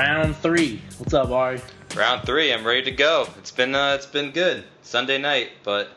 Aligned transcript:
Round 0.00 0.34
three. 0.34 0.80
What's 0.96 1.12
up, 1.12 1.28
Arie? 1.28 1.60
Round 1.94 2.24
three, 2.24 2.54
I'm 2.54 2.66
ready 2.66 2.84
to 2.84 2.90
go. 2.90 3.28
It's 3.36 3.50
been 3.50 3.74
uh, 3.74 3.92
it's 3.96 4.06
been 4.06 4.30
good 4.30 4.64
Sunday 4.80 5.18
night, 5.18 5.50
but 5.62 5.90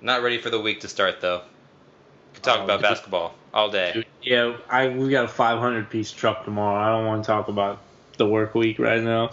not 0.00 0.22
ready 0.22 0.38
for 0.38 0.48
the 0.48 0.58
week 0.58 0.80
to 0.80 0.88
start 0.88 1.20
though. 1.20 1.42
Could 2.32 2.42
talk 2.42 2.60
Oh, 2.60 2.64
about 2.64 2.80
basketball 2.80 3.34
all 3.52 3.70
day. 3.70 4.06
Yeah, 4.22 4.56
I 4.70 4.88
we 4.88 5.10
got 5.10 5.26
a 5.26 5.28
500 5.28 5.90
piece 5.90 6.10
truck 6.12 6.46
tomorrow. 6.46 6.80
I 6.80 6.96
don't 6.96 7.06
want 7.06 7.22
to 7.22 7.26
talk 7.26 7.48
about 7.48 7.80
the 8.16 8.26
work 8.26 8.54
week 8.54 8.78
right 8.78 9.02
now. 9.02 9.28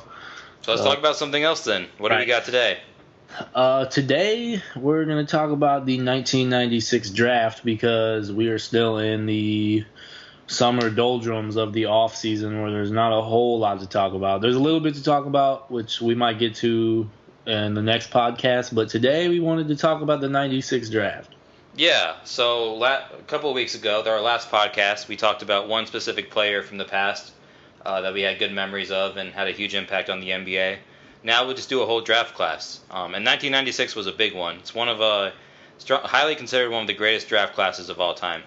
So 0.63 0.73
let's 0.73 0.83
talk 0.83 0.97
about 0.97 1.15
something 1.15 1.41
else 1.41 1.63
then. 1.63 1.87
What 1.97 2.11
do 2.11 2.17
we 2.17 2.25
got 2.25 2.43
today? 2.43 2.79
Uh, 3.55 3.85
today 3.85 4.61
we're 4.75 5.05
gonna 5.05 5.25
talk 5.25 5.51
about 5.51 5.85
the 5.85 5.93
1996 5.95 7.11
draft 7.11 7.63
because 7.63 8.33
we 8.33 8.49
are 8.49 8.59
still 8.59 8.97
in 8.97 9.27
the 9.27 9.85
summer 10.47 10.89
doldrums 10.89 11.57
of 11.57 11.73
the 11.73 11.85
off 11.85 12.15
season 12.15 12.61
where 12.61 12.71
there's 12.71 12.91
not 12.91 13.17
a 13.17 13.21
whole 13.21 13.59
lot 13.59 13.79
to 13.81 13.87
talk 13.87 14.13
about. 14.13 14.41
There's 14.41 14.55
a 14.55 14.59
little 14.59 14.79
bit 14.79 14.95
to 14.95 15.03
talk 15.03 15.25
about, 15.25 15.69
which 15.69 16.01
we 16.01 16.15
might 16.15 16.39
get 16.39 16.55
to 16.55 17.09
in 17.45 17.73
the 17.73 17.81
next 17.81 18.09
podcast. 18.09 18.73
But 18.73 18.89
today 18.89 19.27
we 19.27 19.39
wanted 19.39 19.67
to 19.67 19.75
talk 19.75 20.01
about 20.01 20.21
the 20.21 20.29
96 20.29 20.89
draft. 20.89 21.33
Yeah, 21.75 22.15
so 22.23 22.73
la- 22.73 23.05
a 23.13 23.23
couple 23.27 23.49
of 23.49 23.55
weeks 23.55 23.75
ago, 23.75 24.03
our 24.07 24.21
last 24.21 24.49
podcast, 24.49 25.07
we 25.07 25.15
talked 25.15 25.43
about 25.43 25.67
one 25.67 25.85
specific 25.85 26.31
player 26.31 26.63
from 26.63 26.77
the 26.77 26.85
past 26.85 27.33
uh, 27.85 28.01
that 28.01 28.13
we 28.13 28.21
had 28.21 28.39
good 28.39 28.51
memories 28.51 28.89
of 28.89 29.17
and 29.17 29.31
had 29.31 29.47
a 29.47 29.51
huge 29.51 29.75
impact 29.75 30.09
on 30.09 30.19
the 30.19 30.29
NBA. 30.29 30.77
Now 31.23 31.45
we'll 31.45 31.55
just 31.55 31.69
do 31.69 31.81
a 31.81 31.85
whole 31.85 32.01
draft 32.01 32.33
class. 32.35 32.79
Um, 32.89 33.13
and 33.13 33.25
1996 33.25 33.95
was 33.95 34.07
a 34.07 34.11
big 34.11 34.33
one. 34.33 34.55
It's 34.57 34.73
one 34.73 34.89
of 34.89 35.01
uh, 35.01 35.31
str- 35.77 35.95
highly 35.95 36.35
considered 36.35 36.71
one 36.71 36.81
of 36.81 36.87
the 36.87 36.93
greatest 36.93 37.27
draft 37.27 37.53
classes 37.53 37.89
of 37.89 37.99
all 37.99 38.15
time. 38.15 38.43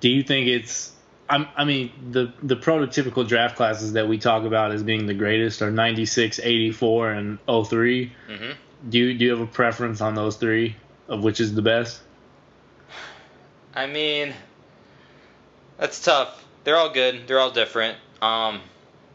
Do 0.00 0.08
you 0.08 0.22
think 0.22 0.48
it's? 0.48 0.92
I'm, 1.28 1.48
I 1.56 1.64
mean, 1.64 1.90
the 2.12 2.32
the 2.42 2.56
prototypical 2.56 3.26
draft 3.26 3.56
classes 3.56 3.94
that 3.94 4.08
we 4.08 4.18
talk 4.18 4.44
about 4.44 4.70
as 4.72 4.82
being 4.82 5.06
the 5.06 5.14
greatest 5.14 5.60
are 5.62 5.70
96, 5.70 6.38
84, 6.40 7.10
and 7.12 7.38
03. 7.46 8.12
hmm 8.28 8.50
Do 8.88 8.98
you 8.98 9.14
do 9.18 9.24
you 9.24 9.30
have 9.32 9.40
a 9.40 9.46
preference 9.46 10.00
on 10.00 10.14
those 10.14 10.36
three 10.36 10.76
of 11.08 11.24
which 11.24 11.40
is 11.40 11.54
the 11.54 11.62
best? 11.62 12.00
I 13.74 13.86
mean, 13.86 14.32
that's 15.78 16.02
tough. 16.02 16.44
They're 16.64 16.76
all 16.76 16.90
good. 16.90 17.26
They're 17.26 17.38
all 17.40 17.50
different. 17.50 17.98
Um, 18.22 18.60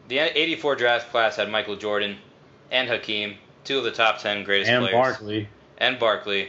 the 0.08 0.18
84 0.18 0.76
draft 0.76 1.10
class 1.10 1.36
had 1.36 1.50
Michael 1.50 1.76
Jordan 1.76 2.16
and 2.70 2.88
Hakeem, 2.88 3.36
two 3.64 3.78
of 3.78 3.84
the 3.84 3.90
top 3.90 4.18
10 4.20 4.44
greatest 4.44 4.68
players. 4.68 4.82
and 4.84 4.90
players. 4.90 5.04
Barkley 5.16 5.48
And 5.78 5.98
Barkley. 5.98 6.48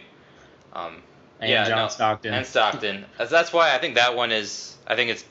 Um, 0.73 1.01
and 1.43 1.51
yeah, 1.51 1.67
John 1.67 1.77
no, 1.77 1.87
Stockton. 1.89 2.33
And 2.33 2.45
Stockton. 2.45 3.05
That's- 3.17 3.53
why 3.53 3.75
I 3.75 3.77
think 3.77 3.95
that 3.95 4.15
one 4.15 4.31
is. 4.31 4.75
I 4.87 4.95
think 4.95 5.11
it's. 5.11 5.25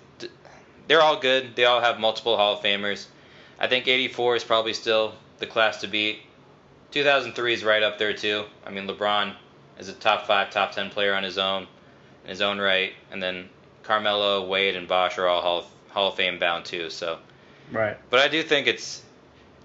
They're 0.88 1.00
all 1.00 1.18
good. 1.18 1.56
They 1.56 1.64
all 1.64 1.80
have 1.80 1.98
multiple 1.98 2.36
Hall 2.36 2.55
of 2.55 2.60
Famers. 2.62 3.06
I 3.58 3.68
think 3.68 3.86
84 3.86 4.36
is 4.36 4.44
probably 4.44 4.74
still 4.74 5.14
the 5.38 5.46
class 5.46 5.80
to 5.80 5.86
beat. 5.86 6.20
2003 6.90 7.55
is 7.55 7.64
right 7.64 7.83
up 7.83 7.98
there 7.98 8.12
too. 8.12 8.44
I 8.66 8.70
mean, 8.70 8.86
LeBron 8.86 9.34
is 9.78 9.88
a 9.88 9.92
top 9.92 10.27
five, 10.27 10.50
top 10.50 10.72
10 10.72 10.90
player 10.90 11.14
on 11.14 11.22
his 11.22 11.38
own, 11.38 11.66
in 12.24 12.30
his 12.30 12.42
own 12.42 12.58
right, 12.58 12.92
and 13.10 13.22
then 13.22 13.48
Carmelo, 13.83 14.46
Wade, 14.46 14.77
and 14.77 14.86
Bosh 14.86 15.18
are 15.18 15.27
all 15.27 15.40
Hall 15.40 15.58
of, 15.60 15.66
Hall 15.90 16.08
of 16.08 16.16
Fame 16.16 16.38
bound 16.38 16.64
too. 16.64 16.90
So, 16.90 17.18
right. 17.70 17.96
but 18.10 18.20
I 18.20 18.28
do 18.28 18.42
think 18.42 18.66
it's 18.66 19.02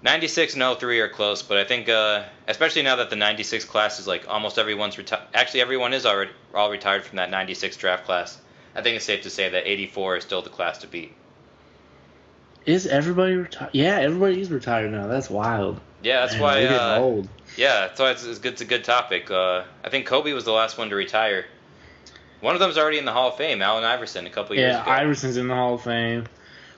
96 0.02 0.54
and 0.54 0.78
03 0.78 1.00
are 1.00 1.08
close, 1.08 1.42
but 1.42 1.58
I 1.58 1.64
think 1.64 1.88
uh, 1.88 2.24
especially 2.46 2.82
now 2.82 2.96
that 2.96 3.10
the 3.10 3.16
96 3.16 3.64
class 3.64 3.98
is 3.98 4.06
like 4.06 4.28
almost 4.28 4.58
everyone's 4.58 4.96
retired. 4.96 5.24
Actually, 5.34 5.60
everyone 5.62 5.92
is 5.92 6.06
already 6.06 6.30
all 6.54 6.70
retired 6.70 7.04
from 7.04 7.16
that 7.16 7.30
96 7.30 7.76
draft 7.76 8.04
class. 8.04 8.40
I 8.76 8.82
think 8.82 8.96
it's 8.96 9.04
safe 9.04 9.22
to 9.22 9.30
say 9.30 9.48
that 9.48 9.66
84 9.66 10.18
is 10.18 10.24
still 10.24 10.42
the 10.42 10.50
class 10.50 10.78
to 10.78 10.86
beat. 10.86 11.14
Is 12.64 12.86
everybody 12.86 13.34
retired? 13.34 13.70
Yeah, 13.72 13.96
everybody 13.98 14.40
is 14.40 14.50
retired 14.50 14.92
now. 14.92 15.06
That's 15.06 15.30
wild. 15.30 15.80
Yeah, 16.02 16.20
that's 16.20 16.34
Man, 16.34 16.42
why. 16.42 16.64
Uh, 16.66 16.98
old. 17.00 17.28
yeah, 17.56 17.80
that's 17.88 17.98
why 17.98 18.10
it's, 18.12 18.24
it's, 18.24 18.38
good, 18.38 18.52
it's 18.52 18.60
a 18.62 18.66
good 18.66 18.84
topic. 18.84 19.30
Uh, 19.30 19.64
I 19.82 19.88
think 19.90 20.06
Kobe 20.06 20.32
was 20.32 20.44
the 20.44 20.52
last 20.52 20.78
one 20.78 20.90
to 20.90 20.94
retire. 20.96 21.46
One 22.40 22.54
of 22.54 22.60
them's 22.60 22.78
already 22.78 22.98
in 22.98 23.04
the 23.04 23.10
Hall 23.12 23.30
of 23.30 23.36
Fame, 23.36 23.62
Allen 23.62 23.82
Iverson, 23.82 24.26
a 24.26 24.30
couple 24.30 24.54
years 24.54 24.74
Yeah, 24.74 24.82
ago. 24.82 24.90
Iverson's 24.92 25.36
in 25.36 25.48
the 25.48 25.54
Hall 25.56 25.74
of 25.74 25.82
Fame. 25.82 26.26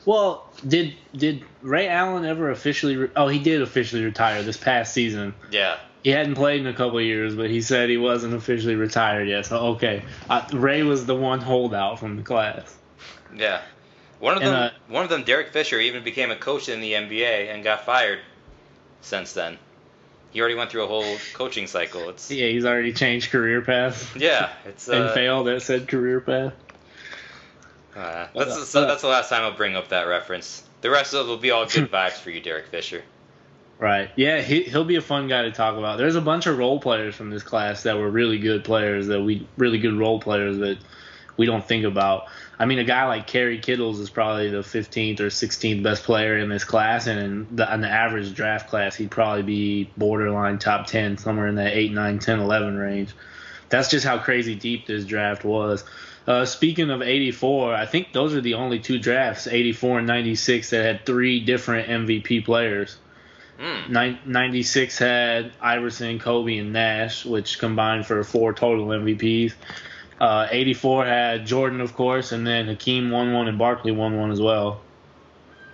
Well, 0.06 0.49
did 0.66 0.94
did 1.15 1.44
Ray 1.62 1.88
Allen 1.88 2.25
ever 2.25 2.50
officially? 2.50 2.97
Re- 2.97 3.11
oh, 3.16 3.28
he 3.28 3.38
did 3.38 3.62
officially 3.62 4.05
retire 4.05 4.43
this 4.43 4.56
past 4.56 4.94
season. 4.94 5.34
yeah, 5.50 5.77
He 6.03 6.11
hadn't 6.11 6.34
played 6.37 6.61
in 6.61 6.66
a 6.66 6.72
couple 6.72 6.99
of 6.99 7.05
years, 7.05 7.34
but 7.34 7.50
he 7.50 7.61
said 7.61 7.91
he 7.91 7.97
wasn't 7.99 8.34
officially 8.34 8.77
retired 8.77 9.28
yet. 9.28 9.47
So 9.47 9.59
okay, 9.75 10.03
uh, 10.28 10.47
Ray 10.53 10.83
was 10.83 11.05
the 11.06 11.15
one 11.15 11.41
holdout 11.41 11.99
from 11.99 12.16
the 12.16 12.22
class. 12.22 12.77
yeah. 13.37 13.60
One 14.21 14.37
of 14.37 14.43
And, 14.43 14.53
them, 14.53 14.62
uh, 14.65 14.71
one 14.93 15.03
of 15.05 15.09
them, 15.09 15.25
Derek 15.25 15.50
Fisher, 15.50 15.81
even 15.81 16.05
became 16.05 16.31
a 16.31 16.37
coach 16.37 16.69
in 16.69 16.81
the 16.83 16.93
NBA 16.93 17.55
and 17.55 17.65
got 17.65 17.87
fired. 17.87 18.19
Since 19.00 19.33
then, 19.33 19.56
he 20.31 20.41
already 20.41 20.56
went 20.56 20.71
through 20.71 20.84
a 20.84 20.87
whole 20.89 21.16
coaching 21.33 21.66
cycle. 21.66 22.10
It's 22.10 22.31
Yeah, 22.31 22.49
he's 22.49 22.66
already 22.66 22.93
changed 22.93 23.31
career 23.31 23.62
path 23.62 24.15
yeah, 24.15 24.50
it's 24.66 24.89
and 24.89 25.05
uh, 25.05 25.15
failed 25.15 25.49
at 25.49 25.62
said 25.62 25.89
career 25.89 26.21
path. 26.21 26.53
Uh, 27.95 28.28
that's, 28.34 28.56
up? 28.56 28.65
so 28.67 28.87
that's 28.87 29.03
the 29.03 29.09
last 29.09 29.28
time 29.28 29.43
I'll 29.43 29.56
bring 29.56 29.77
up 29.77 29.89
that 29.89 30.06
reference. 30.06 30.62
The 30.81 30.91
rest 30.91 31.15
of 31.15 31.27
it 31.27 31.28
will 31.28 31.37
be 31.37 31.51
all 31.51 31.67
good 31.67 31.91
vibes 31.93 32.12
for 32.12 32.31
you, 32.31 32.41
Derek 32.41 32.69
Fisher. 32.69 33.03
Right. 33.78 34.11
Yeah, 34.15 34.43
he 34.43 34.62
he'll 34.65 34.84
be 34.84 34.97
a 34.97 35.01
fun 35.01 35.27
guy 35.27 35.43
to 35.43 35.53
talk 35.53 35.78
about. 35.78 35.97
There's 35.97 36.15
a 36.15 36.21
bunch 36.21 36.47
of 36.47 36.59
role 36.59 36.78
players 36.78 37.15
from 37.15 37.31
this 37.31 37.43
class 37.43 37.84
that 37.84 37.97
were 37.97 38.11
really 38.11 38.39
good 38.39 38.62
players 38.62 39.06
that 39.06 39.23
we 39.23 39.47
really 39.56 39.78
good 39.78 39.95
role 39.95 40.21
players 40.21 40.59
that 40.59 40.78
we 41.39 41.47
don't 41.47 41.67
think 41.67 41.87
about. 41.87 42.27
I 42.59 42.67
mean, 42.67 42.78
a 42.78 42.84
guy 42.84 43.06
like 43.06 43.27
Kerry 43.27 43.59
Kittles 43.59 43.99
is 43.99 44.11
probably 44.11 44.51
the 44.51 44.59
15th 44.59 45.21
or 45.21 45.28
16th 45.28 45.83
best 45.83 46.05
player 46.05 46.37
in 46.37 46.51
this 46.51 46.65
class, 46.65 47.07
and 47.07 47.19
in 47.19 47.57
the, 47.57 47.72
in 47.72 47.81
the 47.81 47.89
average 47.89 48.34
draft 48.34 48.69
class, 48.69 48.95
he'd 48.95 49.11
probably 49.11 49.43
be 49.43 49.91
borderline 49.97 50.59
top 50.59 50.87
10, 50.87 51.17
somewhere 51.17 51.47
in 51.47 51.55
that 51.55 51.75
8, 51.75 51.93
9, 51.93 52.19
10, 52.19 52.41
11 52.41 52.77
range. 52.77 53.15
That's 53.71 53.89
just 53.89 54.05
how 54.05 54.19
crazy 54.19 54.55
deep 54.55 54.87
this 54.87 55.07
draft 55.07 55.43
was. 55.43 55.84
Uh, 56.26 56.44
speaking 56.44 56.91
of 56.91 57.03
84, 57.03 57.75
I 57.75 57.86
think 57.86 58.12
those 58.12 58.34
are 58.34 58.41
the 58.41 58.54
only 58.54 58.78
two 58.78 58.98
drafts, 58.98 59.47
84 59.47 59.98
and 59.98 60.06
96, 60.06 60.70
that 60.70 60.84
had 60.84 61.06
three 61.06 61.41
different 61.41 61.88
MVP 61.88 62.44
players. 62.44 62.97
Mm. 63.58 64.26
96 64.26 64.98
had 64.98 65.53
Iverson, 65.60 66.19
Kobe, 66.19 66.59
and 66.59 66.72
Nash, 66.72 67.25
which 67.26 67.59
combined 67.59 68.06
for 68.06 68.22
four 68.25 68.53
total 68.54 68.86
MVPs. 68.86 69.53
Uh, 70.19 70.47
84 70.50 71.06
had 71.06 71.47
Jordan, 71.47 71.80
of 71.80 71.94
course, 71.94 72.32
and 72.32 72.47
then 72.47 72.66
Hakeem 72.66 73.10
won 73.10 73.32
one 73.32 73.48
and 73.48 73.59
Barkley 73.59 73.92
won 73.92 74.19
one 74.19 74.30
as 74.30 74.41
well. 74.41 74.80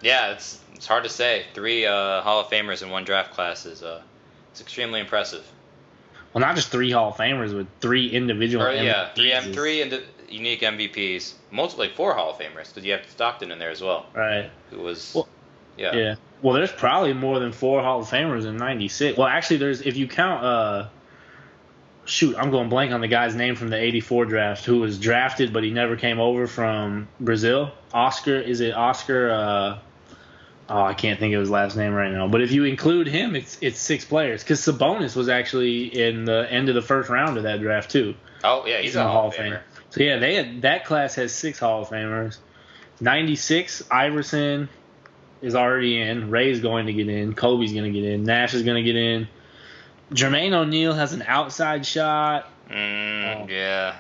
Yeah, 0.03 0.33
it's 0.33 0.61
it's 0.75 0.87
hard 0.87 1.05
to 1.05 1.11
say. 1.11 1.45
Three 1.55 1.87
uh, 1.87 2.21
Hall 2.23 2.41
of 2.41 2.49
Famers 2.49 2.83
in 2.83 2.91
one 2.91 3.05
draft 3.05 3.33
class 3.33 3.67
is 3.67 3.83
uh, 3.83 4.03
it's 4.53 4.61
extremely 4.61 5.01
impressive. 5.01 5.45
Well, 6.33 6.43
not 6.43 6.55
just 6.55 6.69
three 6.69 6.91
Hall 6.91 7.11
of 7.11 7.17
Famers, 7.17 7.53
but 7.57 7.67
three 7.81 8.09
individual 8.09 8.67
Or, 8.67 8.73
yeah, 8.73 9.13
three 9.15 9.33
M 9.33 9.53
three 9.53 9.83
unique 10.29 10.61
MVPs, 10.63 11.35
multiple 11.51 11.85
like 11.85 11.95
four 11.95 12.15
Hall 12.15 12.31
of 12.31 12.39
Famers 12.39 12.69
because 12.69 12.85
you 12.85 12.93
have 12.93 13.09
Stockton 13.09 13.51
in 13.51 13.59
there 13.59 13.71
as 13.71 13.81
well, 13.83 14.07
Right. 14.15 14.51
who 14.71 14.81
was 14.81 15.13
Well, 15.15 15.29
yeah. 15.77 15.95
Yeah. 15.95 16.15
Well, 16.43 16.55
there's 16.55 16.73
probably 16.73 17.13
more 17.15 17.39
than 17.39 17.53
four 17.53 17.83
Hall 17.83 18.01
of 18.01 18.07
Famers 18.09 18.47
in 18.47 18.57
'96. 18.57 19.17
Well, 19.19 19.27
actually, 19.27 19.59
there's 19.59 19.81
if 19.83 19.97
you 19.97 20.07
count. 20.09 20.45
uh 20.45 20.89
Shoot, 22.09 22.37
I'm 22.39 22.53
going 22.53 22.69
blank 22.69 22.93
on 22.93 23.01
the 23.01 23.09
guy's 23.09 23.35
name 23.35 23.57
from 23.57 23.69
the 23.69 23.77
'84 23.77 24.27
draft 24.27 24.65
who 24.65 24.79
was 24.79 24.97
drafted, 25.01 25.53
but 25.53 25.65
he 25.65 25.71
never 25.71 25.97
came 25.97 26.21
over 26.21 26.47
from 26.47 27.09
Brazil. 27.19 27.73
Oscar, 27.93 28.39
is 28.39 28.61
it 28.61 28.75
Oscar? 28.75 29.31
uh 29.31 29.79
Oh, 30.69 30.83
I 30.83 30.95
can't 30.95 31.19
think 31.21 31.33
of 31.35 31.41
his 31.41 31.51
last 31.51 31.77
name 31.77 31.95
right 31.95 32.11
now. 32.11 32.27
But 32.27 32.43
if 32.43 32.51
you 32.51 32.65
include 32.65 33.07
him, 33.07 33.35
it's 33.37 33.59
it's 33.61 33.79
six 33.81 34.05
players 34.05 34.43
because 34.43 34.61
Sabonis 34.61 35.15
was 35.17 35.29
actually 35.29 35.85
in 35.87 36.25
the 36.25 36.47
end 36.51 36.69
of 36.69 36.75
the 36.75 36.83
first 36.83 37.09
round 37.09 37.37
of 37.37 37.45
that 37.45 37.61
draft 37.61 37.91
too. 37.91 38.15
Oh 38.45 38.65
yeah, 38.67 38.79
he's, 38.81 38.95
in 38.95 39.01
a 39.01 39.05
the 39.05 39.11
Hall 39.11 39.29
of 39.29 39.35
Famer. 39.35 39.61
So 39.97 40.03
yeah, 40.03 40.19
they 40.19 40.35
had 40.35 40.61
that 40.63 40.85
class 40.85 41.15
has 41.15 41.35
six 41.35 41.59
Hall 41.59 41.81
of 41.81 41.89
Famers. 41.89 42.37
Ninety 43.01 43.35
six, 43.35 43.83
Iverson 43.91 44.69
is 45.41 45.55
already 45.55 45.99
in. 45.99 46.31
Ray's 46.31 46.61
going 46.61 46.85
to 46.85 46.93
get 46.93 47.09
in. 47.09 47.35
Kobe's 47.35 47.73
going 47.73 47.91
to 47.91 47.99
get 47.99 48.07
in. 48.07 48.25
Nash 48.25 48.53
is 48.53 48.63
going 48.63 48.77
to 48.77 48.83
get 48.83 48.95
in. 48.97 49.27
Jermaine 50.13 50.53
O'Neal 50.53 50.93
has 50.93 51.15
an 51.15 51.23
outside 51.23 51.87
shot. 51.87 52.47
Mm, 52.71 53.45
Oh. 53.45 53.47
Yeah. 53.49 53.97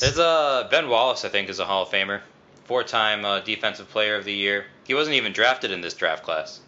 There's 0.00 0.18
uh 0.18 0.66
Ben 0.68 0.88
Wallace, 0.88 1.24
I 1.24 1.28
think, 1.28 1.48
is 1.48 1.60
a 1.60 1.64
Hall 1.64 1.84
of 1.84 1.90
Famer, 1.90 2.22
four-time 2.64 3.24
uh, 3.24 3.38
Defensive 3.38 3.88
Player 3.88 4.16
of 4.16 4.24
the 4.24 4.34
Year. 4.34 4.66
He 4.84 4.94
wasn't 4.94 5.14
even 5.14 5.32
drafted 5.32 5.70
in 5.70 5.80
this 5.80 5.94
draft 5.94 6.24
class. 6.24 6.58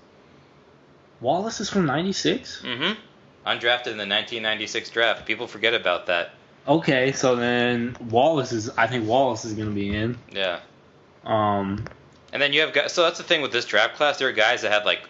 Wallace 1.21 1.61
is 1.61 1.69
from 1.69 1.85
ninety 1.85 2.13
six. 2.13 2.63
Mm-hmm. 2.63 2.93
Undrafted 3.45 3.89
in 3.89 3.99
the 3.99 4.07
1996 4.07 4.91
draft. 4.91 5.27
People 5.27 5.49
forget 5.49 5.75
about 5.75 6.07
that. 6.07 6.31
Okay, 6.67 7.13
so 7.13 7.35
then 7.37 7.97
Wallace 8.09 8.53
is. 8.53 8.71
I 8.71 8.87
think 8.87 9.09
Wallace 9.09 9.45
is 9.45 9.55
going 9.55 9.69
to 9.69 9.75
be 9.75 9.95
in. 9.95 10.17
Yeah. 10.31 10.61
Um, 11.25 11.85
And 12.33 12.41
then 12.41 12.53
you 12.53 12.61
have 12.61 12.73
guys. 12.73 12.93
So 12.93 13.03
that's 13.03 13.19
the 13.19 13.25
thing 13.25 13.43
with 13.43 13.53
this 13.53 13.65
draft 13.65 13.97
class. 13.97 14.19
There 14.19 14.29
are 14.29 14.33
guys 14.33 14.63
that 14.63 14.71
had 14.73 14.85
like 14.85 15.01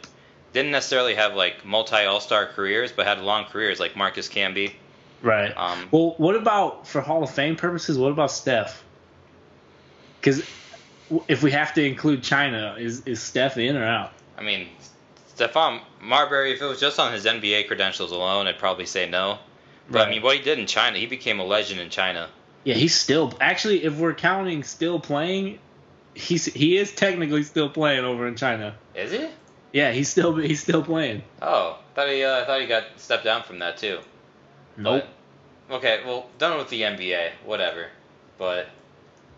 didn't 0.52 0.70
necessarily 0.72 1.14
have 1.14 1.34
like 1.34 1.64
multi 1.64 1.96
All 2.04 2.20
Star 2.20 2.46
careers, 2.46 2.92
but 2.92 3.06
had 3.06 3.20
long 3.20 3.44
careers, 3.46 3.78
like 3.80 3.96
Marcus 3.96 4.28
Camby. 4.28 4.72
right. 5.22 5.52
Um, 5.56 5.88
Well, 5.90 6.14
what 6.16 6.34
about 6.36 6.86
for 6.86 7.00
Hall 7.00 7.22
of 7.22 7.30
Fame 7.30 7.56
purposes? 7.56 7.98
What 7.98 8.12
about 8.12 8.30
Steph? 8.30 8.82
Because 10.20 10.42
if 11.28 11.42
we 11.42 11.50
have 11.50 11.74
to 11.74 11.84
include 11.84 12.22
China, 12.22 12.76
is 12.78 13.02
is 13.06 13.20
Steph 13.20 13.58
in 13.58 13.76
or 13.76 13.84
out? 13.84 14.12
I 14.38 14.42
mean, 14.42 14.68
Stephon 15.36 15.80
Marbury, 16.00 16.52
if 16.52 16.62
it 16.62 16.66
was 16.66 16.80
just 16.80 16.98
on 16.98 17.12
his 17.12 17.24
NBA 17.26 17.66
credentials 17.66 18.10
alone, 18.12 18.46
I'd 18.46 18.58
probably 18.58 18.86
say 18.86 19.08
no. 19.08 19.38
But 19.90 19.98
Right. 19.98 20.08
I 20.08 20.10
mean, 20.10 20.22
what 20.22 20.36
he 20.36 20.42
did 20.42 20.58
in 20.58 20.66
China, 20.66 20.98
he 20.98 21.06
became 21.06 21.40
a 21.40 21.44
legend 21.44 21.80
in 21.80 21.90
China. 21.90 22.28
Yeah, 22.64 22.74
he's 22.74 22.94
still 22.94 23.32
actually. 23.40 23.84
If 23.84 23.98
we're 23.98 24.14
counting 24.14 24.62
still 24.62 25.00
playing, 25.00 25.58
he's 26.14 26.44
he 26.44 26.76
is 26.76 26.92
technically 26.94 27.42
still 27.42 27.68
playing 27.68 28.04
over 28.04 28.26
in 28.26 28.36
China. 28.36 28.76
Is 28.94 29.10
he? 29.10 29.28
Yeah, 29.72 29.92
he's 29.92 30.08
still 30.08 30.36
he's 30.36 30.60
still 30.60 30.82
playing. 30.82 31.22
Oh, 31.40 31.78
thought 31.94 32.08
he, 32.08 32.22
uh, 32.22 32.42
I 32.42 32.44
thought 32.44 32.60
he 32.60 32.66
got 32.66 32.84
stepped 32.96 33.24
down 33.24 33.42
from 33.42 33.58
that 33.60 33.78
too. 33.78 33.98
Nope. 34.76 35.04
But, 35.68 35.76
okay, 35.76 36.00
well, 36.06 36.26
done 36.38 36.58
with 36.58 36.68
the 36.68 36.82
NBA, 36.82 37.30
whatever. 37.44 37.88
But 38.38 38.68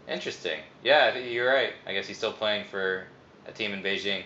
interesting. 0.09 0.61
Yeah, 0.83 1.17
you're 1.17 1.49
right. 1.49 1.73
I 1.87 1.95
guess 1.95 2.07
he's 2.07 2.19
still 2.19 2.33
playing 2.33 2.67
for 2.67 3.07
a 3.47 3.53
team 3.53 3.73
in 3.73 3.83
Beijing. 3.83 4.23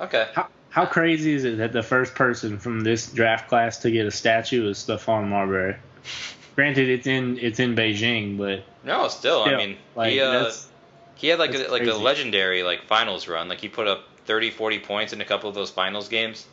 Okay. 0.00 0.28
How 0.34 0.48
how 0.70 0.86
crazy 0.86 1.34
is 1.34 1.44
it 1.44 1.58
that 1.58 1.72
the 1.72 1.82
first 1.82 2.14
person 2.14 2.58
from 2.58 2.80
this 2.80 3.10
draft 3.10 3.48
class 3.48 3.78
to 3.78 3.90
get 3.90 4.06
a 4.06 4.10
statue 4.10 4.68
is 4.68 4.78
Stephon 4.78 5.28
Marbury? 5.28 5.76
Granted, 6.54 6.88
it's 6.88 7.06
in 7.06 7.38
it's 7.38 7.60
in 7.60 7.74
Beijing, 7.74 8.38
but 8.38 8.64
No, 8.84 9.08
still, 9.08 9.42
still, 9.42 9.54
I 9.54 9.56
mean, 9.56 9.76
like 9.94 10.12
he 10.12 10.20
uh, 10.20 10.50
he 11.16 11.28
had 11.28 11.38
like 11.38 11.54
a, 11.54 11.68
like 11.68 11.86
a 11.86 11.94
legendary 11.94 12.62
like 12.62 12.86
finals 12.86 13.28
run. 13.28 13.48
Like 13.48 13.60
he 13.60 13.68
put 13.68 13.86
up 13.86 14.04
30, 14.26 14.50
40 14.50 14.78
points 14.80 15.12
in 15.12 15.20
a 15.20 15.24
couple 15.24 15.48
of 15.48 15.54
those 15.54 15.70
finals 15.70 16.08
games. 16.08 16.46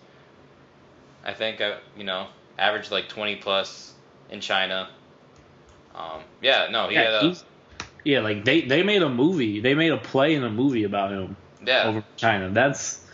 I 1.23 1.33
think 1.33 1.61
uh, 1.61 1.77
you 1.95 2.03
know 2.03 2.27
averaged 2.57 2.91
like 2.91 3.09
twenty 3.09 3.35
plus 3.35 3.93
in 4.29 4.41
China. 4.41 4.89
Um, 5.93 6.21
yeah, 6.41 6.67
no, 6.71 6.89
he 6.89 6.95
yeah, 6.95 7.03
had 7.03 7.13
a 7.13 7.35
yeah, 8.03 8.19
like 8.21 8.45
they 8.45 8.61
they 8.61 8.83
made 8.83 9.01
a 9.03 9.09
movie, 9.09 9.59
they 9.59 9.75
made 9.75 9.91
a 9.91 9.97
play 9.97 10.35
in 10.35 10.43
a 10.43 10.49
movie 10.49 10.85
about 10.85 11.11
him 11.11 11.35
yeah. 11.65 11.83
over 11.83 12.03
China. 12.15 12.49
That's 12.49 13.05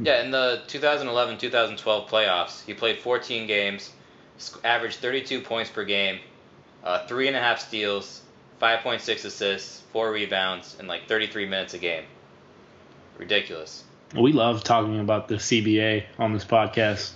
Yeah, 0.00 0.22
in 0.22 0.30
the 0.30 0.62
2011-2012 0.68 2.08
playoffs, 2.08 2.64
he 2.64 2.74
played 2.74 2.98
14 2.98 3.46
games, 3.46 3.90
averaged 4.62 4.98
32 4.98 5.40
points 5.40 5.70
per 5.70 5.84
game, 5.84 6.20
uh, 6.84 7.06
three 7.06 7.26
and 7.26 7.36
a 7.36 7.40
half 7.40 7.60
steals, 7.60 8.22
5.6 8.62 9.24
assists, 9.24 9.82
four 9.92 10.12
rebounds, 10.12 10.76
and 10.78 10.88
like 10.88 11.08
33 11.08 11.46
minutes 11.46 11.74
a 11.74 11.78
game. 11.78 12.04
Ridiculous. 13.18 13.82
we 14.14 14.32
love 14.32 14.62
talking 14.62 15.00
about 15.00 15.26
the 15.26 15.36
CBA 15.36 16.04
on 16.18 16.32
this 16.32 16.44
podcast. 16.44 17.12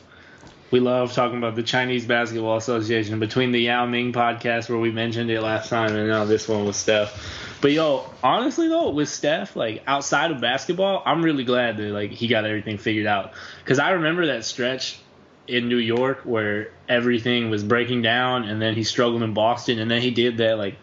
We 0.72 0.80
love 0.80 1.12
talking 1.12 1.38
about 1.38 1.54
the 1.54 1.62
Chinese 1.62 2.06
Basketball 2.06 2.56
Association 2.56 3.20
between 3.20 3.52
the 3.52 3.60
Yao 3.60 3.86
Ming 3.86 4.12
podcast 4.12 4.68
where 4.70 4.78
we 4.78 4.90
mentioned 4.90 5.30
it 5.30 5.42
last 5.42 5.68
time 5.68 5.94
and 5.94 6.08
now 6.08 6.24
this 6.24 6.48
one 6.48 6.64
with 6.64 6.76
Steph. 6.76 7.41
But 7.62 7.70
yo, 7.70 8.04
honestly 8.24 8.68
though, 8.68 8.90
with 8.90 9.08
Steph, 9.08 9.54
like 9.54 9.84
outside 9.86 10.32
of 10.32 10.40
basketball, 10.40 11.00
I'm 11.06 11.22
really 11.22 11.44
glad 11.44 11.76
that 11.76 11.84
like 11.84 12.10
he 12.10 12.26
got 12.26 12.44
everything 12.44 12.76
figured 12.76 13.06
out. 13.06 13.32
Cause 13.64 13.78
I 13.78 13.92
remember 13.92 14.26
that 14.26 14.44
stretch 14.44 14.98
in 15.46 15.68
New 15.68 15.78
York 15.78 16.22
where 16.24 16.72
everything 16.88 17.50
was 17.50 17.62
breaking 17.62 18.02
down 18.02 18.44
and 18.44 18.60
then 18.60 18.74
he 18.74 18.82
struggled 18.82 19.22
in 19.22 19.32
Boston 19.32 19.78
and 19.78 19.88
then 19.88 20.02
he 20.02 20.10
did 20.10 20.38
that 20.38 20.58
like 20.58 20.76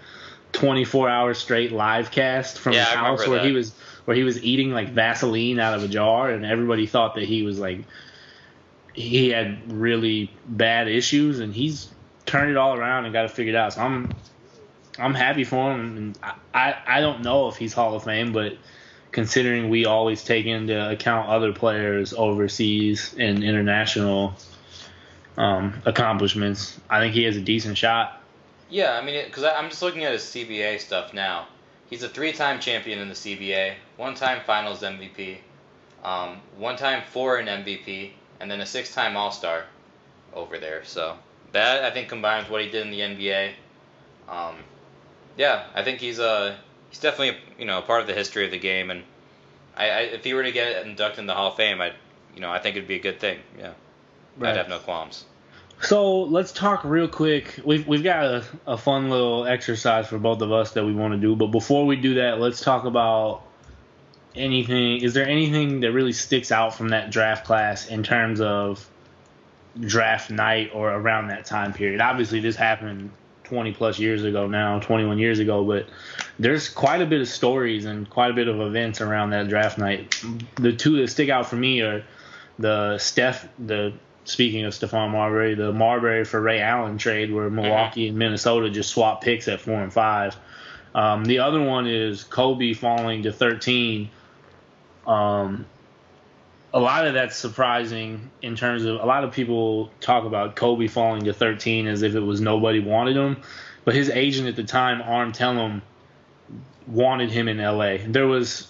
24 0.53 1.09
hour 1.09 1.33
straight 1.33 1.73
live 1.73 2.11
cast 2.11 2.57
from 2.59 2.73
Yeah, 2.73 2.85
his 2.85 2.93
house 2.93 3.27
where 3.27 3.43
he 3.43 3.51
was 3.51 3.73
where 4.05 4.15
he 4.15 4.23
was 4.23 4.41
eating 4.41 4.71
like 4.71 4.89
Vaseline 4.89 5.59
out 5.59 5.73
of 5.73 5.83
a 5.83 5.87
jar 5.89 6.29
and 6.29 6.45
everybody 6.45 6.87
thought 6.87 7.15
that 7.15 7.25
he 7.25 7.43
was 7.43 7.59
like 7.59 7.81
he 8.93 9.29
had 9.29 9.71
really 9.71 10.31
bad 10.47 10.87
issues 10.87 11.39
and 11.39 11.53
he's 11.53 11.89
turned 12.25 12.51
it 12.51 12.57
all 12.57 12.73
around 12.73 13.03
and 13.03 13.13
got 13.13 13.25
it 13.25 13.31
figured 13.31 13.55
out. 13.55 13.73
So 13.73 13.81
I'm 13.81 14.13
I'm 14.99 15.13
happy 15.13 15.43
for 15.43 15.71
him 15.73 15.97
and 15.97 16.19
I, 16.53 16.75
I, 16.85 17.01
don't 17.01 17.21
know 17.21 17.47
if 17.47 17.57
he's 17.57 17.73
Hall 17.73 17.95
of 17.95 18.03
Fame, 18.03 18.33
but 18.33 18.57
considering 19.11 19.69
we 19.69 19.85
always 19.85 20.23
take 20.23 20.45
into 20.45 20.91
account 20.91 21.29
other 21.29 21.53
players 21.53 22.13
overseas 22.13 23.15
and 23.17 23.43
international 23.43 24.35
um, 25.37 25.81
accomplishments, 25.85 26.79
I 26.89 26.99
think 26.99 27.13
he 27.13 27.23
has 27.23 27.37
a 27.37 27.41
decent 27.41 27.77
shot. 27.77 28.21
Yeah, 28.69 28.93
I 28.93 29.03
mean, 29.03 29.25
because 29.25 29.43
I'm 29.43 29.69
just 29.69 29.81
looking 29.81 30.03
at 30.03 30.11
his 30.11 30.23
CBA 30.23 30.79
stuff 30.79 31.13
now. 31.13 31.47
He's 31.89 32.03
a 32.03 32.09
three-time 32.09 32.59
champion 32.59 32.99
in 32.99 33.07
the 33.07 33.15
CBA, 33.15 33.73
one-time 33.97 34.41
Finals 34.45 34.81
MVP, 34.81 35.37
um, 36.03 36.39
one-time 36.57 37.01
foreign 37.09 37.47
MVP, 37.47 38.11
and 38.39 38.51
then 38.51 38.61
a 38.61 38.65
six-time 38.65 39.17
All-Star 39.17 39.65
over 40.35 40.59
there. 40.59 40.83
So 40.85 41.17
that 41.51 41.83
I 41.83 41.89
think 41.89 42.09
combines 42.09 42.47
what 42.47 42.61
he 42.61 42.69
did 42.69 42.85
in 42.85 42.91
the 42.91 42.99
NBA. 42.99 43.53
Um, 44.27 44.55
yeah, 45.39 45.63
I 45.73 45.83
think 45.83 45.99
he's 45.99 46.19
uh 46.19 46.55
he's 46.89 46.99
definitely 46.99 47.39
you 47.57 47.65
know 47.65 47.79
a 47.79 47.81
part 47.81 48.01
of 48.01 48.07
the 48.07 48.13
history 48.13 48.43
of 48.43 48.51
the 48.51 48.59
game, 48.59 48.91
and 48.91 49.03
I, 49.75 49.89
I 49.89 49.99
if 50.01 50.25
he 50.25 50.33
were 50.33 50.43
to 50.43 50.51
get 50.51 50.85
inducted 50.85 51.19
in 51.19 51.27
the 51.27 51.33
Hall 51.33 51.51
of 51.51 51.55
Fame, 51.55 51.79
I 51.79 51.93
you 52.35 52.41
know 52.41 52.51
I 52.51 52.59
think 52.59 52.75
it'd 52.75 52.89
be 52.89 52.97
a 52.97 53.01
good 53.01 53.21
thing. 53.21 53.39
Yeah, 53.57 53.71
I'd 54.41 54.57
have 54.57 54.67
no 54.67 54.79
qualms. 54.79 55.23
So 55.81 56.23
let's 56.23 56.51
talk 56.51 56.83
real 56.83 57.07
quick. 57.07 57.61
We've 57.63 57.87
we've 57.87 58.03
got 58.03 58.25
a, 58.25 58.43
a 58.67 58.77
fun 58.77 59.09
little 59.09 59.47
exercise 59.47 60.07
for 60.07 60.19
both 60.19 60.41
of 60.41 60.51
us 60.51 60.73
that 60.73 60.83
we 60.83 60.93
want 60.93 61.13
to 61.13 61.19
do. 61.19 61.37
But 61.37 61.47
before 61.47 61.85
we 61.85 61.95
do 61.95 62.15
that, 62.15 62.41
let's 62.41 62.59
talk 62.59 62.83
about 62.83 63.43
anything. 64.35 65.01
Is 65.01 65.13
there 65.13 65.25
anything 65.25 65.79
that 65.79 65.93
really 65.93 66.11
sticks 66.11 66.51
out 66.51 66.75
from 66.75 66.89
that 66.89 67.11
draft 67.11 67.45
class 67.45 67.87
in 67.87 68.03
terms 68.03 68.41
of 68.41 68.85
draft 69.79 70.31
night 70.31 70.71
or 70.73 70.91
around 70.91 71.29
that 71.29 71.45
time 71.45 71.71
period? 71.71 72.01
Obviously, 72.01 72.41
this 72.41 72.57
happened 72.57 73.11
20 73.49 73.73
plus 73.73 73.97
years 73.97 74.23
ago 74.23 74.47
now, 74.47 74.79
21 74.79 75.17
years 75.17 75.39
ago, 75.39 75.63
but 75.65 75.87
there's 76.37 76.69
quite 76.69 77.01
a 77.01 77.05
bit 77.05 77.19
of 77.19 77.27
stories 77.27 77.85
and 77.85 78.07
quite 78.07 78.29
a 78.29 78.33
bit 78.33 78.47
of 78.47 78.61
events 78.61 79.01
around 79.01 79.31
that 79.31 79.49
draft 79.49 79.79
night. 79.79 80.23
The 80.55 80.71
two 80.71 80.97
that 80.97 81.07
stick 81.07 81.29
out 81.29 81.47
for 81.47 81.55
me 81.55 81.81
are 81.81 82.03
the 82.59 82.99
Steph, 82.99 83.49
the 83.57 83.93
speaking 84.25 84.65
of 84.65 84.73
Stephon 84.73 85.09
Marbury, 85.09 85.55
the 85.55 85.73
Marbury 85.73 86.25
for 86.25 86.39
Ray 86.39 86.61
Allen 86.61 86.99
trade 86.99 87.33
where 87.33 87.49
Milwaukee 87.49 88.09
and 88.09 88.17
Minnesota 88.19 88.69
just 88.69 88.91
swapped 88.91 89.23
picks 89.23 89.47
at 89.47 89.59
four 89.59 89.81
and 89.81 89.91
five. 89.91 90.35
Um, 90.93 91.25
the 91.25 91.39
other 91.39 91.61
one 91.61 91.87
is 91.87 92.23
Kobe 92.23 92.73
falling 92.73 93.23
to 93.23 93.31
13. 93.31 94.09
Um, 95.07 95.65
a 96.73 96.79
lot 96.79 97.07
of 97.07 97.13
that's 97.13 97.35
surprising 97.35 98.29
in 98.41 98.55
terms 98.55 98.85
of 98.85 98.99
a 98.99 99.05
lot 99.05 99.23
of 99.23 99.31
people 99.31 99.91
talk 100.01 100.25
about 100.25 100.55
Kobe 100.55 100.87
falling 100.87 101.23
to 101.25 101.33
13 101.33 101.87
as 101.87 102.03
if 102.03 102.15
it 102.15 102.19
was 102.19 102.41
nobody 102.41 102.79
wanted 102.79 103.15
him, 103.15 103.37
but 103.85 103.95
his 103.95 104.09
agent 104.09 104.47
at 104.47 104.55
the 104.55 104.63
time, 104.63 105.01
Arn 105.01 105.31
Tellem, 105.31 105.81
wanted 106.87 107.31
him 107.31 107.47
in 107.47 107.57
LA. 107.57 107.97
There 108.07 108.27
was 108.27 108.67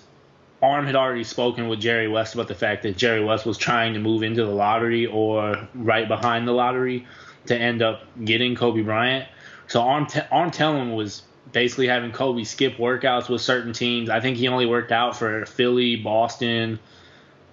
Arn 0.62 0.86
had 0.86 0.96
already 0.96 1.24
spoken 1.24 1.70
with 1.70 1.80
Jerry 1.80 2.08
West 2.08 2.34
about 2.34 2.50
the 2.50 2.56
fact 2.56 2.84
that 2.84 2.98
Jerry 2.98 3.24
West 3.24 3.46
was 3.46 3.58
trying 3.58 3.94
to 3.94 4.00
move 4.00 4.24
into 4.24 4.44
the 4.44 4.52
lottery 4.52 5.06
or 5.06 5.68
right 5.74 6.08
behind 6.08 6.48
the 6.48 6.52
lottery 6.52 7.08
to 7.46 7.58
end 7.58 7.82
up 7.82 8.02
getting 8.24 8.56
Kobe 8.56 8.82
Bryant. 8.82 9.28
So 9.68 9.82
Arn 9.82 10.06
Te- 10.08 10.28
Arn 10.32 10.52
Tellem 10.52 10.94
was 10.94 11.24
basically 11.52 11.88
having 11.88 12.12
Kobe 12.12 12.44
skip 12.44 12.78
workouts 12.78 13.30
with 13.30 13.42
certain 13.42 13.74
teams. 13.74 14.10
I 14.10 14.20
think 14.20 14.38
he 14.38 14.48
only 14.48 14.66
worked 14.66 14.92
out 14.92 15.16
for 15.16 15.46
Philly, 15.46 15.96
Boston. 15.96 16.80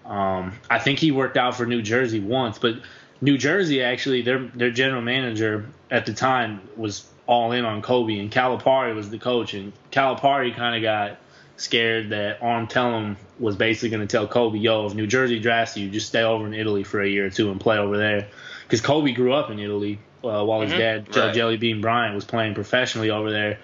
Um, 0.08 0.52
I 0.70 0.78
think 0.78 0.98
he 0.98 1.10
worked 1.12 1.36
out 1.36 1.56
for 1.56 1.66
New 1.66 1.82
Jersey 1.82 2.20
once, 2.20 2.58
but 2.58 2.76
New 3.20 3.38
Jersey 3.38 3.82
actually 3.82 4.22
their 4.22 4.38
their 4.38 4.70
general 4.70 5.02
manager 5.02 5.66
at 5.90 6.06
the 6.06 6.12
time 6.12 6.60
was 6.76 7.04
all 7.26 7.52
in 7.52 7.64
on 7.64 7.82
Kobe, 7.82 8.18
and 8.18 8.30
Calipari 8.30 8.94
was 8.94 9.10
the 9.10 9.18
coach, 9.18 9.54
and 9.54 9.72
Calipari 9.90 10.54
kind 10.54 10.76
of 10.76 10.82
got 10.82 11.18
scared 11.56 12.10
that 12.10 12.42
Arn 12.42 12.66
Tellem 12.66 13.16
was 13.38 13.56
basically 13.56 13.88
going 13.88 14.06
to 14.06 14.06
tell 14.06 14.28
Kobe, 14.28 14.58
"Yo, 14.58 14.86
if 14.86 14.94
New 14.94 15.06
Jersey 15.06 15.40
drafts 15.40 15.76
you, 15.76 15.90
just 15.90 16.06
stay 16.06 16.22
over 16.22 16.46
in 16.46 16.54
Italy 16.54 16.84
for 16.84 17.00
a 17.00 17.08
year 17.08 17.26
or 17.26 17.30
two 17.30 17.50
and 17.50 17.60
play 17.60 17.78
over 17.78 17.96
there," 17.96 18.28
because 18.62 18.80
Kobe 18.80 19.12
grew 19.12 19.32
up 19.32 19.50
in 19.50 19.58
Italy 19.58 19.98
uh, 20.22 20.44
while 20.44 20.60
his 20.60 20.72
Mhm, 20.72 20.76
dad 20.76 21.16
right. 21.16 21.34
Jelly 21.34 21.56
Bean 21.56 21.80
Bryant 21.80 22.14
was 22.14 22.24
playing 22.24 22.54
professionally 22.54 23.10
over 23.10 23.30
there. 23.30 23.58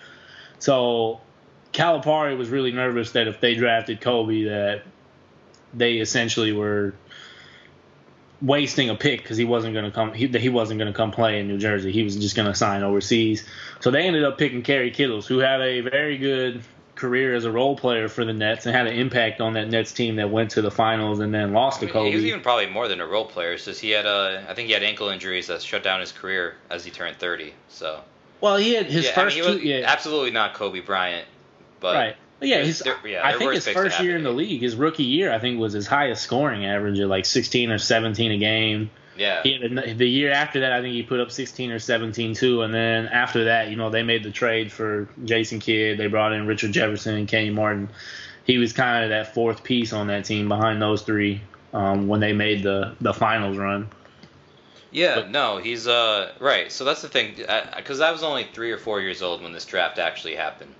So 0.58 1.20
Calipari 1.72 2.37
was 2.37 2.49
really 2.49 2.72
nervous 2.72 3.12
that 3.12 3.28
if 3.28 3.40
they 3.40 3.54
drafted 3.54 4.00
Kobe, 4.00 4.44
that 4.44 4.82
they 5.74 5.98
essentially 5.98 6.52
were 6.52 6.94
wasting 8.40 8.90
a 8.90 8.94
pick 8.94 9.22
because 9.22 9.36
he 9.36 9.44
wasn't 9.44 9.72
going 9.72 9.84
to 9.84 9.90
come. 9.90 10.12
He, 10.12 10.26
he 10.26 10.48
wasn't 10.48 10.78
going 10.78 10.92
to 10.92 10.96
come 10.96 11.12
play 11.12 11.40
in 11.40 11.48
New 11.48 11.58
Jersey. 11.58 11.92
He 11.92 12.02
was 12.02 12.16
just 12.16 12.34
going 12.34 12.48
to 12.48 12.54
sign 12.54 12.82
overseas. 12.82 13.46
So 13.80 13.90
they 13.90 14.02
ended 14.02 14.24
up 14.24 14.38
picking 14.38 14.62
Kerry 14.62 14.90
Kittles, 14.90 15.26
who 15.26 15.38
had 15.38 15.60
a 15.60 15.80
very 15.80 16.18
good 16.18 16.62
career 16.94 17.34
as 17.34 17.44
a 17.44 17.50
role 17.50 17.76
player 17.76 18.08
for 18.08 18.24
the 18.24 18.32
Nets 18.32 18.66
and 18.66 18.76
had 18.76 18.86
an 18.86 18.94
impact 18.94 19.40
on 19.40 19.54
that 19.54 19.68
Nets 19.68 19.92
team 19.92 20.16
that 20.16 20.30
went 20.30 20.52
to 20.52 20.62
the 20.62 20.70
finals 20.70 21.20
and 21.20 21.34
then 21.34 21.52
lost 21.52 21.82
I 21.82 21.86
to 21.86 21.92
Kobe. 21.92 22.10
he 22.10 22.16
was 22.16 22.24
even 22.24 22.40
probably 22.40 22.66
more 22.66 22.86
than 22.86 23.00
a 23.00 23.06
role 23.06 23.24
player. 23.24 23.56
Just 23.56 23.80
he 23.80 23.90
had 23.90 24.06
uh, 24.06 24.42
I 24.48 24.54
think 24.54 24.68
he 24.68 24.74
had 24.74 24.82
ankle 24.82 25.08
injuries 25.08 25.46
that 25.46 25.62
shut 25.62 25.82
down 25.82 26.00
his 26.00 26.12
career 26.12 26.54
as 26.70 26.84
he 26.84 26.90
turned 26.90 27.16
30. 27.16 27.54
So 27.68 28.02
well, 28.40 28.56
he 28.56 28.74
had 28.74 28.86
his 28.86 29.06
yeah, 29.06 29.14
first 29.14 29.36
I 29.36 29.40
mean, 29.40 29.48
he 29.48 29.50
two. 29.50 29.54
was 29.56 29.64
Yeah, 29.64 29.90
absolutely 29.90 30.30
not 30.30 30.54
Kobe 30.54 30.80
Bryant, 30.80 31.26
but 31.80 31.94
right. 31.94 32.16
Yeah, 32.42 32.62
his, 32.62 32.82
yeah, 33.04 33.20
I 33.25 33.38
think 33.38 33.52
his 33.52 33.68
first 33.68 34.00
year 34.00 34.16
in 34.16 34.25
the 34.25 34.32
league, 34.32 34.61
his 34.62 34.75
rookie 34.76 35.04
year, 35.04 35.32
I 35.32 35.38
think 35.38 35.58
was 35.61 35.72
his 35.72 35.87
highest 35.87 36.22
scoring 36.22 36.66
average 36.66 36.99
of 36.99 37.08
like 37.08 37.25
16 37.25 37.70
or 37.70 37.78
17 37.78 38.32
a 38.32 38.38
game. 38.38 38.90
Yeah. 39.16 39.42
He 39.42 39.52
had 39.52 39.62
a, 39.64 39.94
the 39.94 40.08
year 40.08 40.32
after 40.32 40.61
that, 40.61 40.72
I 40.72 40.80
think 40.80 40.94
he 40.94 41.02
put 41.02 41.20
up 41.20 41.30
16 41.30 41.70
or 41.70 41.78
17 41.78 42.34
too. 42.34 42.62
And 42.62 42.72
then 42.72 43.06
after 43.06 43.44
that, 43.44 43.68
you 43.68 43.76
know, 43.76 43.90
they 43.90 44.02
made 44.02 44.22
the 44.22 44.30
trade 44.30 44.72
for 44.72 45.08
Jason 45.25 45.61
Kidd. 45.61 45.99
They 45.99 46.06
brought 46.06 46.32
in 46.32 46.46
Richard 46.46 46.72
Jefferson 46.72 47.16
and 47.16 47.28
Kenny 47.28 47.50
Martin. 47.50 47.90
He 48.44 48.58
was 48.58 48.72
kind 48.72 49.04
of 49.04 49.11
that 49.11 49.34
fourth 49.34 49.62
piece 49.62 49.92
on 49.92 50.08
that 50.08 50.25
team 50.25 50.49
behind 50.49 50.80
those 50.80 51.02
three 51.02 51.42
um, 51.72 52.08
when 52.08 52.20
they 52.20 52.32
made 52.32 52.62
the 52.62 52.96
the 53.00 53.14
finals 53.14 53.56
run. 53.56 53.88
Yeah, 54.90 55.16
But- 55.16 55.30
no, 55.30 55.56
he's 55.58 55.87
uh 55.87 56.32
right. 56.38 56.70
So 56.70 56.84
that's 56.84 57.02
the 57.02 57.08
thing, 57.08 57.34
because 57.76 58.00
I, 58.00 58.12
was 58.12 58.22
only 58.22 58.46
three 58.52 58.72
or 58.72 58.78
four 58.78 59.00
years 59.00 59.22
old 59.22 59.42
when 59.42 59.52
this 59.52 59.64
draft 59.64 59.99
actually 59.99 60.37
happened. 60.37 60.75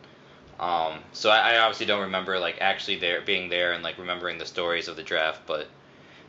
Um, 0.62 1.00
so 1.12 1.28
I, 1.28 1.54
I 1.54 1.59
obviously 1.59 1.87
don't 1.87 2.02
remember 2.02 2.38
like 2.38 2.59
actually 2.61 2.97
there 3.00 3.21
being 3.21 3.49
there 3.49 3.73
and 3.73 3.83
like 3.83 3.99
remembering 3.99 4.38
the 4.38 4.47
stories 4.47 4.87
of 4.87 4.95
the 4.95 5.02
draft. 5.02 5.40
But 5.47 5.66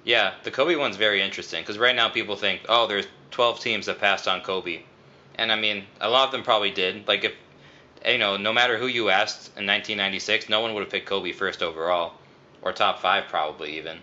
yeah, 0.04 0.34
the 0.44 0.50
Kobe 0.50 0.75
one's 0.75 0.98
very 0.98 1.22
interesting 1.22 1.62
because 1.62 1.78
right 1.78 1.96
now 1.96 2.10
people 2.10 2.36
think, 2.36 2.62
oh, 2.68 2.88
there's 2.88 3.06
12 3.30 3.60
teams 3.60 3.86
that 3.86 4.00
passed 4.00 4.28
on 4.28 4.42
Kobe, 4.42 4.82
and 5.36 5.52
I 5.52 5.56
mean 5.56 5.84
a 6.02 6.10
lot 6.10 6.25
of 6.25 6.32
them 6.32 6.42
probably 6.44 6.72
did. 6.72 7.08
Like 7.08 7.24
if 7.24 7.34
you 8.08 8.18
know, 8.18 8.36
no 8.36 8.52
matter 8.52 8.78
who 8.78 8.88
you 8.88 9.10
asked 9.10 9.50
in 9.50 9.68
1996, 9.68 10.50
no 10.50 10.62
one 10.62 10.74
would 10.74 10.82
have 10.82 10.90
picked 10.92 11.06
Kobe 11.06 11.32
first 11.32 11.62
overall, 11.62 12.13
or 12.63 12.74
top 12.74 13.00
five 13.02 13.25
probably 13.30 13.78
even. 13.78 14.00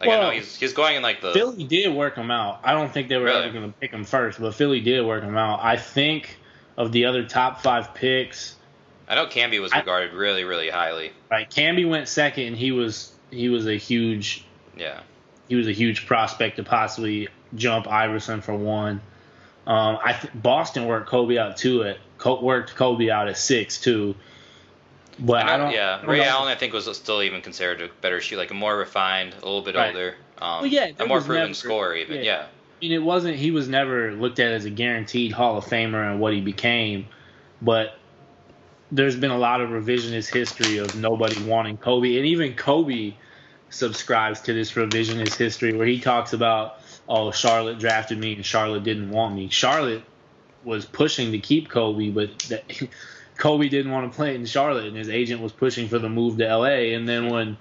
Like 0.00 0.10
I 0.10 0.20
know 0.20 0.30
he's 0.30 0.56
he's 0.56 0.72
going 0.72 0.94
in 0.96 1.02
like 1.02 1.20
the 1.20 1.32
Philly 1.32 1.64
did 1.64 1.92
work 1.92 2.14
him 2.16 2.30
out. 2.30 2.60
I 2.62 2.72
don't 2.72 2.92
think 2.92 3.08
they 3.08 3.16
were 3.16 3.24
Really? 3.24 3.44
ever 3.44 3.52
going 3.52 3.72
to 3.72 3.78
pick 3.78 3.90
him 3.90 4.04
first, 4.04 4.40
but 4.40 4.54
Philly 4.54 4.80
did 4.80 5.04
work 5.04 5.22
him 5.24 5.36
out. 5.36 5.60
I 5.62 5.76
think 5.76 6.38
of 6.76 6.92
the 6.92 7.04
other 7.04 7.24
top 7.24 7.60
five 7.62 7.94
picks, 7.94 8.56
I 9.12 9.14
know 9.14 9.26
Camby 9.26 9.60
was 9.60 9.72
I- 9.72 9.80
regarded 9.80 10.14
really 10.14 10.44
really 10.44 10.70
highly. 10.70 11.12
right? 11.30 11.48
Camby 11.48 11.86
went 11.88 12.08
second, 12.08 12.44
and 12.44 12.56
he 12.56 12.72
was 12.72 13.12
he 13.30 13.48
was 13.50 13.66
a 13.66 13.74
huge 13.76 14.44
Yeah. 14.76 15.00
he 15.48 15.54
was 15.54 15.68
a 15.68 15.72
huge 15.72 16.06
prospect 16.06 16.56
to 16.56 16.62
possibly 16.62 17.28
jump 17.54 17.86
Iverson 17.86 18.40
for 18.40 18.54
one. 18.54 19.02
Um, 19.66 19.98
I 20.02 20.14
th- 20.14 20.32
Boston 20.34 20.86
worked 20.86 21.08
Kobe 21.10 21.36
out 21.36 21.56
too 21.58 21.84
at 21.84 21.98
Co- 22.16 22.40
worked 22.40 22.74
Kobe 22.74 23.10
out 23.10 23.28
at 23.28 23.36
six 23.36 23.78
too. 23.80 24.14
But 25.18 25.44
I, 25.46 25.54
I 25.54 25.56
don't. 25.58 25.72
yeah, 25.72 25.96
I 25.96 26.00
don't 26.00 26.10
Ray 26.10 26.18
know. 26.20 26.24
Allen 26.24 26.48
I 26.48 26.54
think 26.54 26.72
was 26.72 26.88
still 26.96 27.22
even 27.22 27.42
considered 27.42 27.82
a 27.82 27.88
better 28.00 28.20
shoot, 28.22 28.38
like 28.38 28.50
a 28.50 28.54
more 28.54 28.74
refined, 28.76 29.34
a 29.34 29.44
little 29.44 29.60
bit 29.60 29.74
Right. 29.76 29.88
older, 29.88 30.16
um, 30.38 30.62
Well, 30.62 30.66
yeah, 30.66 30.88
a 30.98 31.04
more 31.06 31.20
proven 31.20 31.42
never- 31.42 31.54
scorer 31.54 31.94
even. 31.96 32.16
yeah. 32.16 32.22
Yeah. 32.22 32.42
I 32.42 32.84
mean, 32.84 32.92
it 32.92 33.02
wasn't. 33.02 33.36
He 33.36 33.50
was 33.50 33.68
never 33.68 34.12
looked 34.12 34.40
at 34.40 34.52
as 34.52 34.64
a 34.64 34.70
guaranteed 34.70 35.32
Hall 35.32 35.58
of 35.58 35.64
Famer 35.66 36.10
and 36.10 36.18
what 36.18 36.32
he 36.32 36.40
became, 36.40 37.06
but 37.60 37.96
there's 38.92 39.16
been 39.16 39.30
a 39.30 39.38
lot 39.38 39.62
of 39.62 39.70
revisionist 39.70 40.32
history 40.32 40.76
of 40.76 40.94
nobody 40.94 41.42
wanting 41.44 41.78
Kobe, 41.78 42.16
and 42.18 42.26
even 42.26 42.54
Kobe 42.54 43.14
subscribes 43.70 44.42
to 44.42 44.52
this 44.52 44.72
revisionist 44.72 45.36
history 45.36 45.72
where 45.72 45.86
he 45.86 45.98
talks 45.98 46.34
about, 46.34 46.78
oh, 47.08 47.32
Charlotte 47.32 47.78
drafted 47.78 48.18
me 48.18 48.34
and 48.34 48.44
Charlotte 48.44 48.84
didn't 48.84 49.10
want 49.10 49.34
me. 49.34 49.48
Charlotte 49.48 50.04
was 50.62 50.84
pushing 50.84 51.32
to 51.32 51.38
keep 51.38 51.70
Kobe, 51.70 52.10
but 52.10 52.38
that, 52.50 52.64
Kobe 53.38 53.70
didn't 53.70 53.90
want 53.90 54.12
to 54.12 54.14
play 54.14 54.34
in 54.34 54.44
Charlotte, 54.44 54.84
and 54.84 54.96
his 54.96 55.08
agent 55.08 55.40
was 55.40 55.52
pushing 55.52 55.88
for 55.88 55.98
the 55.98 56.10
move 56.10 56.36
to 56.36 56.56
LA. 56.56 56.94
And 56.94 57.08
then 57.08 57.30
when 57.30 57.56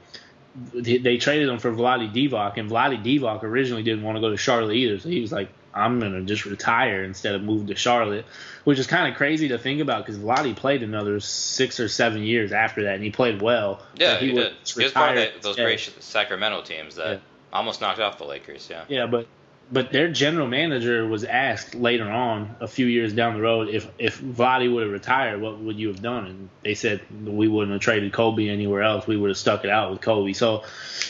they 0.74 1.18
traded 1.18 1.48
him 1.48 1.60
for 1.60 1.72
Vlade 1.72 2.14
Divac, 2.14 2.58
and 2.58 2.70
Vlade 2.70 3.04
Divac 3.04 3.42
originally 3.44 3.84
didn't 3.84 4.04
want 4.04 4.18
to 4.18 4.22
go 4.22 4.30
to 4.30 4.38
Charlotte 4.38 4.76
either, 4.76 5.00
so 5.00 5.08
he 5.08 5.22
was 5.22 5.32
like, 5.32 5.50
"I'm 5.74 6.00
gonna 6.00 6.22
just 6.22 6.46
retire 6.46 7.04
instead 7.04 7.36
of 7.36 7.44
move 7.44 7.68
to 7.68 7.75
Charlotte," 7.75 8.25
which 8.63 8.80
is 8.80 8.88
kind 8.88 9.12
of 9.12 9.18
crazy 9.18 9.50
to 9.50 9.58
think 9.58 9.82
about 9.82 10.06
because 10.06 10.20
Vlade 10.22 10.56
played 10.56 10.84
another 10.84 11.20
six 11.20 11.80
or 11.80 11.88
seven 11.88 12.24
years 12.24 12.51
after 12.51 12.84
that, 12.84 12.96
and 12.96 13.04
he 13.04 13.12
played 13.12 13.42
well. 13.42 13.82
Yeah, 13.96 14.16
but 14.16 14.24
he, 14.24 14.32
did. 14.34 14.54
He 14.75 14.84
was 14.84 14.92
part 14.92 15.18
of 15.18 15.42
those 15.42 15.56
great 15.56 15.80
Sacramento 16.00 16.62
teams 16.63 16.96
that 16.96 17.08
Yeah. 17.08 17.18
almost 17.54 17.82
knocked 17.82 18.00
off 18.00 18.18
the 18.18 18.25
Lakers. 18.25 18.68
Yeah. 18.70 18.84
Yeah, 18.88 19.06
but 19.06 19.28
but 19.74 19.94
their 19.94 20.10
general 20.10 20.48
manager 20.48 21.08
was 21.08 21.24
asked 21.24 21.75
later 21.75 22.10
on, 22.10 22.58
a 22.60 22.68
few 22.68 22.88
years 22.88 23.13
down 23.13 23.36
the 23.36 23.42
road, 23.42 23.70
if 23.70 23.88
if 23.98 24.20
Vlade 24.20 24.70
would 24.74 24.84
have 24.84 24.92
retired, 24.92 25.40
what 25.40 25.60
would 25.60 25.78
you 25.78 25.88
have 25.88 26.01
done? 26.01 26.25
And 26.25 26.50
they 26.62 26.74
said 26.74 27.00
we 27.24 27.48
wouldn't 27.48 27.72
have 27.72 27.82
traded 27.82 28.12
Kobe 28.12 28.50
anywhere 28.50 28.84
else. 28.84 29.08
We 29.08 29.16
would 29.16 29.30
have 29.30 29.38
stuck 29.38 29.63
it 29.63 29.70
out 29.70 29.92
with 29.92 30.01
Kobe. 30.01 30.34
So 30.34 30.63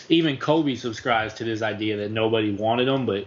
even 0.09 0.37
Kobe 0.37 0.75
subscribes 0.75 1.33
to 1.35 1.43
this 1.43 1.63
idea 1.63 1.97
that 1.97 2.11
nobody 2.11 2.51
wanted 2.51 2.87
him, 2.87 3.07
but 3.07 3.25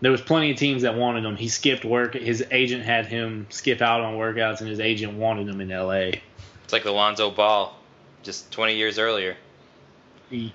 there 0.00 0.12
was 0.12 0.20
plenty 0.20 0.50
of 0.50 0.56
teams 0.56 0.82
that 0.82 0.94
wanted 0.94 1.24
him. 1.24 1.36
He 1.36 1.48
skipped 1.48 1.84
work. 1.84 2.14
His 2.14 2.44
agent 2.50 2.84
had 2.84 3.06
him 3.06 3.46
skip 3.50 3.82
out 3.82 4.00
on 4.00 4.14
workouts, 4.14 4.60
and 4.60 4.68
his 4.68 4.80
agent 4.80 5.14
wanted 5.14 5.48
him 5.48 5.60
in 5.60 5.70
L.A. 5.72 6.22
It's 6.64 6.72
like 6.72 6.84
the 6.84 6.92
Lonzo 6.92 7.30
Ball, 7.30 7.74
just 8.22 8.50
20 8.52 8.76
years 8.76 8.98
earlier. 8.98 9.36
we, 10.30 10.52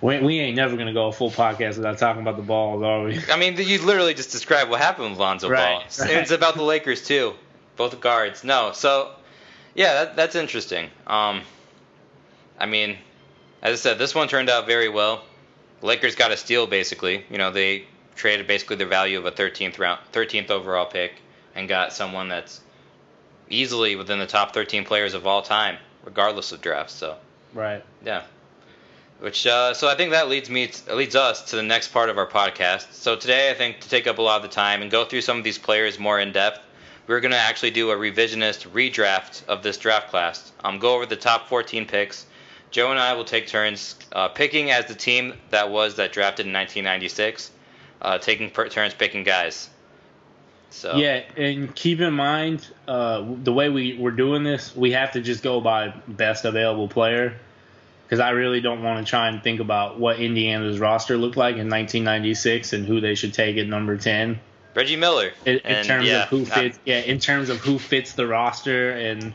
we 0.00 0.38
ain't 0.38 0.54
never 0.56 0.76
gonna 0.76 0.92
go 0.92 1.06
a 1.06 1.12
full 1.12 1.30
podcast 1.30 1.76
without 1.76 1.96
talking 1.96 2.20
about 2.20 2.36
the 2.36 2.42
balls, 2.42 2.82
are 2.82 3.04
we? 3.04 3.18
I 3.32 3.38
mean, 3.38 3.56
you 3.56 3.80
literally 3.82 4.12
just 4.12 4.32
described 4.32 4.70
what 4.70 4.80
happened 4.80 5.10
with 5.10 5.18
Lonzo 5.18 5.48
Right, 5.48 5.80
Ball. 5.80 6.06
right. 6.06 6.16
It's 6.18 6.30
about 6.30 6.56
the 6.56 6.62
Lakers 6.62 7.02
too, 7.02 7.32
both 7.76 7.98
guards. 8.00 8.44
No, 8.44 8.72
so 8.74 9.12
yeah, 9.74 10.04
that, 10.04 10.16
that's 10.16 10.34
interesting. 10.34 10.90
Um, 11.06 11.40
I 12.60 12.66
mean, 12.66 12.98
as 13.62 13.80
I 13.80 13.82
said, 13.82 13.98
this 13.98 14.14
one 14.14 14.28
turned 14.28 14.50
out 14.50 14.66
very 14.66 14.90
well. 14.90 15.24
The 15.80 15.86
Lakers 15.86 16.14
got 16.14 16.30
a 16.30 16.36
steal 16.36 16.66
basically. 16.66 17.24
You 17.30 17.38
know, 17.38 17.50
they 17.50 17.86
traded 18.16 18.46
basically 18.46 18.76
the 18.76 18.86
value 18.86 19.18
of 19.18 19.26
a 19.26 19.30
13th 19.30 19.78
round, 19.78 20.00
13th 20.12 20.50
overall 20.50 20.86
pick, 20.86 21.12
and 21.54 21.68
got 21.68 21.92
someone 21.92 22.28
that's 22.28 22.60
easily 23.48 23.94
within 23.94 24.18
the 24.18 24.26
top 24.26 24.52
13 24.52 24.84
players 24.84 25.14
of 25.14 25.26
all 25.26 25.42
time, 25.42 25.76
regardless 26.04 26.52
of 26.52 26.60
drafts. 26.60 26.94
So 26.94 27.16
Right. 27.54 27.84
yeah. 28.04 28.22
Which 29.20 29.46
uh, 29.46 29.72
so 29.72 29.88
I 29.88 29.94
think 29.94 30.10
that 30.10 30.28
leads 30.28 30.50
me 30.50 30.70
leads 30.92 31.16
us 31.16 31.50
to 31.50 31.56
the 31.56 31.62
next 31.62 31.88
part 31.88 32.10
of 32.10 32.18
our 32.18 32.26
podcast. 32.26 32.92
So 32.92 33.16
today 33.16 33.50
I 33.50 33.54
think 33.54 33.80
to 33.80 33.88
take 33.88 34.06
up 34.06 34.18
a 34.18 34.22
lot 34.22 34.36
of 34.36 34.42
the 34.42 34.54
time 34.54 34.82
and 34.82 34.90
go 34.90 35.06
through 35.06 35.22
some 35.22 35.38
of 35.38 35.44
these 35.44 35.56
players 35.56 35.98
more 35.98 36.20
in 36.20 36.32
depth, 36.32 36.60
we're 37.06 37.20
going 37.20 37.30
to 37.32 37.38
actually 37.38 37.70
do 37.70 37.90
a 37.90 37.96
revisionist 37.96 38.68
redraft 38.70 39.46
of 39.46 39.62
this 39.62 39.78
draft 39.78 40.10
class. 40.10 40.52
Um, 40.62 40.78
go 40.78 40.94
over 40.94 41.06
the 41.06 41.16
top 41.16 41.48
14 41.48 41.86
picks. 41.86 42.26
Joe 42.70 42.90
and 42.90 43.00
I 43.00 43.14
will 43.14 43.24
take 43.24 43.46
turns 43.46 43.96
uh, 44.12 44.28
picking 44.28 44.70
as 44.70 44.84
the 44.84 44.94
team 44.94 45.32
that 45.50 45.70
was 45.70 45.94
that 45.96 46.12
drafted 46.12 46.44
in 46.46 46.52
1996, 46.52 47.52
uh, 48.02 48.18
taking 48.18 48.50
per- 48.50 48.68
turns 48.68 48.94
picking 48.94 49.24
guys. 49.24 49.68
So 50.70 50.96
Yeah, 50.96 51.22
and 51.36 51.74
keep 51.74 52.00
in 52.00 52.12
mind 52.12 52.66
uh, 52.86 53.24
the 53.42 53.52
way 53.52 53.68
we 53.68 53.96
we're 53.98 54.10
doing 54.10 54.42
this, 54.42 54.74
we 54.74 54.92
have 54.92 55.12
to 55.12 55.20
just 55.20 55.42
go 55.42 55.60
by 55.60 55.94
best 56.06 56.44
available 56.44 56.88
player 56.88 57.38
because 58.04 58.20
I 58.20 58.30
really 58.30 58.60
don't 58.60 58.82
want 58.82 59.04
to 59.04 59.10
try 59.10 59.28
and 59.28 59.42
think 59.42 59.60
about 59.60 59.98
what 59.98 60.20
Indiana's 60.20 60.78
roster 60.78 61.16
looked 61.16 61.36
like 61.36 61.54
in 61.54 61.68
1996 61.68 62.72
and 62.72 62.86
who 62.86 63.00
they 63.00 63.14
should 63.14 63.34
take 63.34 63.56
at 63.56 63.66
number 63.66 63.96
10 63.96 64.38
Reggie 64.76 64.96
Miller. 64.96 65.32
in, 65.46 65.58
in 65.58 65.84
terms 65.84 66.06
yeah, 66.06 66.24
of 66.24 66.28
who 66.28 66.44
fits. 66.44 66.78
Yeah, 66.84 66.98
in 66.98 67.18
terms 67.18 67.48
of 67.48 67.58
who 67.58 67.78
fits 67.78 68.12
the 68.12 68.26
roster 68.26 68.90
and 68.90 69.34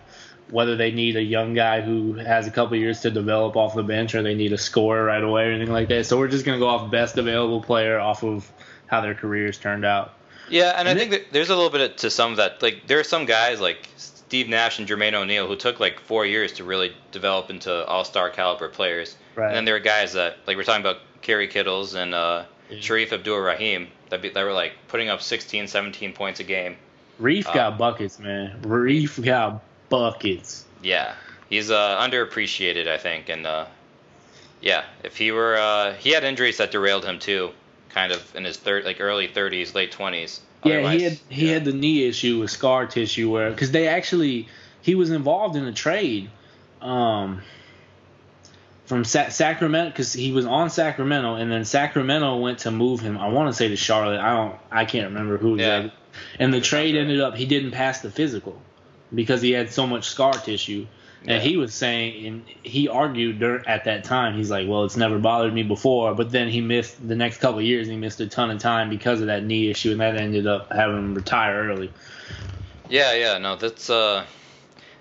whether 0.51 0.75
they 0.75 0.91
need 0.91 1.15
a 1.15 1.23
young 1.23 1.53
guy 1.53 1.81
who 1.81 2.13
has 2.13 2.45
a 2.47 2.51
couple 2.51 2.75
years 2.77 2.99
to 3.01 3.09
develop 3.11 3.55
off 3.55 3.73
the 3.73 3.83
bench 3.83 4.13
or 4.15 4.21
they 4.21 4.35
need 4.35 4.53
a 4.53 4.57
scorer 4.57 5.03
right 5.05 5.23
away 5.23 5.47
or 5.47 5.51
anything 5.51 5.73
like 5.73 5.87
that. 5.89 6.05
So 6.05 6.17
we're 6.17 6.27
just 6.27 6.45
gonna 6.45 6.59
go 6.59 6.67
off 6.67 6.91
best 6.91 7.17
available 7.17 7.61
player 7.61 7.99
off 7.99 8.23
of 8.23 8.51
how 8.87 9.01
their 9.01 9.15
careers 9.15 9.57
turned 9.57 9.85
out. 9.85 10.13
Yeah, 10.49 10.73
and 10.77 10.87
I 10.87 10.91
And 10.91 10.99
think 10.99 11.11
that 11.11 11.31
there's 11.31 11.49
a 11.49 11.55
little 11.55 11.69
bit 11.69 11.97
to 11.99 12.09
some 12.09 12.31
of 12.31 12.37
that. 12.37 12.61
Like 12.61 12.85
there 12.87 12.99
are 12.99 13.03
some 13.05 13.25
guys 13.25 13.61
like 13.61 13.87
Steve 13.95 14.49
Nash 14.49 14.79
and 14.79 14.87
Jermaine 14.87 15.13
O'Neal 15.13 15.47
who 15.47 15.55
took 15.55 15.79
like 15.79 15.99
four 16.01 16.25
years 16.25 16.51
to 16.53 16.63
really 16.65 16.93
develop 17.11 17.49
into 17.49 17.85
all-star 17.85 18.29
caliber 18.29 18.67
players. 18.67 19.15
Right. 19.35 19.47
And 19.47 19.55
then 19.55 19.65
there 19.65 19.75
are 19.77 19.79
guys 19.79 20.13
that 20.13 20.37
like 20.47 20.57
we're 20.57 20.63
talking 20.63 20.81
about 20.81 20.97
Kerry 21.21 21.47
Kittles 21.47 21.93
and 21.93 22.13
uh, 22.13 22.43
Yeah. 22.69 22.79
Shareef 22.79 23.13
Abdul-Rahim 23.13 23.87
that, 24.09 24.21
be, 24.21 24.29
that 24.29 24.43
were 24.43 24.51
like 24.51 24.73
putting 24.89 25.07
up 25.07 25.21
16, 25.21 25.67
17 25.67 26.11
points 26.13 26.41
a 26.41 26.43
game. 26.43 26.75
Reef 27.19 27.47
Uh, 27.47 27.53
got 27.53 27.77
buckets, 27.77 28.19
man. 28.19 28.59
Reef 28.63 29.21
got 29.21 29.61
buckets. 29.91 30.65
Yeah, 30.81 31.13
he's 31.49 31.69
uh, 31.69 31.99
underappreciated, 31.99 32.87
I 32.87 32.97
think, 32.97 33.29
and 33.29 33.45
uh, 33.45 33.65
yeah, 34.61 34.85
if 35.03 35.17
he 35.17 35.31
were, 35.31 35.57
uh, 35.57 35.93
he 35.93 36.09
had 36.11 36.23
injuries 36.23 36.57
that 36.57 36.71
derailed 36.71 37.05
him 37.05 37.19
too, 37.19 37.51
kind 37.89 38.11
of 38.11 38.35
in 38.35 38.43
his 38.45 38.57
third, 38.57 38.85
like 38.85 38.99
early 38.99 39.27
30s, 39.27 39.75
late 39.75 39.91
20s. 39.91 40.39
Yeah, 40.63 40.91
he 40.91 41.01
had 41.03 41.19
he 41.29 41.47
yeah. 41.47 41.53
had 41.53 41.65
the 41.65 41.73
knee 41.73 42.07
issue 42.07 42.39
with 42.39 42.51
scar 42.51 42.85
tissue 42.85 43.31
where 43.31 43.49
because 43.49 43.71
they 43.71 43.87
actually 43.87 44.47
he 44.83 44.93
was 44.93 45.09
involved 45.09 45.55
in 45.55 45.65
a 45.65 45.73
trade 45.73 46.29
um, 46.81 47.41
from 48.85 49.03
Sa- 49.03 49.29
Sacramento 49.29 49.89
because 49.89 50.13
he 50.13 50.31
was 50.31 50.45
on 50.45 50.69
Sacramento 50.69 51.33
and 51.33 51.51
then 51.51 51.65
Sacramento 51.65 52.37
went 52.37 52.59
to 52.59 52.69
move 52.71 52.99
him. 52.99 53.17
I 53.17 53.29
want 53.29 53.49
to 53.49 53.53
say 53.53 53.69
to 53.69 53.75
Charlotte. 53.75 54.19
I 54.19 54.35
don't. 54.35 54.55
I 54.69 54.85
can't 54.85 55.07
remember 55.07 55.37
who 55.37 55.57
Yeah. 55.57 55.77
exactly. 55.77 55.99
And 56.37 56.53
the 56.53 56.61
trade 56.61 56.95
ended 56.95 57.21
up 57.21 57.35
he 57.35 57.45
didn't 57.45 57.71
pass 57.71 58.01
the 58.01 58.11
physical 58.11 58.61
because 59.13 59.41
he 59.41 59.51
had 59.51 59.71
so 59.71 59.85
much 59.87 60.09
scar 60.09 60.33
tissue. 60.33 60.85
Yeah. 61.23 61.33
And 61.33 61.43
he 61.43 61.55
was 61.55 61.71
saying, 61.73 62.25
and 62.25 62.43
he 62.63 62.87
argued 62.87 63.39
dur- 63.39 63.63
at 63.67 63.85
that 63.85 64.03
time. 64.03 64.35
He's 64.35 64.49
like, 64.49 64.67
"Well, 64.67 64.85
it's 64.85 64.97
never 64.97 65.19
bothered 65.19 65.53
me 65.53 65.61
before," 65.61 66.15
but 66.15 66.31
then 66.31 66.49
he 66.49 66.61
missed 66.61 67.07
the 67.07 67.15
next 67.15 67.37
couple 67.37 67.59
of 67.59 67.65
years. 67.65 67.87
And 67.87 67.93
he 67.93 67.99
missed 67.99 68.19
a 68.21 68.27
ton 68.27 68.49
of 68.49 68.57
time 68.57 68.89
because 68.89 69.21
of 69.21 69.27
that 69.27 69.43
knee 69.43 69.69
issue, 69.69 69.91
and 69.91 70.01
that 70.01 70.17
ended 70.17 70.47
up 70.47 70.73
having 70.73 70.97
him 70.97 71.13
retire 71.13 71.69
early. 71.69 71.91
Yeah, 72.89 73.13
yeah, 73.13 73.37
no, 73.37 73.55
that's 73.55 73.89
uh, 73.89 74.25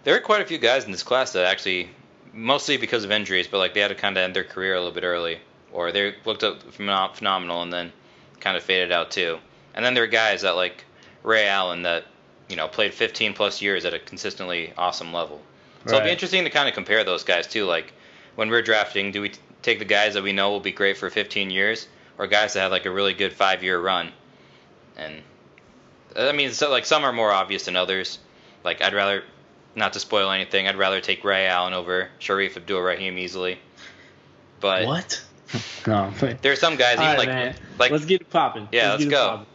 there 0.05 0.15
are 0.15 0.21
quite 0.21 0.43
a 0.43 0.45
few 0.45 0.59
guys 0.59 0.85
in 0.85 0.93
this 0.93 1.03
class 1.03 1.33
that 1.33 1.47
actually, 1.47 1.89
mostly 2.35 2.77
because 2.77 3.03
of 3.03 3.11
injuries, 3.11 3.49
but 3.49 3.59
like 3.59 3.75
they 3.75 3.81
had 3.81 3.89
to 3.89 3.95
kind 3.95 4.17
of 4.17 4.23
end 4.23 4.37
their 4.37 4.45
career 4.45 4.75
a 4.75 4.79
little 4.79 4.95
bit 4.95 5.05
early, 5.05 5.39
or 5.73 5.91
they 5.91 6.15
looked 6.25 6.45
up 6.45 6.63
phenom- 6.73 7.15
phenomenal 7.15 7.63
and 7.63 7.73
then 7.73 7.93
kind 8.41 8.57
of 8.57 8.63
faded 8.63 8.93
out 8.93 9.11
too. 9.11 9.39
And 9.75 9.85
then 9.85 9.95
there 9.95 10.05
are 10.05 10.09
guys 10.09 10.43
that 10.43 10.57
like 10.57 10.85
Ray 11.23 11.47
Allen 11.49 11.83
that 11.83 12.05
you 12.51 12.57
know 12.57 12.69
played 12.69 12.93
15 12.93 13.33
plus 13.33 13.63
years 13.63 13.85
at 13.85 13.95
a 13.95 13.99
consistently 13.99 14.73
awesome 14.77 15.13
level. 15.13 15.41
So 15.87 15.95
it'll 15.95 16.05
be 16.05 16.11
interesting 16.11 16.45
to 16.45 16.51
kind 16.51 16.69
of 16.69 16.75
compare 16.75 17.05
those 17.05 17.25
guys 17.25 17.47
too. 17.47 17.65
Like 17.65 17.93
when 18.35 18.51
we're 18.51 18.63
drafting, 18.63 19.13
do 19.13 19.23
we 19.23 19.31
t- 19.31 19.41
take 19.63 19.79
the 19.79 19.85
guys 19.85 20.15
that 20.15 20.23
we 20.23 20.33
know 20.33 20.51
will 20.51 20.61
be 20.61 20.73
great 20.73 20.99
for 20.99 21.09
15 21.09 21.49
years, 21.51 21.89
or 22.19 22.27
guys 22.27 22.53
that 22.53 22.61
have 22.61 22.71
like 22.71 22.85
a 22.85 22.91
really 22.91 23.15
good 23.15 23.33
five 23.33 23.63
year 23.63 23.81
run? 23.81 24.13
And 24.97 25.23
uh, 26.15 26.29
I 26.29 26.33
mean, 26.33 26.53
so 26.53 26.71
like 26.71 26.85
some 26.85 27.05
are 27.05 27.13
more 27.13 27.33
obvious 27.33 27.65
than 27.65 27.77
others. 27.77 28.19
Like 28.63 28.83
I'd 28.83 28.93
rather, 28.93 29.23
not 29.75 29.95
to 29.95 30.01
spoil 30.01 30.31
anything, 30.31 30.69
I'd 30.69 30.77
rather 30.77 31.01
take 31.01 31.25
Ray 31.25 31.47
Allen 31.47 31.73
over 31.73 32.11
Shareef 32.21 32.57
Abdul 32.57 32.83
Rahim 32.83 33.17
easily. 33.17 33.59
But 34.61 34.87
What? 34.87 35.23
no. 35.87 36.13
But, 36.21 36.43
there 36.43 36.53
are 36.53 36.57
some 36.57 36.77
guys 36.77 36.95
even 36.95 37.07
right, 37.07 37.19
like 37.19 37.29
man. 37.29 37.55
like 37.79 37.91
let's 37.91 38.05
get 38.05 38.21
it 38.21 38.31
popping. 38.31 38.69
Yeah, 38.71 38.91
let's 38.91 39.05
get 39.05 39.09
it 39.09 39.11
go. 39.13 39.47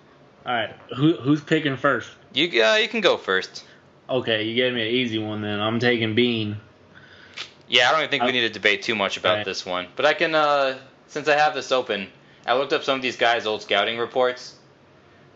All 0.45 0.53
right. 0.53 0.75
Who 0.95 1.13
who's 1.13 1.41
picking 1.41 1.77
first? 1.77 2.09
You. 2.35 2.63
Uh, 2.63 2.75
you 2.75 2.87
can 2.87 3.01
go 3.01 3.17
first. 3.17 3.63
Okay, 4.09 4.43
you 4.43 4.55
gave 4.55 4.73
me 4.73 4.81
an 4.81 4.93
easy 4.93 5.17
one 5.17 5.41
then. 5.41 5.59
I'm 5.59 5.79
taking 5.79 6.13
Bean. 6.15 6.57
Yeah, 7.67 7.87
I 7.89 7.91
don't 7.91 8.01
even 8.01 8.11
think 8.11 8.23
we 8.23 8.29
Uh, 8.29 8.33
need 8.33 8.41
to 8.41 8.49
debate 8.49 8.83
too 8.83 8.93
much 8.95 9.17
about 9.17 9.37
right. 9.37 9.45
this 9.45 9.65
one. 9.65 9.87
But 9.95 10.05
I 10.05 10.13
can, 10.13 10.35
uh, 10.35 10.77
since 11.07 11.27
I 11.27 11.35
have 11.35 11.55
this 11.55 11.71
open, 11.71 12.07
I 12.45 12.53
looked 12.55 12.73
up 12.73 12.83
some 12.83 12.95
of 12.97 13.01
these 13.01 13.17
guys' 13.17 13.47
old 13.47 13.63
scouting 13.63 13.97
reports. 13.97 14.53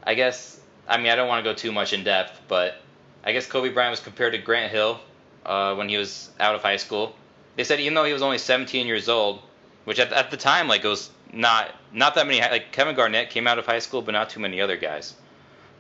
I 0.03 0.13
guess, 0.13 0.60
I 0.88 0.98
mean, 0.98 1.08
I 1.12 1.15
don't 1.15 1.27
want 1.27 1.44
to 1.44 1.50
go 1.50 1.56
too 1.56 1.72
much 1.72 1.91
in 1.94 2.03
depth, 2.03 2.39
but 2.48 2.75
I 3.24 3.32
guess 3.32 3.48
Kobe 3.48 3.70
Bryant 3.70 3.91
was 3.91 4.00
compared 4.00 4.34
to 4.34 4.38
Grant 4.38 4.72
Hill 4.72 5.00
uh, 5.46 5.74
when 5.75 5.89
he 5.89 5.98
was 5.98 6.29
out 6.39 6.53
of 6.53 6.62
high 6.62 6.77
school. 6.77 7.15
They 7.56 7.63
said 7.63 7.79
even 7.79 7.96
though 7.96 8.06
he 8.06 8.13
was 8.13 8.22
only 8.22 8.38
17 8.38 8.86
years 8.86 9.10
old, 9.10 9.41
which 9.86 9.98
at, 10.00 10.13
at 10.13 10.29
the 10.29 10.38
time, 10.38 10.68
like, 10.68 10.86
it 10.86 10.88
was 10.88 11.10
not 11.34 11.74
not 11.91 12.15
that 12.15 12.27
many. 12.27 12.39
Like 12.41 12.72
Kevin 12.72 12.96
Garnett 12.96 13.29
came 13.32 13.48
out 13.48 13.58
of 13.60 13.65
high 13.65 13.79
school, 13.79 14.01
but 14.03 14.12
not 14.12 14.29
too 14.29 14.39
many 14.39 14.62
other 14.62 14.77
guys. 14.77 15.15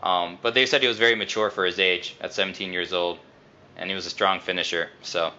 Um, 0.01 0.37
but 0.41 0.53
they 0.53 0.65
said 0.65 0.81
he 0.81 0.87
was 0.87 0.97
very 0.97 1.15
mature 1.15 1.49
for 1.49 1.65
his 1.65 1.79
age 1.79 2.15
at 2.21 2.33
17 2.33 2.71
years 2.73 2.93
old, 2.93 3.19
and 3.77 3.89
he 3.89 3.95
was 3.95 4.05
a 4.05 4.09
strong 4.09 4.39
finisher. 4.39 4.89
So. 5.01 5.31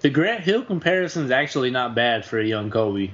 The 0.00 0.10
Grant 0.10 0.40
Hill 0.42 0.62
comparison 0.62 1.24
is 1.24 1.30
actually 1.30 1.70
not 1.70 1.94
bad 1.94 2.24
for 2.24 2.38
a 2.38 2.44
young 2.44 2.70
Kobe. 2.70 3.10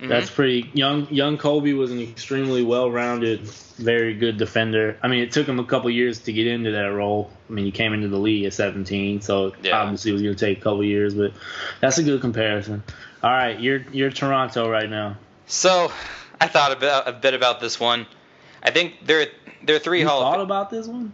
mhm. 0.00 0.08
That's 0.08 0.30
pretty 0.30 0.70
young. 0.74 1.08
Young 1.10 1.36
Kobe 1.38 1.72
was 1.72 1.90
an 1.90 2.00
extremely 2.00 2.62
well-rounded, 2.62 3.40
very 3.40 4.14
good 4.14 4.36
defender. 4.38 4.96
I 5.02 5.08
mean, 5.08 5.20
it 5.22 5.32
took 5.32 5.46
him 5.46 5.58
a 5.58 5.64
couple 5.64 5.90
years 5.90 6.20
to 6.20 6.32
get 6.32 6.46
into 6.46 6.70
that 6.72 6.92
role. 6.92 7.30
I 7.48 7.52
mean, 7.52 7.64
he 7.64 7.70
came 7.70 7.92
into 7.94 8.08
the 8.08 8.18
league 8.18 8.44
at 8.44 8.52
17, 8.54 9.20
so 9.22 9.52
Yeah. 9.62 9.78
obviously 9.80 10.10
it 10.10 10.14
was 10.14 10.22
going 10.22 10.34
to 10.36 10.46
take 10.46 10.58
a 10.58 10.60
couple 10.60 10.84
years. 10.84 11.14
But 11.14 11.32
that's 11.80 11.98
a 11.98 12.02
good 12.02 12.20
comparison. 12.20 12.82
All 13.22 13.30
right, 13.30 13.58
you're 13.60 13.84
you're 13.92 14.10
Toronto 14.10 14.68
right 14.70 14.88
now. 14.88 15.16
So, 15.46 15.90
I 16.40 16.46
thought 16.48 16.72
a 16.72 16.76
bit, 16.76 16.92
a 17.06 17.12
bit 17.12 17.34
about 17.34 17.60
this 17.60 17.78
one. 17.80 18.06
I 18.62 18.70
think 18.70 19.04
there 19.06 19.26
there 19.64 19.76
are 19.76 19.80
three 19.80 20.00
You 20.00 20.08
Hall 20.08 20.20
thought 20.20 20.40
of 20.40 20.44
about 20.44 20.70
this 20.70 20.86
one? 20.86 21.12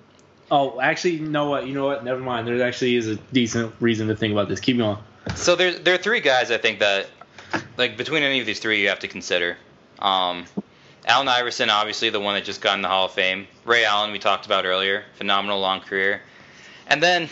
Oh, 0.50 0.80
actually, 0.80 1.14
you 1.14 1.26
know 1.26 1.48
what? 1.50 1.66
You 1.66 1.74
know 1.74 1.86
what? 1.86 2.04
Never 2.04 2.20
mind. 2.20 2.46
There 2.46 2.62
actually 2.62 2.96
is 2.96 3.08
a 3.08 3.16
decent 3.16 3.74
reason 3.80 4.06
to 4.08 4.16
think 4.16 4.32
about 4.32 4.48
this. 4.48 4.60
Keep 4.60 4.78
going. 4.78 4.98
So 5.34 5.56
there 5.56 5.76
there 5.78 5.94
are 5.94 5.98
three 5.98 6.20
guys 6.20 6.50
I 6.50 6.58
think 6.58 6.78
that 6.78 7.08
like 7.76 7.96
between 7.96 8.22
any 8.22 8.40
of 8.40 8.46
these 8.46 8.60
three 8.60 8.80
you 8.80 8.88
have 8.88 9.00
to 9.00 9.08
consider. 9.08 9.56
Um, 9.98 10.44
Allen 11.06 11.28
Iverson, 11.28 11.70
obviously 11.70 12.10
the 12.10 12.20
one 12.20 12.34
that 12.34 12.44
just 12.44 12.60
got 12.60 12.74
in 12.74 12.82
the 12.82 12.88
Hall 12.88 13.06
of 13.06 13.12
Fame. 13.12 13.46
Ray 13.64 13.84
Allen, 13.84 14.12
we 14.12 14.18
talked 14.18 14.46
about 14.46 14.64
earlier, 14.64 15.04
phenomenal 15.14 15.60
long 15.60 15.80
career. 15.80 16.20
And 16.88 17.02
then 17.02 17.28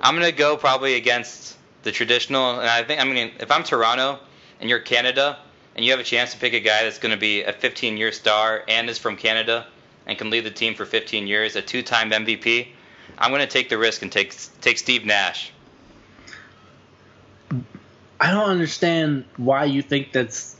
I'm 0.00 0.14
gonna 0.14 0.32
go 0.32 0.56
probably 0.56 0.94
against 0.94 1.56
the 1.82 1.90
traditional. 1.92 2.60
And 2.60 2.68
I 2.68 2.84
think 2.84 3.00
I 3.00 3.04
mean 3.04 3.32
if 3.40 3.50
I'm 3.50 3.64
Toronto 3.64 4.20
and 4.60 4.70
you're 4.70 4.80
Canada 4.80 5.38
and 5.74 5.84
you 5.84 5.90
have 5.90 6.00
a 6.00 6.04
chance 6.04 6.32
to 6.32 6.38
pick 6.38 6.52
a 6.52 6.60
guy 6.60 6.84
that's 6.84 6.98
gonna 6.98 7.16
be 7.16 7.42
a 7.42 7.52
15 7.52 7.96
year 7.96 8.12
star 8.12 8.62
and 8.68 8.88
is 8.88 8.98
from 8.98 9.16
Canada 9.16 9.66
and 10.06 10.18
can 10.18 10.30
lead 10.30 10.44
the 10.44 10.50
team 10.50 10.74
for 10.74 10.84
15 10.84 11.26
years, 11.26 11.56
a 11.56 11.62
two 11.62 11.82
time 11.82 12.10
MVP, 12.10 12.68
I'm 13.18 13.30
gonna 13.30 13.46
take 13.46 13.68
the 13.68 13.78
risk 13.78 14.02
and 14.02 14.10
take 14.10 14.34
take 14.60 14.78
Steve 14.78 15.04
Nash. 15.04 15.52
I 18.20 18.30
don't 18.30 18.48
understand 18.48 19.24
why 19.36 19.64
you 19.64 19.82
think 19.82 20.12
that's 20.12 20.56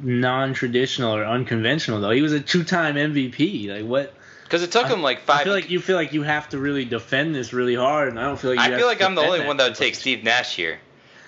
non-traditional 0.00 1.14
or 1.14 1.24
unconventional 1.24 2.00
though. 2.00 2.10
He 2.10 2.22
was 2.22 2.32
a 2.32 2.40
two-time 2.40 2.96
MVP. 2.96 3.68
Like 3.68 3.84
what? 3.84 4.14
Because 4.44 4.62
it 4.62 4.72
took 4.72 4.86
I- 4.86 4.88
him 4.94 5.02
like 5.02 5.20
five. 5.20 5.40
I 5.40 5.44
feel 5.44 5.52
like 5.52 5.70
you 5.70 5.80
feel 5.80 5.96
like 5.96 6.12
you 6.12 6.22
have 6.22 6.48
to 6.50 6.58
really 6.58 6.84
defend 6.84 7.34
this 7.34 7.52
really 7.52 7.74
hard, 7.74 8.08
and 8.08 8.18
I 8.18 8.24
don't 8.24 8.38
feel 8.38 8.54
like 8.54 8.66
you 8.66 8.74
I 8.74 8.76
feel 8.76 8.80
to 8.80 8.86
like 8.86 9.02
I'm 9.02 9.14
the 9.14 9.22
only 9.22 9.46
one 9.46 9.56
that 9.58 9.64
would 9.64 9.76
take 9.76 9.94
Steve 9.94 10.24
Nash 10.24 10.56
here. 10.56 10.78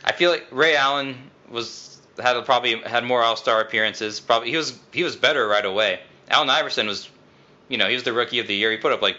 I 0.04 0.12
feel 0.12 0.30
like 0.30 0.46
Ray 0.50 0.76
Allen 0.76 1.30
was 1.48 2.00
had 2.18 2.36
a, 2.36 2.42
probably 2.42 2.80
had 2.80 3.04
more 3.04 3.22
All 3.22 3.36
Star 3.36 3.60
appearances. 3.60 4.20
Probably 4.20 4.50
he 4.50 4.56
was 4.56 4.78
he 4.92 5.02
was 5.04 5.16
better 5.16 5.46
right 5.46 5.64
away. 5.64 6.00
Allen 6.28 6.48
Iverson 6.48 6.86
was, 6.86 7.08
you 7.70 7.78
know, 7.78 7.88
he 7.88 7.94
was 7.94 8.02
the 8.02 8.12
Rookie 8.12 8.40
of 8.40 8.46
the 8.46 8.54
Year. 8.54 8.70
He 8.70 8.76
put 8.76 8.92
up 8.92 9.00
like 9.00 9.16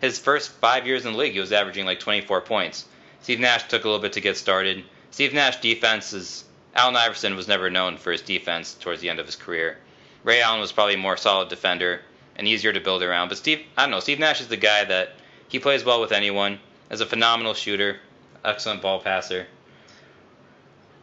his 0.00 0.18
first 0.18 0.50
five 0.50 0.86
years 0.86 1.04
in 1.04 1.12
the 1.12 1.18
league, 1.18 1.32
he 1.32 1.40
was 1.40 1.52
averaging 1.52 1.84
like 1.84 2.00
24 2.00 2.40
points. 2.42 2.86
Steve 3.20 3.40
Nash 3.40 3.66
took 3.68 3.84
a 3.84 3.88
little 3.88 4.00
bit 4.00 4.12
to 4.12 4.20
get 4.20 4.36
started. 4.36 4.84
Steve 5.10 5.34
Nash 5.34 5.60
defense 5.60 6.12
is 6.12 6.44
Allen 6.74 6.96
Iverson 6.96 7.34
was 7.34 7.48
never 7.48 7.68
known 7.68 7.96
for 7.96 8.12
his 8.12 8.22
defense 8.22 8.74
towards 8.74 9.00
the 9.00 9.10
end 9.10 9.18
of 9.18 9.26
his 9.26 9.34
career. 9.34 9.76
Ray 10.22 10.40
Allen 10.40 10.60
was 10.60 10.70
probably 10.70 10.94
a 10.94 10.98
more 10.98 11.16
solid 11.16 11.48
defender 11.48 12.00
and 12.36 12.46
easier 12.46 12.72
to 12.72 12.80
build 12.80 13.02
around. 13.02 13.28
But 13.28 13.38
Steve, 13.38 13.62
I 13.76 13.82
don't 13.82 13.90
know, 13.90 14.00
Steve 14.00 14.20
Nash 14.20 14.40
is 14.40 14.48
the 14.48 14.56
guy 14.56 14.84
that 14.84 15.14
he 15.48 15.58
plays 15.58 15.84
well 15.84 16.00
with 16.00 16.12
anyone. 16.12 16.60
Is 16.90 17.00
a 17.02 17.06
phenomenal 17.06 17.52
shooter, 17.52 17.98
excellent 18.44 18.80
ball 18.80 19.00
passer. 19.00 19.46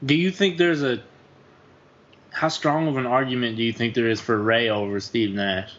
Do 0.04 0.16
you 0.16 0.32
think 0.32 0.58
there's 0.58 0.82
a 0.82 1.04
how 2.32 2.48
strong 2.48 2.88
of 2.88 2.98
an 2.98 3.06
argument 3.06 3.56
do 3.56 3.64
you 3.64 3.72
think 3.72 3.94
there 3.94 4.10
is 4.10 4.20
for 4.20 4.38
Ray 4.38 4.70
over 4.70 5.00
Steve 5.00 5.34
Nash? 5.34 5.72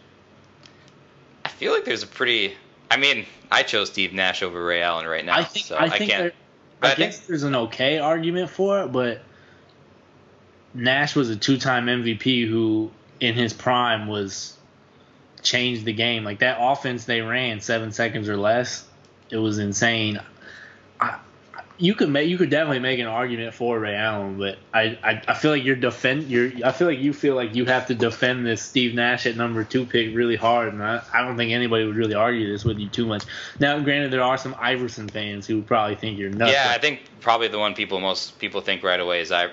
I 1.57 1.59
feel 1.59 1.73
like 1.73 1.85
there's 1.85 2.03
a 2.03 2.07
pretty. 2.07 2.53
I 2.91 2.97
mean, 2.97 3.25
I 3.51 3.63
chose 3.63 3.89
Steve 3.89 4.13
Nash 4.13 4.43
over 4.43 4.63
Ray 4.63 4.83
Allen 4.83 5.07
right 5.07 5.25
now, 5.25 5.37
I 5.39 5.43
think 5.43 5.65
so 5.65 5.75
I 5.75 5.85
I, 5.85 5.89
think 5.97 6.11
can't. 6.11 6.21
there, 6.23 6.31
I, 6.83 6.91
I 6.91 6.95
think- 6.95 7.11
guess 7.11 7.19
there's 7.25 7.41
an 7.41 7.55
okay 7.55 7.97
argument 7.97 8.51
for 8.51 8.83
it, 8.83 8.91
but 8.91 9.23
Nash 10.75 11.15
was 11.15 11.31
a 11.31 11.35
two-time 11.35 11.87
MVP 11.87 12.47
who, 12.47 12.91
in 13.19 13.33
his 13.33 13.53
prime, 13.53 14.07
was 14.07 14.55
changed 15.41 15.83
the 15.85 15.93
game. 15.93 16.23
Like 16.23 16.39
that 16.39 16.57
offense 16.61 17.05
they 17.05 17.21
ran 17.21 17.59
seven 17.59 17.91
seconds 17.91 18.29
or 18.29 18.37
less, 18.37 18.85
it 19.31 19.37
was 19.37 19.57
insane. 19.57 20.19
You 21.79 21.93
could 21.93 22.09
make 22.09 22.27
you 22.27 22.37
could 22.37 22.49
definitely 22.49 22.79
make 22.79 22.99
an 22.99 23.05
argument 23.05 23.53
for 23.53 23.79
Ray 23.79 23.95
Allen, 23.95 24.37
but 24.37 24.57
I, 24.73 24.97
I, 25.03 25.21
I 25.27 25.33
feel 25.35 25.51
like 25.51 25.63
you're 25.63 25.75
defend 25.75 26.23
you're 26.23 26.51
I 26.65 26.71
feel 26.71 26.87
like 26.87 26.99
you 26.99 27.13
feel 27.13 27.35
like 27.35 27.55
you 27.55 27.65
have 27.65 27.87
to 27.87 27.95
defend 27.95 28.45
this 28.45 28.61
Steve 28.61 28.95
Nash 28.95 29.25
at 29.25 29.35
number 29.35 29.63
two 29.63 29.85
pick 29.85 30.15
really 30.15 30.35
hard, 30.35 30.73
and 30.73 30.83
I, 30.83 31.03
I 31.13 31.21
don't 31.23 31.37
think 31.37 31.51
anybody 31.51 31.85
would 31.85 31.95
really 31.95 32.15
argue 32.15 32.51
this 32.51 32.63
with 32.63 32.79
you 32.79 32.89
too 32.89 33.05
much. 33.05 33.23
Now, 33.59 33.79
granted, 33.79 34.11
there 34.11 34.23
are 34.23 34.37
some 34.37 34.55
Iverson 34.59 35.07
fans 35.07 35.45
who 35.45 35.61
probably 35.61 35.95
think 35.95 36.17
you're 36.17 36.31
nuts. 36.31 36.51
yeah, 36.51 36.71
I 36.73 36.79
think 36.79 37.01
probably 37.21 37.47
the 37.47 37.59
one 37.59 37.75
people 37.75 37.99
most 37.99 38.39
people 38.39 38.61
think 38.61 38.83
right 38.83 38.99
away 38.99 39.21
is 39.21 39.31
I. 39.31 39.49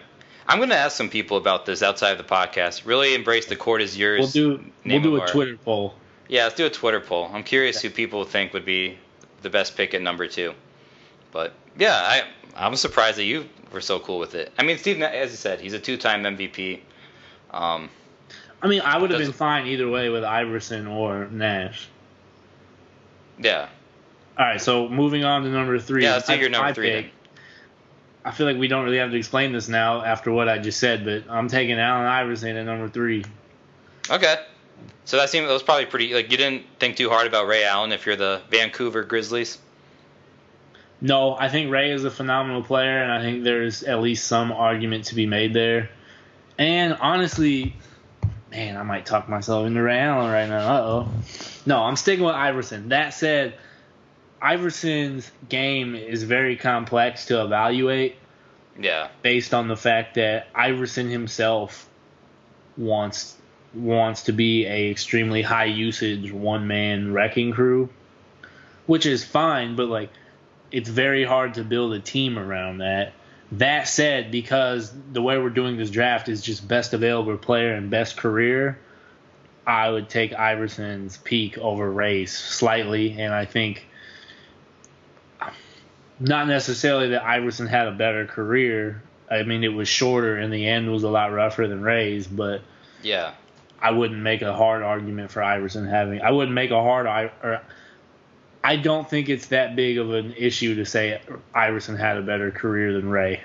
I'm 0.46 0.58
going 0.58 0.68
to 0.68 0.76
ask 0.76 0.94
some 0.94 1.08
people 1.08 1.38
about 1.38 1.64
this 1.64 1.82
outside 1.82 2.10
of 2.10 2.18
the 2.18 2.24
podcast. 2.24 2.84
Really 2.84 3.14
embrace 3.14 3.46
the 3.46 3.56
court 3.56 3.80
is 3.80 3.96
yours. 3.96 4.34
We'll 4.34 4.56
do 4.58 4.64
we'll 4.84 5.00
do 5.00 5.16
a 5.16 5.26
Twitter 5.26 5.56
poll. 5.56 5.94
Yeah, 6.28 6.44
let's 6.44 6.54
do 6.54 6.66
a 6.66 6.70
Twitter 6.70 7.00
poll. 7.00 7.30
I'm 7.32 7.42
curious 7.44 7.80
who 7.80 7.90
people 7.90 8.24
think 8.24 8.52
would 8.52 8.64
be 8.64 8.98
the 9.42 9.50
best 9.50 9.76
pick 9.76 9.94
at 9.94 10.02
number 10.02 10.26
two. 10.26 10.54
But 11.34 11.52
yeah, 11.76 11.96
I 11.96 12.22
I'm 12.56 12.76
surprised 12.76 13.18
that 13.18 13.24
you 13.24 13.46
were 13.72 13.82
so 13.82 13.98
cool 13.98 14.18
with 14.20 14.34
it. 14.36 14.52
I 14.56 14.62
mean, 14.62 14.78
Steve, 14.78 15.02
as 15.02 15.32
you 15.32 15.36
said, 15.36 15.60
he's 15.60 15.72
a 15.72 15.80
two-time 15.80 16.22
MVP. 16.22 16.78
Um, 17.50 17.90
I 18.62 18.68
mean, 18.68 18.80
I 18.80 18.96
would 18.96 19.10
have 19.10 19.20
been 19.20 19.32
fine 19.32 19.66
either 19.66 19.90
way 19.90 20.08
with 20.08 20.24
Iverson 20.24 20.86
or 20.86 21.26
Nash. 21.26 21.88
yeah, 23.38 23.68
All 24.38 24.46
right, 24.46 24.60
so 24.60 24.88
moving 24.88 25.24
on 25.24 25.42
to 25.42 25.50
number 25.50 25.78
three. 25.78 26.04
yeah. 26.04 26.12
Let's 26.12 26.28
do 26.28 26.36
your 26.36 26.48
number 26.48 26.72
three 26.72 26.90
pick. 26.90 27.10
I 28.24 28.30
feel 28.30 28.46
like 28.46 28.56
we 28.56 28.68
don't 28.68 28.84
really 28.84 28.98
have 28.98 29.10
to 29.10 29.16
explain 29.16 29.52
this 29.52 29.68
now 29.68 30.02
after 30.02 30.32
what 30.32 30.48
I 30.48 30.58
just 30.58 30.78
said, 30.78 31.04
but 31.04 31.24
I'm 31.28 31.48
taking 31.48 31.78
Allen 31.78 32.06
Iverson 32.06 32.56
at 32.56 32.64
number 32.64 32.88
three. 32.88 33.24
Okay. 34.08 34.36
So 35.04 35.18
that 35.18 35.28
seemed 35.28 35.46
that 35.48 35.52
was 35.52 35.62
probably 35.62 35.86
pretty. 35.86 36.14
Like 36.14 36.30
you 36.30 36.38
didn't 36.38 36.64
think 36.78 36.96
too 36.96 37.10
hard 37.10 37.26
about 37.26 37.46
Ray 37.48 37.64
Allen 37.64 37.92
if 37.92 38.06
you're 38.06 38.16
the 38.16 38.40
Vancouver 38.50 39.02
Grizzlies. 39.02 39.58
No, 41.00 41.36
I 41.36 41.48
think 41.48 41.70
Ray 41.70 41.90
is 41.92 42.04
a 42.04 42.10
phenomenal 42.10 42.62
player, 42.62 43.02
and 43.02 43.12
I 43.12 43.20
think 43.20 43.44
there's 43.44 43.82
at 43.82 44.00
least 44.00 44.26
some 44.26 44.52
argument 44.52 45.06
to 45.06 45.14
be 45.14 45.26
made 45.26 45.52
there. 45.52 45.90
And 46.58 46.96
honestly, 47.00 47.76
man, 48.50 48.76
I 48.76 48.82
might 48.84 49.04
talk 49.04 49.28
myself 49.28 49.66
into 49.66 49.82
Ray 49.82 49.98
Allen 49.98 50.30
right 50.30 50.48
now. 50.48 50.74
Uh 50.74 50.80
oh. 50.82 51.08
No, 51.66 51.82
I'm 51.82 51.96
sticking 51.96 52.24
with 52.24 52.34
Iverson. 52.34 52.90
That 52.90 53.12
said, 53.12 53.54
Iverson's 54.40 55.30
game 55.48 55.94
is 55.94 56.22
very 56.22 56.56
complex 56.56 57.26
to 57.26 57.42
evaluate 57.42 58.16
Yeah. 58.78 59.08
based 59.22 59.54
on 59.54 59.68
the 59.68 59.76
fact 59.76 60.14
that 60.14 60.48
Iverson 60.54 61.10
himself 61.10 61.88
wants 62.76 63.36
wants 63.72 64.24
to 64.24 64.32
be 64.32 64.66
a 64.66 64.90
extremely 64.90 65.42
high 65.42 65.64
usage 65.64 66.30
one 66.30 66.68
man 66.68 67.12
wrecking 67.12 67.52
crew, 67.52 67.88
which 68.86 69.04
is 69.06 69.24
fine, 69.24 69.74
but 69.74 69.88
like 69.88 70.10
it's 70.74 70.88
very 70.88 71.22
hard 71.22 71.54
to 71.54 71.62
build 71.62 71.92
a 71.92 72.00
team 72.00 72.36
around 72.36 72.78
that. 72.78 73.12
That 73.52 73.86
said, 73.86 74.32
because 74.32 74.92
the 75.12 75.22
way 75.22 75.38
we're 75.38 75.50
doing 75.50 75.76
this 75.76 75.88
draft 75.88 76.28
is 76.28 76.42
just 76.42 76.66
best 76.66 76.92
available 76.92 77.36
player 77.36 77.74
and 77.74 77.90
best 77.90 78.16
career, 78.16 78.80
I 79.64 79.88
would 79.88 80.08
take 80.08 80.32
Iverson's 80.32 81.16
peak 81.16 81.58
over 81.58 81.88
Ray's 81.88 82.36
slightly, 82.36 83.12
and 83.20 83.32
I 83.32 83.44
think 83.44 83.86
not 86.18 86.48
necessarily 86.48 87.10
that 87.10 87.22
Iverson 87.22 87.68
had 87.68 87.86
a 87.86 87.92
better 87.92 88.26
career. 88.26 89.00
I 89.30 89.44
mean, 89.44 89.62
it 89.62 89.68
was 89.68 89.86
shorter, 89.86 90.36
and 90.36 90.52
the 90.52 90.66
end 90.66 90.90
was 90.90 91.04
a 91.04 91.08
lot 91.08 91.32
rougher 91.32 91.68
than 91.68 91.82
Ray's, 91.82 92.26
but 92.26 92.62
Yeah. 93.00 93.34
I 93.80 93.92
wouldn't 93.92 94.20
make 94.20 94.42
a 94.42 94.52
hard 94.52 94.82
argument 94.82 95.30
for 95.30 95.40
Iverson 95.40 95.86
having. 95.86 96.20
I 96.20 96.32
wouldn't 96.32 96.54
make 96.54 96.72
a 96.72 96.82
hard. 96.82 97.06
I 97.06 97.30
or 97.44 97.60
I 98.64 98.76
don't 98.76 99.08
think 99.08 99.28
it's 99.28 99.48
that 99.48 99.76
big 99.76 99.98
of 99.98 100.12
an 100.14 100.32
issue 100.38 100.74
to 100.76 100.86
say 100.86 101.20
Iverson 101.54 101.96
had 101.96 102.16
a 102.16 102.22
better 102.22 102.50
career 102.50 102.94
than 102.94 103.10
Ray. 103.10 103.42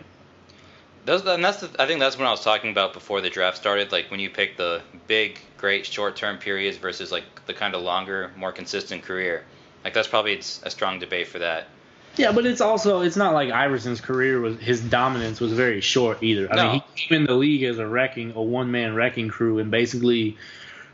Those, 1.06 1.26
and 1.26 1.44
that's 1.44 1.60
the, 1.60 1.70
I 1.78 1.86
think 1.88 2.00
that's 2.00 2.18
what 2.18 2.26
I 2.26 2.32
was 2.32 2.42
talking 2.42 2.72
about 2.72 2.94
before 2.94 3.20
the 3.20 3.30
draft 3.30 3.58
started. 3.58 3.92
Like 3.92 4.10
when 4.12 4.22
you 4.22 4.30
pick 4.30 4.56
the 4.56 4.82
big, 5.08 5.40
great 5.58 5.86
short-term 5.86 6.38
periods 6.38 6.78
versus 6.78 7.12
like 7.12 7.24
the 7.48 7.54
kind 7.54 7.76
of 7.76 7.82
longer, 7.82 8.32
more 8.38 8.52
consistent 8.54 9.04
career. 9.04 9.44
Like 9.84 9.94
that's 9.94 10.08
probably 10.08 10.38
a 10.38 10.70
strong 10.70 11.00
debate 11.00 11.28
for 11.28 11.40
that. 11.40 11.68
Yeah, 12.16 12.32
but 12.32 12.46
it's 12.46 12.62
also 12.62 13.02
it's 13.02 13.16
not 13.16 13.34
like 13.34 13.50
Iverson's 13.50 14.02
career 14.02 14.40
was 14.40 14.58
his 14.60 14.82
dominance 14.82 15.40
was 15.40 15.54
very 15.54 15.82
short 15.82 16.22
either. 16.24 16.52
I 16.52 16.56
No. 16.56 16.72
mean, 16.72 16.84
he 16.96 17.08
came 17.08 17.22
in 17.22 17.26
the 17.28 17.34
league 17.36 17.64
as 17.64 17.78
a 17.78 17.88
wrecking 17.88 18.34
a 18.36 18.42
one 18.42 18.72
man 18.72 18.96
wrecking 18.96 19.28
crew, 19.30 19.60
and 19.60 19.70
basically 19.72 20.38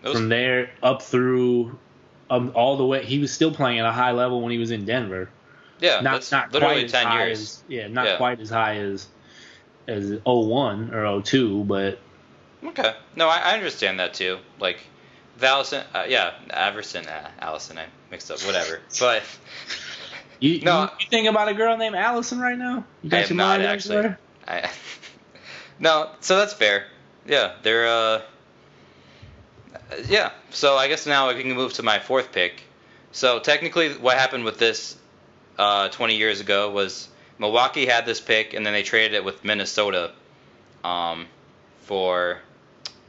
was- 0.04 0.14
from 0.14 0.30
there 0.30 0.70
up 0.84 1.02
through 1.02 1.78
um, 2.30 2.52
all 2.56 2.78
the 2.78 2.86
way, 2.86 3.06
he 3.06 3.20
was 3.20 3.32
still 3.32 3.54
playing 3.54 3.80
at 3.80 3.86
a 3.86 3.92
high 3.92 4.12
level 4.12 4.42
when 4.42 4.52
he 4.52 4.58
was 4.58 4.72
in 4.72 4.86
Denver. 4.86 5.30
Yeah, 5.80 6.00
not 6.02 6.14
that's 6.14 6.32
not 6.32 6.52
literally 6.54 6.82
quite 6.82 6.86
as 6.86 7.04
high 7.04 7.26
years. 7.26 7.42
as 7.42 7.64
yeah, 7.68 7.88
not 7.88 8.06
Yeah. 8.06 8.18
quite 8.18 8.40
as 8.40 8.50
high 8.50 8.78
as 8.78 9.08
as 9.88 10.20
01 10.26 10.94
or 10.94 11.22
02, 11.22 11.64
but 11.66 12.00
Okay. 12.64 12.94
No, 13.16 13.28
I, 13.30 13.38
I 13.38 13.54
understand 13.54 14.00
that 14.00 14.16
too. 14.16 14.40
Like, 14.60 14.80
the 15.38 15.48
Allison, 15.48 15.84
uh, 15.94 16.06
yeah, 16.08 16.32
Averson, 16.50 17.06
uh, 17.08 17.30
Allison, 17.40 17.78
I 17.78 17.86
mixed 18.10 18.32
up, 18.32 18.40
whatever. 18.42 18.80
But 19.00 19.22
you, 20.40 20.62
No. 20.62 20.82
you, 20.84 20.90
you 21.02 21.06
think 21.10 21.28
about 21.28 21.48
a 21.50 21.54
girl 21.54 21.78
named 21.78 21.96
Allison 21.96 22.40
right 22.40 22.58
now? 22.58 22.86
You 23.04 23.10
I 23.10 23.22
got 23.22 23.22
am 23.24 23.30
your 23.30 23.36
not 23.38 23.60
mind 23.60 23.64
actually. 23.64 24.16
I, 24.48 24.70
no, 25.80 26.10
so 26.22 26.38
that's 26.38 26.54
fair. 26.54 26.86
Yeah, 27.28 27.54
they're, 27.62 27.88
uh, 27.88 28.22
yeah. 30.08 30.32
So 30.52 30.76
I 30.76 30.88
guess 30.88 31.06
now 31.06 31.28
we 31.28 31.42
can 31.42 31.54
move 31.54 31.74
to 31.74 31.84
my 31.84 32.00
fourth 32.00 32.32
pick. 32.32 32.62
So 33.12 33.40
technically, 33.40 33.94
what 33.94 34.18
happened 34.18 34.44
with 34.44 34.60
this 34.60 34.98
uh, 35.58 35.90
20 35.90 36.18
years 36.18 36.42
ago 36.42 36.70
was 36.72 37.08
Milwaukee 37.40 37.86
had 37.86 38.06
this 38.06 38.20
pick, 38.20 38.54
and 38.54 38.66
then 38.66 38.74
they 38.74 38.84
traded 38.84 39.14
it 39.14 39.24
with 39.24 39.44
Minnesota 39.44 40.12
um, 40.84 41.28
for 41.82 42.40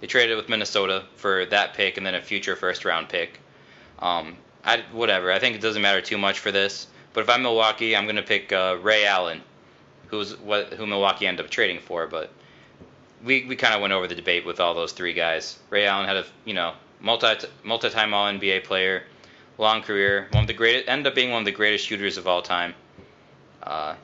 they 0.01 0.07
traded 0.07 0.33
it 0.33 0.37
with 0.37 0.49
Minnesota 0.49 1.05
for 1.17 1.47
that 1.47 1.75
pick 1.75 1.97
and 1.97 2.07
then 2.07 2.15
a 2.15 2.23
future 2.23 2.57
first 2.57 2.85
round 2.85 3.09
pick. 3.09 3.41
Um, 3.99 4.37
I 4.65 4.83
whatever. 4.93 5.33
I 5.33 5.39
think 5.39 5.57
it 5.57 5.63
doesn't 5.63 5.83
matter 5.83 6.01
too 6.01 6.19
much 6.19 6.39
for 6.39 6.51
this. 6.53 6.87
But 7.13 7.23
if 7.23 7.31
I'm 7.31 7.43
Milwaukee, 7.43 7.97
I'm 7.97 8.07
gonna 8.07 8.23
pick 8.23 8.53
uh, 8.53 8.77
Ray 8.83 9.07
Allen, 9.07 9.43
who's 10.09 10.37
what 10.39 10.75
who 10.75 10.87
Milwaukee 10.87 11.27
ended 11.27 11.47
up 11.47 11.51
trading 11.51 11.79
for. 11.81 12.07
But 12.07 12.31
we 13.27 13.45
we 13.45 13.57
kind 13.57 13.75
of 13.75 13.81
went 13.81 13.93
over 13.93 14.07
the 14.07 14.15
debate 14.15 14.47
with 14.47 14.61
all 14.61 14.73
those 14.73 14.93
three 14.93 15.13
guys. 15.13 15.59
Ray 15.69 15.87
Allen 15.87 16.07
had 16.07 16.17
a 16.17 16.25
you 16.45 16.55
know 16.55 16.73
multi 17.01 17.47
multi 17.65 17.91
time 17.91 18.15
All 18.15 18.27
NBA 18.27 18.65
player, 18.65 19.03
long 19.59 19.83
career, 19.83 20.29
one 20.31 20.45
of 20.45 20.49
the 20.49 20.55
greatest 20.55 20.89
ended 20.89 21.09
up 21.09 21.15
being 21.15 21.31
one 21.31 21.41
of 21.41 21.45
the 21.45 21.53
greatest 21.53 21.87
shooters 21.87 22.17
of 22.17 22.27
all 22.27 22.41
time. 22.41 22.75
Uh, 23.63 23.97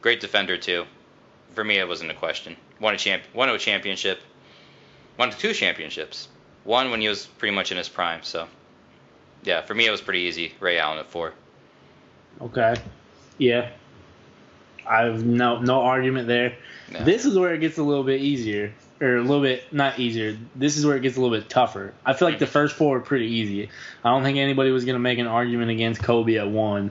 great 0.00 0.20
defender 0.20 0.56
too. 0.56 0.86
For 1.54 1.64
me, 1.64 1.78
it 1.78 1.86
wasn't 1.86 2.10
a 2.10 2.14
question. 2.14 2.56
Won 2.80 2.94
a 2.94 2.96
champ, 2.98 3.22
won 3.34 3.50
a 3.50 3.58
championship, 3.58 4.20
won 5.18 5.30
two 5.30 5.52
championships. 5.52 6.28
One 6.64 6.90
when 6.90 7.00
he 7.00 7.08
was 7.08 7.26
pretty 7.26 7.54
much 7.54 7.72
in 7.72 7.76
his 7.76 7.88
prime. 7.88 8.22
So, 8.22 8.46
yeah, 9.42 9.62
for 9.62 9.74
me 9.74 9.86
it 9.86 9.90
was 9.90 10.00
pretty 10.00 10.20
easy. 10.20 10.54
Ray 10.60 10.78
Allen 10.78 10.98
at 10.98 11.10
four. 11.10 11.32
Okay. 12.40 12.76
Yeah. 13.38 13.70
I've 14.86 15.24
no 15.24 15.60
no 15.60 15.82
argument 15.82 16.28
there. 16.28 16.54
Yeah. 16.90 17.04
This 17.04 17.24
is 17.24 17.38
where 17.38 17.54
it 17.54 17.58
gets 17.60 17.78
a 17.78 17.82
little 17.82 18.04
bit 18.04 18.20
easier, 18.20 18.72
or 19.00 19.16
a 19.16 19.20
little 19.22 19.42
bit 19.42 19.72
not 19.72 19.98
easier. 19.98 20.36
This 20.54 20.76
is 20.76 20.84
where 20.84 20.96
it 20.96 21.00
gets 21.00 21.16
a 21.16 21.20
little 21.20 21.36
bit 21.36 21.48
tougher. 21.48 21.92
I 22.04 22.12
feel 22.12 22.28
like 22.28 22.38
the 22.38 22.46
first 22.46 22.76
four 22.76 22.96
were 22.98 23.00
pretty 23.00 23.26
easy. 23.28 23.70
I 24.04 24.10
don't 24.10 24.22
think 24.22 24.38
anybody 24.38 24.70
was 24.70 24.84
gonna 24.84 24.98
make 24.98 25.18
an 25.18 25.26
argument 25.26 25.70
against 25.70 26.02
Kobe 26.02 26.36
at 26.36 26.48
one, 26.48 26.90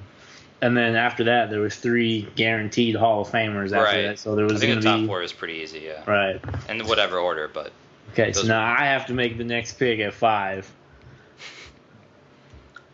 and 0.61 0.75
then 0.75 0.95
after 0.95 1.25
that 1.25 1.49
there 1.49 1.59
was 1.61 1.75
three 1.75 2.27
guaranteed 2.35 2.95
Hall 2.95 3.21
of 3.21 3.29
Famers 3.29 3.65
after 3.65 3.77
Right. 3.77 4.01
that. 4.03 4.19
So 4.19 4.35
there 4.35 4.45
I 4.45 4.51
was 4.51 4.59
think 4.61 4.71
gonna 4.71 4.81
the 4.81 4.89
top 4.89 4.99
be 5.01 5.07
four 5.07 5.21
is 5.21 5.33
pretty 5.33 5.55
easy. 5.55 5.79
Yeah, 5.79 6.03
right. 6.05 6.41
in 6.69 6.85
whatever 6.87 7.19
order, 7.19 7.47
but 7.47 7.71
Okay, 8.13 8.33
so 8.33 8.45
now 8.45 8.61
I 8.61 8.85
have 8.85 9.05
to 9.05 9.13
make 9.13 9.37
the 9.37 9.45
next 9.45 9.73
pick 9.79 9.99
at 9.99 10.13
five. 10.13 10.69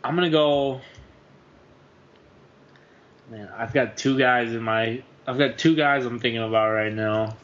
I'm 0.03 0.15
gonna 0.15 0.29
go. 0.29 0.81
Man, 3.29 3.49
I've 3.57 3.73
got 3.73 3.97
two 3.97 4.17
guys 4.17 4.53
in 4.53 4.61
my. 4.61 5.03
I've 5.25 5.37
got 5.37 5.57
two 5.57 5.75
guys 5.75 6.05
I'm 6.05 6.19
thinking 6.19 6.41
about 6.41 6.71
right 6.71 6.93
now. 6.93 7.35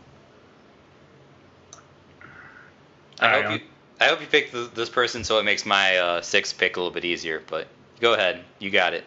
I 3.19 3.41
hope 3.41 3.51
you. 3.51 3.67
I 3.99 4.05
hope 4.05 4.21
you 4.21 4.27
pick 4.27 4.51
th- 4.51 4.71
this 4.71 4.89
person 4.89 5.23
so 5.23 5.39
it 5.39 5.43
makes 5.43 5.65
my 5.65 5.97
uh, 5.97 6.21
sixth 6.21 6.57
pick 6.57 6.77
a 6.77 6.79
little 6.79 6.93
bit 6.93 7.05
easier. 7.05 7.41
But 7.47 7.67
go 7.99 8.13
ahead, 8.13 8.43
you 8.59 8.69
got 8.69 8.93
it. 8.93 9.03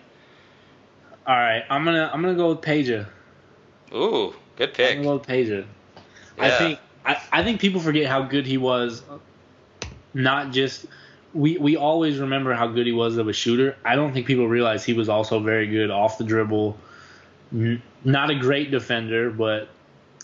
All 1.27 1.35
right, 1.35 1.65
I'm 1.71 1.85
gonna 1.85 2.11
I'm 2.13 2.23
gonna 2.23 2.35
go 2.35 2.51
with 2.51 2.61
Peja. 2.61 3.07
Ooh, 3.95 4.35
good 4.57 4.71
I'm 4.71 4.75
pick. 4.75 4.97
gonna 4.97 5.09
go 5.09 5.15
with 5.15 5.27
Peja. 5.27 5.65
I 6.39 6.51
think 6.51 6.79
I, 7.05 7.21
I 7.33 7.43
think 7.43 7.61
people 7.61 7.81
forget 7.81 8.07
how 8.07 8.23
good 8.23 8.47
he 8.47 8.59
was. 8.59 9.03
Not 10.13 10.53
just 10.53 10.87
we 11.37 11.59
we 11.59 11.77
always 11.77 12.19
remember 12.19 12.55
how 12.55 12.67
good 12.67 12.87
he 12.87 12.93
was 12.93 13.19
of 13.19 13.29
a 13.29 13.33
shooter. 13.33 13.77
I 13.85 13.95
don't 13.95 14.13
think 14.13 14.27
people 14.27 14.49
realize 14.49 14.85
he 14.85 14.95
was 14.95 15.09
also 15.09 15.39
very 15.41 15.67
good 15.67 15.91
off 15.91 16.19
the 16.19 16.25
dribble. 16.25 16.77
Not 18.05 18.31
a 18.31 18.35
great 18.35 18.71
defender, 18.71 19.31
but 19.31 19.69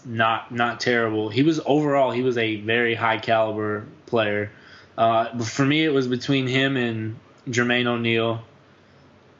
not 0.04 0.50
not 0.52 0.80
terrible. 0.80 1.28
He 1.28 1.42
was 1.42 1.60
overall 1.64 2.10
he 2.10 2.22
was 2.22 2.38
a 2.38 2.56
very 2.56 2.94
high 2.94 3.18
caliber 3.18 3.84
player. 4.06 4.50
Uh, 4.96 5.38
for 5.40 5.64
me, 5.64 5.84
it 5.84 5.90
was 5.90 6.08
between 6.08 6.46
him 6.46 6.76
and 6.76 7.16
Jermaine 7.48 7.86
O'Neal. 7.86 8.42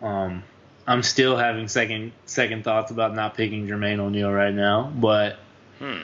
Um, 0.01 0.43
I'm 0.87 1.03
still 1.03 1.37
having 1.37 1.69
second 1.69 2.13
second 2.27 2.65
thoughts 2.65 2.91
about 2.91 3.15
not 3.15 3.35
picking 3.35 3.67
Jermaine 3.67 3.99
O'Neal 3.99 4.31
right 4.31 4.55
now, 4.55 4.93
but 4.95 5.39
Hmm. 5.79 6.03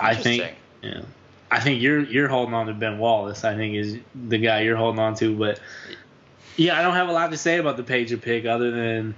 I 0.00 0.14
think 0.14 0.54
yeah. 0.82 1.02
I 1.50 1.60
think 1.60 1.80
you're 1.80 2.00
you're 2.00 2.28
holding 2.28 2.54
on 2.54 2.66
to 2.66 2.74
Ben 2.74 2.98
Wallace. 2.98 3.44
I 3.44 3.54
think 3.56 3.76
is 3.76 3.98
the 4.14 4.38
guy 4.38 4.62
you're 4.62 4.76
holding 4.76 4.98
on 5.00 5.14
to, 5.16 5.36
but 5.36 5.60
yeah, 6.56 6.78
I 6.78 6.82
don't 6.82 6.94
have 6.94 7.08
a 7.08 7.12
lot 7.12 7.30
to 7.30 7.36
say 7.36 7.58
about 7.58 7.76
the 7.76 7.82
Peja 7.82 8.20
pick 8.20 8.46
other 8.46 8.70
than 8.70 9.14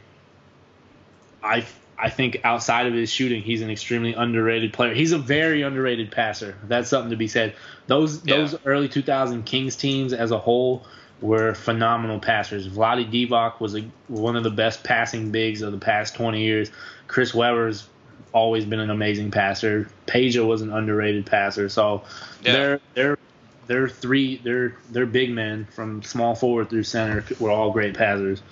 I 1.43 1.65
I 1.99 2.11
think 2.11 2.41
outside 2.45 2.87
of 2.87 2.95
his 2.95 3.11
shooting, 3.11 3.43
he's 3.43 3.63
an 3.63 3.71
extremely 3.71 4.15
underrated 4.15 4.73
player. 4.73 4.95
He's 4.95 5.13
a 5.13 5.19
very 5.19 5.63
underrated 5.63 6.13
passer. 6.13 6.57
That's 6.65 6.89
something 6.89 7.11
to 7.11 7.17
be 7.17 7.29
said. 7.29 7.55
Those 7.87 8.25
Yeah. 8.25 8.37
those 8.37 8.57
early 8.65 8.89
2000 8.89 9.45
Kings 9.45 9.75
teams 9.77 10.13
as 10.13 10.31
a 10.31 10.39
whole 10.39 10.87
were 11.21 11.55
phenomenal 11.55 12.21
passers. 12.21 12.69
Vlade 12.69 13.11
Divac 13.11 13.59
was 13.59 13.75
a, 13.75 13.85
one 14.07 14.37
of 14.37 14.45
the 14.45 14.51
best 14.51 14.85
passing 14.85 15.33
bigs 15.33 15.63
of 15.63 15.73
the 15.73 15.79
past 15.79 16.15
20 16.15 16.41
years. 16.41 16.71
Chris 17.09 17.35
Webber's 17.35 17.89
always 18.33 18.65
been 18.65 18.81
an 18.81 18.91
amazing 18.91 19.31
passer. 19.31 19.89
Peja 20.07 20.47
was 20.47 20.63
an 20.63 20.73
underrated 20.73 21.27
passer. 21.27 21.69
So 21.69 22.03
Yeah. 22.43 22.53
they're 22.53 22.81
they're 22.95 23.19
they're 23.67 23.89
three 23.89 24.37
they're 24.43 24.77
they're 24.91 25.07
big 25.07 25.31
men 25.31 25.67
from 25.75 26.03
small 26.03 26.35
forward 26.35 26.71
through 26.71 26.85
center 26.85 27.25
were 27.39 27.51
all 27.51 27.71
great 27.71 27.95
passers. 27.95 28.43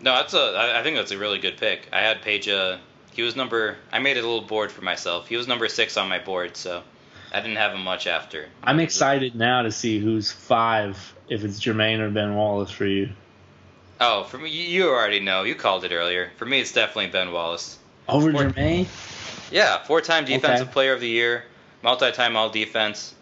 No, 0.00 0.14
that's 0.14 0.34
a 0.34 0.74
I 0.76 0.82
think 0.82 0.96
that's 0.96 1.10
a 1.12 1.18
really 1.18 1.38
good 1.38 1.56
pick. 1.58 1.88
I 1.92 2.00
had 2.00 2.22
Peja. 2.22 2.78
He 3.12 3.22
was 3.22 3.36
number. 3.36 3.76
I 3.92 3.98
made 3.98 4.16
a 4.16 4.22
little 4.22 4.40
board 4.40 4.70
for 4.70 4.82
myself. 4.82 5.28
He 5.28 5.36
was 5.36 5.48
number 5.48 5.68
six 5.68 5.96
on 5.96 6.08
my 6.08 6.20
board, 6.20 6.56
so 6.56 6.82
I 7.32 7.40
didn't 7.40 7.56
have 7.56 7.72
him 7.74 7.82
much 7.82 8.06
after. 8.06 8.46
I'm 8.62 8.80
excited 8.80 9.34
now 9.34 9.62
to 9.62 9.72
see 9.72 9.98
who's 9.98 10.30
five 10.30 11.14
if 11.28 11.44
it's 11.44 11.60
Jermaine 11.60 11.98
or 11.98 12.08
Ben 12.10 12.34
Wallace 12.34 12.70
for 12.70 12.86
you. 12.86 13.10
Oh, 14.00 14.24
for 14.24 14.38
me, 14.38 14.48
you 14.50 14.64
you 14.84 14.88
already 14.88 15.20
know. 15.20 15.42
You 15.42 15.54
called 15.54 15.84
it 15.84 15.92
earlier. 15.92 16.30
For 16.36 16.46
me, 16.46 16.60
it's 16.60 16.72
definitely 16.72 17.08
Ben 17.08 17.32
Wallace. 17.32 17.76
Over 18.10 18.30
Or- 18.30 18.32
Jermaine? 18.50 18.86
Yeah, 19.50 19.82
four-time 19.84 20.24
defensive 20.24 20.68
Okay. 20.68 20.72
player 20.72 20.92
of 20.92 21.00
the 21.00 21.08
year, 21.08 21.44
multi-time 21.82 22.36
all 22.36 22.48
defense. 22.50 23.14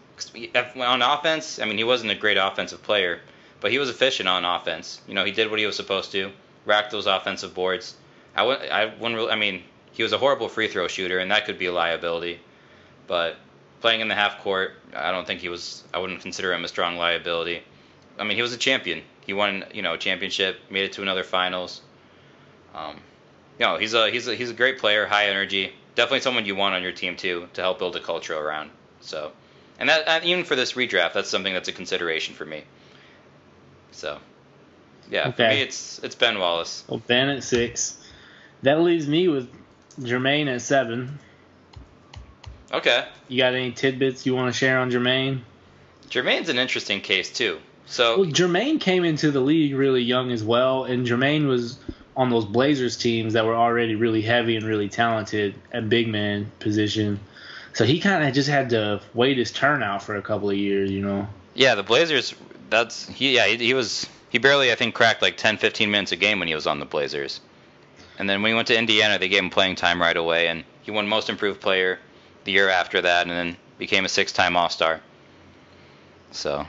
On 0.77 1.01
offense, 1.03 1.59
I 1.61 1.65
mean, 1.65 1.79
he 1.79 1.85
wasn't 1.85 2.11
a 2.11 2.15
great 2.15 2.37
offensive 2.37 2.83
player, 2.83 3.21
but 3.61 3.71
he 3.71 3.79
was 3.79 3.89
efficient 3.89 4.29
on 4.29 4.45
offense. 4.45 5.01
You 5.07 5.15
know, 5.15 5.25
he 5.25 5.31
did 5.33 5.49
what 5.51 5.59
he 5.59 5.67
was 5.67 5.77
supposed 5.77 6.11
to, 6.13 6.33
racked 6.67 6.91
those 6.91 7.07
offensive 7.07 7.55
boards. 7.55 7.95
I 8.37 8.43
wouldn't, 8.43 8.71
I 8.71 8.87
wouldn't 8.87 9.15
really, 9.15 9.31
I 9.31 9.37
mean, 9.37 9.63
he 9.93 10.03
was 10.03 10.13
a 10.13 10.19
horrible 10.19 10.49
free 10.49 10.69
throw 10.69 10.89
shooter, 10.89 11.19
and 11.19 11.31
that 11.31 11.45
could 11.47 11.59
be 11.59 11.67
a 11.67 11.73
liability. 11.73 12.41
But 13.07 13.37
playing 13.81 14.01
in 14.01 14.09
the 14.09 14.15
half 14.15 14.41
court, 14.41 14.75
I 14.95 15.11
don't 15.13 15.27
think 15.27 15.41
he 15.41 15.49
was. 15.49 15.85
I 15.95 15.99
wouldn't 15.99 16.21
consider 16.21 16.53
him 16.53 16.65
a 16.65 16.69
strong 16.69 16.97
liability. 16.97 17.63
I 18.19 18.25
mean, 18.25 18.37
he 18.37 18.43
was 18.43 18.53
a 18.53 18.59
champion. 18.59 19.03
He 19.25 19.33
won, 19.33 19.65
you 19.73 19.83
know, 19.83 19.95
a 19.95 19.99
championship, 19.99 20.59
made 20.71 20.85
it 20.85 20.93
to 20.95 21.03
another 21.03 21.23
finals. 21.25 21.81
Um, 22.75 23.01
you 23.59 23.67
know, 23.67 23.77
he's 23.77 23.95
a 23.95 24.11
he's 24.11 24.29
a 24.29 24.35
he's 24.35 24.51
a 24.51 24.55
great 24.55 24.79
player, 24.79 25.07
high 25.07 25.27
energy. 25.29 25.73
Definitely 25.95 26.21
someone 26.21 26.47
you 26.47 26.55
want 26.57 26.75
on 26.75 26.83
your 26.83 26.93
team 26.93 27.17
too 27.17 27.49
to 27.55 27.61
help 27.61 27.79
build 27.79 27.97
a 27.97 28.01
culture 28.01 28.37
around. 28.37 28.71
So, 29.01 29.33
and 29.79 29.89
that 29.89 30.07
and 30.07 30.25
even 30.25 30.45
for 30.45 30.55
this 30.57 30.75
redraft, 30.75 31.13
that's 31.13 31.29
something 31.29 31.53
that's 31.53 31.69
a 31.69 31.73
consideration 31.73 32.35
for 32.35 32.45
me. 32.45 32.63
So, 33.93 34.19
yeah, 35.11 35.29
Okay. 35.29 35.33
for 35.37 35.49
me 35.55 35.63
it's 35.63 35.99
it's 36.05 36.15
Ben 36.15 36.39
Wallace. 36.39 36.85
Well, 36.89 37.03
Ben 37.07 37.29
at 37.29 37.43
six. 37.43 37.97
That 38.63 38.81
leaves 38.81 39.07
me 39.09 39.29
with 39.29 39.49
Jermaine 40.01 40.53
at 40.53 40.63
seven. 40.63 41.19
Okay, 42.73 43.07
You 43.29 43.39
got 43.39 43.55
any 43.55 43.73
tidbits 43.73 44.27
you 44.27 44.35
want 44.35 44.53
to 44.53 44.59
share 44.59 44.79
on 44.79 44.91
Jermaine? 44.91 45.41
Jermaine's 46.11 46.51
an 46.51 46.59
interesting 46.59 47.01
case 47.01 47.33
too. 47.33 47.59
So 47.87 48.21
Well, 48.21 48.31
Jermaine 48.31 48.79
came 48.79 49.05
into 49.05 49.31
the 49.31 49.41
league 49.41 49.75
really 49.75 50.03
young 50.03 50.31
as 50.33 50.45
well, 50.45 50.85
and 50.85 51.07
Jermaine 51.07 51.47
was 51.47 51.79
on 52.19 52.31
those 52.31 52.45
Blazers 52.45 52.97
teams 52.97 53.33
that 53.35 53.47
were 53.47 53.55
already 53.55 53.95
really 53.95 54.21
heavy 54.21 54.57
and 54.57 54.67
really 54.67 54.89
talented 54.89 55.55
at 55.73 55.89
big 55.89 56.09
man 56.09 56.51
position. 56.59 57.21
So 57.75 57.85
he 57.85 58.01
kind 58.01 58.25
of 58.25 58.35
just 58.35 58.49
had 58.49 58.71
to 58.71 59.01
wait 59.15 59.39
his 59.39 59.53
turn 59.53 59.85
out 59.85 60.03
for 60.03 60.17
a 60.17 60.23
couple 60.23 60.51
of 60.51 60.57
years, 60.57 60.91
you 60.91 61.01
know. 61.01 61.29
yeah, 61.55 61.77
the 61.77 61.85
Blazers. 61.85 62.35
That's 62.71 63.09
he. 63.09 63.37
Yeah, 63.37 63.47
he, 63.47 63.57
he 63.57 63.73
was. 63.73 64.09
He 64.31 64.39
barely 64.39 64.73
I 64.73 64.75
think 64.75 64.95
cracked 64.95 65.23
like 65.23 65.37
10, 65.37 65.59
15 65.59 65.91
minutes 65.91 66.13
a 66.13 66.17
game 66.17 66.41
when 66.41 66.49
he 66.49 66.55
was 66.55 66.67
on 66.67 66.81
the 66.81 66.85
Blazers. 66.85 67.41
And 68.19 68.29
then 68.29 68.43
when 68.43 68.51
he 68.51 68.55
went 68.57 68.67
to 68.69 68.77
Indiana, 68.77 69.19
they 69.19 69.29
gave 69.29 69.45
him 69.45 69.49
playing 69.49 69.77
time 69.77 70.03
right 70.03 70.17
away, 70.17 70.49
and 70.49 70.65
he 70.83 70.91
won 70.91 71.07
Most 71.07 71.31
Improved 71.31 71.61
Player 71.61 72.01
the 72.45 72.51
year 72.51 72.69
after 72.69 73.01
that, 73.01 73.29
and 73.29 73.31
then 73.31 73.57
became 73.79 74.05
a 74.05 74.09
six-time 74.09 74.57
All-Star. 74.57 75.01
So, 76.33 76.67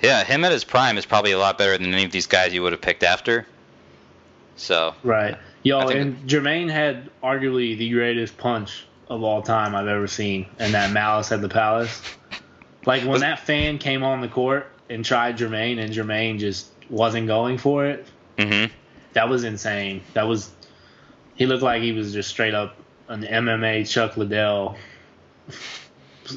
yeah, 0.00 0.24
him 0.24 0.44
at 0.44 0.50
his 0.50 0.64
prime 0.64 0.96
is 0.96 1.04
probably 1.04 1.32
a 1.32 1.38
lot 1.38 1.58
better 1.58 1.76
than 1.76 1.92
any 1.92 2.04
of 2.04 2.10
these 2.10 2.26
guys 2.26 2.54
you 2.54 2.62
would 2.62 2.72
have 2.72 2.80
picked 2.80 3.02
after. 3.02 3.46
So, 4.56 4.94
Right. 5.02 5.36
Yo, 5.64 5.88
and 5.88 6.28
Jermaine 6.28 6.70
had 6.70 7.08
arguably 7.22 7.78
the 7.78 7.88
greatest 7.90 8.36
punch 8.36 8.84
of 9.08 9.22
all 9.22 9.42
time 9.42 9.74
I've 9.74 9.86
ever 9.86 10.08
seen, 10.08 10.46
and 10.58 10.74
that 10.74 10.90
Malice 10.90 11.30
at 11.30 11.40
the 11.40 11.48
Palace. 11.48 12.02
Like 12.84 13.04
when 13.04 13.20
that 13.20 13.40
fan 13.40 13.78
came 13.78 14.02
on 14.02 14.20
the 14.20 14.28
court 14.28 14.66
and 14.90 15.04
tried 15.04 15.38
Jermaine, 15.38 15.78
and 15.78 15.92
Jermaine 15.92 16.40
just 16.40 16.68
wasn't 16.90 17.28
going 17.28 17.58
for 17.58 17.86
it. 17.86 18.06
hmm 18.38 18.64
That 19.12 19.28
was 19.28 19.44
insane. 19.44 20.02
That 20.14 20.26
was. 20.26 20.50
He 21.36 21.46
looked 21.46 21.62
like 21.62 21.82
he 21.82 21.92
was 21.92 22.12
just 22.12 22.28
straight 22.28 22.54
up 22.54 22.76
an 23.08 23.22
MMA 23.22 23.88
Chuck 23.88 24.16
Liddell. 24.16 24.76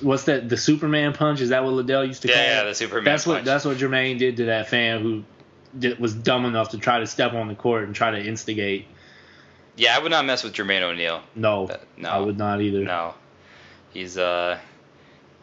What's 0.02 0.24
that? 0.26 0.50
The 0.50 0.58
Superman 0.58 1.14
punch? 1.14 1.42
Is 1.42 1.50
that 1.50 1.64
what 1.64 1.74
Liddell 1.74 2.06
used 2.06 2.22
to 2.24 2.28
call 2.28 2.38
yeah, 2.38 2.58
yeah, 2.58 2.62
it? 2.62 2.66
the 2.66 2.76
Superman. 2.76 3.06
That's 3.06 3.26
what 3.26 3.44
that's 3.44 3.66
what 3.66 3.78
Jermaine 3.78 4.20
did 4.20 4.38
to 4.38 4.46
that 4.46 4.70
fan 4.70 5.02
who 5.02 5.24
was 6.00 6.14
dumb 6.14 6.46
enough 6.46 6.70
to 6.70 6.78
try 6.78 7.00
to 7.00 7.08
step 7.08 7.34
on 7.34 7.48
the 7.48 7.56
court 7.56 7.84
and 7.86 7.96
try 7.96 8.12
to 8.12 8.20
instigate. 8.24 8.86
Yeah, 9.78 9.96
I 9.96 10.00
would 10.00 10.12
not 10.12 10.26
mess 10.26 10.44
with 10.44 10.54
Jermaine 10.54 10.82
O'Neal. 10.82 11.22
No, 11.36 11.68
Uh, 11.68 11.78
no. 11.98 12.10
I 12.10 12.20
would 12.20 12.38
not 12.38 12.62
either. 12.62 12.80
No, 12.84 13.14
he's 13.94 14.18
uh, 14.18 14.58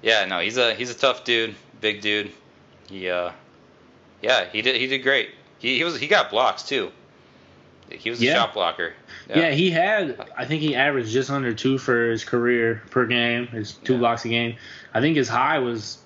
yeah, 0.03 0.25
no, 0.25 0.41
he's 0.41 0.57
a 0.57 0.75
he's 0.75 0.91
a 0.91 0.95
tough 0.95 1.25
dude, 1.25 1.55
big 1.81 2.01
dude. 2.01 2.31
He 2.89 3.09
uh, 3.11 3.33
yeah, 4.23 4.47
he 4.51 4.63
did 4.63 4.77
he 4.77 4.87
did 4.87 4.99
great. 5.03 5.31
He 5.59 5.77
he 5.77 5.85
was 5.85 5.99
he 6.01 6.07
got 6.07 6.31
blocks 6.31 6.63
too. 6.63 6.91
He 7.91 8.09
was 8.09 8.23
a 8.23 8.25
Yeah. 8.25 8.35
shot 8.35 8.55
blocker. 8.55 8.95
Yeah. 9.29 9.51
he 9.51 9.71
had. 9.71 10.19
I 10.37 10.47
think 10.47 10.63
he 10.63 10.75
averaged 10.75 11.11
just 11.13 11.29
under 11.31 11.53
two 11.53 11.77
for 11.77 12.11
his 12.11 12.25
career 12.25 12.83
per 12.91 13.05
game. 13.07 13.47
His 13.49 13.73
two 13.73 13.95
Yeah. 13.95 13.99
blocks 13.99 14.25
a 14.25 14.29
game. 14.29 14.57
I 14.95 15.01
think 15.01 15.17
his 15.17 15.29
high 15.29 15.59
was 15.59 15.99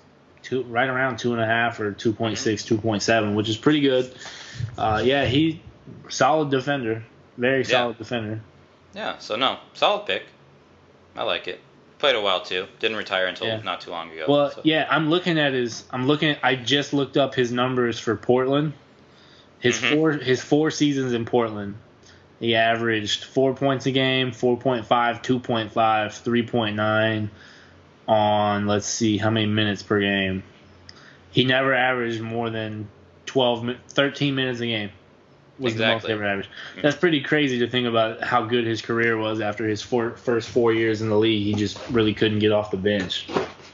two, 0.47 0.63
right 0.63 0.87
around 0.87 1.17
two 1.17 1.33
and 1.33 1.41
a 1.41 1.45
half 1.45 1.79
or 1.79 1.91
2.6, 1.91 2.33
2.7, 2.35 3.35
which 3.35 3.49
is 3.49 3.57
pretty 3.57 3.81
good. 3.81 4.13
Uh, 4.77 5.01
yeah, 5.03 5.25
he 5.25 5.61
solid 6.09 6.49
defender, 6.49 7.03
very 7.37 7.63
solid 7.65 7.97
defender. 7.97 8.41
Yeah, 8.93 9.17
so 9.19 9.35
no, 9.35 9.57
solid 9.73 10.05
pick. 10.05 10.23
I 11.15 11.23
like 11.23 11.47
it. 11.47 11.59
Played 11.99 12.15
a 12.15 12.21
while 12.21 12.41
too. 12.41 12.67
Didn't 12.79 12.97
retire 12.97 13.25
until 13.27 13.47
Yeah. 13.47 13.61
not 13.61 13.81
too 13.81 13.91
long 13.91 14.11
ago. 14.11 14.25
Well, 14.27 14.51
so. 14.51 14.61
yeah, 14.63 14.87
I'm 14.89 15.09
looking 15.09 15.39
at 15.39 15.53
his. 15.53 15.83
I'm 15.91 16.05
looking. 16.07 16.35
I 16.43 16.55
just 16.55 16.93
looked 16.93 17.17
up 17.17 17.33
his 17.33 17.51
numbers 17.51 17.99
for 17.99 18.15
Portland. 18.15 18.73
His 19.59 19.79
Mhm. 19.79 19.95
four 19.95 20.11
his 20.13 20.41
four 20.41 20.69
seasons 20.69 21.13
in 21.13 21.25
Portland, 21.25 21.75
he 22.39 22.53
averaged 22.55 23.23
four 23.23 23.55
points 23.55 23.87
a 23.87 23.91
game, 23.91 24.31
4.5, 24.31 25.23
2.5, 25.23 26.13
3.9 26.23 27.29
on 28.07 28.67
let's 28.67 28.85
see 28.85 29.17
how 29.17 29.29
many 29.29 29.45
minutes 29.45 29.83
per 29.83 29.99
game. 29.99 30.43
He 31.31 31.43
never 31.45 31.73
averaged 31.73 32.21
more 32.21 32.49
than 32.49 32.87
12, 33.25 33.75
13 33.89 34.35
minutes 34.35 34.59
a 34.61 34.67
game. 34.67 34.89
Was 35.59 35.73
the 35.75 35.87
most 35.87 35.95
Exactly. 36.05 36.13
ever 36.13 36.23
averaged. 36.25 36.49
That's 36.83 36.95
pretty 36.95 37.21
crazy 37.21 37.59
to 37.59 37.67
think 37.67 37.87
about 37.87 38.23
how 38.23 38.43
good 38.43 38.65
his 38.65 38.81
career 38.81 39.17
was 39.17 39.41
after 39.41 39.67
his 39.67 39.81
four, 39.81 40.11
first 40.11 40.49
four 40.49 40.71
years 40.71 41.01
in 41.01 41.09
the 41.09 41.17
league. 41.17 41.43
He 41.43 41.53
just 41.55 41.79
really 41.89 42.13
couldn't 42.13 42.39
get 42.39 42.51
off 42.51 42.69
the 42.69 42.77
bench. 42.77 43.27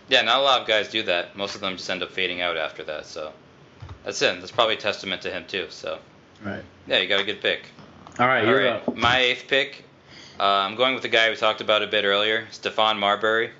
Yeah, 0.07 0.21
not 0.21 0.37
a 0.37 0.41
lot 0.41 0.61
of 0.61 0.67
guys 0.67 0.87
do 0.89 1.03
that. 1.03 1.35
Most 1.35 1.55
of 1.55 1.61
them 1.61 1.75
just 1.75 1.89
end 1.89 2.01
up 2.01 2.11
fading 2.11 2.39
out 2.41 2.55
after 2.55 2.83
that. 2.85 3.05
So 3.05 3.33
that's 4.05 4.21
it. 4.21 4.39
That's 4.39 4.51
probably 4.51 4.75
a 4.75 4.77
testament 4.79 5.21
to 5.23 5.31
him 5.31 5.43
too. 5.45 5.67
So 5.69 5.99
Right. 6.41 6.63
yeah, 6.87 6.99
you 6.99 7.07
got 7.09 7.19
a 7.19 7.25
good 7.25 7.41
pick. 7.41 7.65
All 8.17 8.27
right, 8.27 8.45
All 8.45 8.49
you're 8.49 8.63
right, 8.63 8.87
up. 8.87 8.95
my 8.95 9.17
eighth 9.19 9.45
pick. 9.49 9.83
Uh, 10.39 10.43
I'm 10.43 10.75
going 10.75 10.93
with 10.93 11.03
the 11.03 11.09
guy 11.09 11.29
we 11.29 11.35
talked 11.35 11.59
about 11.61 11.83
a 11.83 11.87
bit 11.87 12.05
earlier, 12.05 12.47
Stephon 12.51 12.97
Marbury. 12.97 13.51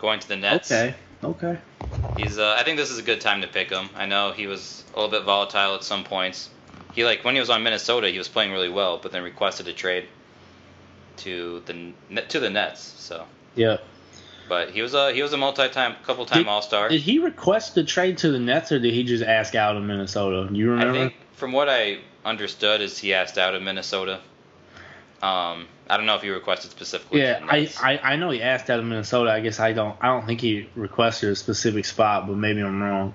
Going 0.00 0.20
to 0.20 0.28
the 0.28 0.36
Nets. 0.36 0.70
Okay. 0.72 0.94
Okay. 1.22 1.58
He's. 2.16 2.38
Uh, 2.38 2.56
I 2.58 2.62
think 2.64 2.78
this 2.78 2.90
is 2.90 2.98
a 2.98 3.02
good 3.02 3.20
time 3.20 3.42
to 3.42 3.46
pick 3.48 3.70
him. 3.70 3.88
I 3.94 4.06
know 4.06 4.32
he 4.32 4.46
was 4.46 4.84
a 4.94 4.96
little 5.00 5.10
bit 5.10 5.24
volatile 5.24 5.74
at 5.74 5.84
some 5.84 6.04
points. 6.04 6.48
He 6.94 7.04
like 7.04 7.24
when 7.24 7.34
he 7.34 7.40
was 7.40 7.50
on 7.50 7.62
Minnesota, 7.62 8.08
he 8.08 8.18
was 8.18 8.28
playing 8.28 8.52
really 8.52 8.68
well, 8.70 8.98
but 8.98 9.12
then 9.12 9.22
requested 9.22 9.68
a 9.68 9.72
trade 9.72 10.06
to 11.18 11.62
the 11.66 11.92
to 12.28 12.40
the 12.40 12.50
Nets. 12.50 12.80
So, 12.82 13.24
Yeah. 13.54 13.78
but 14.48 14.70
he 14.70 14.80
was 14.82 14.94
a 14.94 15.12
he 15.12 15.22
was 15.22 15.32
a 15.32 15.36
multi-time, 15.36 15.96
couple 16.04 16.24
time 16.26 16.38
Did- 16.38 16.48
All 16.48 16.62
Star. 16.62 16.88
Did 16.88 17.02
he 17.02 17.18
request 17.18 17.74
the 17.74 17.84
trade 17.84 18.18
to 18.18 18.30
the 18.32 18.38
Nets, 18.40 18.72
or 18.72 18.78
did 18.78 18.94
he 18.94 19.04
just 19.04 19.22
ask 19.22 19.54
out 19.54 19.76
of 19.76 19.82
Minnesota? 19.82 20.48
Do 20.50 20.58
you 20.58 20.78
I 20.78 20.90
think 20.92 21.14
from 21.34 21.52
what 21.52 21.68
I 21.68 21.98
understood 22.24 22.80
is 22.80 22.98
he 22.98 23.12
asked 23.14 23.38
out 23.38 23.54
of 23.54 23.62
Minnesota. 23.62 24.20
Um, 25.22 25.66
I 25.88 25.96
don't 25.98 26.06
know 26.06 26.14
if 26.16 26.22
he 26.22 26.30
requested 26.30 26.70
specifically. 26.70 27.20
yeah, 27.20 27.40
I, 27.46 27.68
I 27.82 27.98
I 28.12 28.16
know 28.16 28.30
he 28.30 28.40
asked 28.42 28.70
out 28.70 28.78
of 28.78 28.84
Minnesota. 28.86 29.30
I 29.30 29.40
guess 29.40 29.60
I 29.60 29.72
don't 29.72 29.96
I 30.00 30.06
don't 30.06 30.24
think 30.26 30.40
he 30.40 30.68
requested 30.74 31.30
a 31.30 31.36
specific 31.36 31.84
spot, 31.84 32.26
but 32.26 32.36
maybe 32.36 32.62
I'm 32.62 32.82
wrong. 32.82 33.12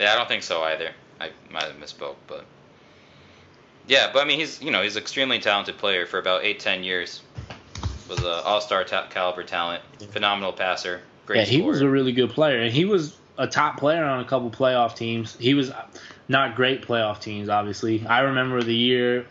Yeah, 0.00 0.12
I 0.12 0.16
don't 0.16 0.28
think 0.28 0.42
so 0.42 0.62
either. 0.62 0.90
I 1.20 1.30
might 1.50 1.64
have 1.64 1.76
misspoke, 1.76 2.16
but 2.26 2.46
yeah, 3.86 4.10
but 4.12 4.22
I 4.22 4.24
mean, 4.24 4.38
he's 4.38 4.62
you 4.62 4.70
know 4.70 4.82
he's 4.82 4.96
an 4.96 5.02
extremely 5.02 5.38
talented 5.38 5.76
player 5.76 6.06
for 6.06 6.18
about 6.18 6.44
eight 6.44 6.60
ten 6.60 6.82
years. 6.82 7.20
Was 8.08 8.22
a 8.22 8.42
all 8.42 8.60
star 8.60 8.84
ta- 8.84 9.08
caliber 9.10 9.42
talent, 9.42 9.82
phenomenal 10.10 10.52
passer, 10.52 11.00
great 11.26 11.40
yeah, 11.40 11.44
he 11.44 11.56
scorer. 11.58 11.70
was 11.70 11.80
a 11.80 11.88
really 11.88 12.12
good 12.12 12.30
player, 12.30 12.60
and 12.60 12.72
he 12.72 12.84
was 12.84 13.16
a 13.38 13.46
top 13.46 13.78
player 13.78 14.04
on 14.04 14.20
a 14.20 14.24
couple 14.24 14.50
playoff 14.50 14.94
teams. 14.96 15.36
He 15.38 15.54
was 15.54 15.72
not 16.28 16.54
great 16.54 16.82
playoff 16.82 17.20
teams, 17.20 17.48
obviously. 17.48 18.06
I 18.06 18.20
remember 18.20 18.62
the 18.62 18.74
year 18.74 19.26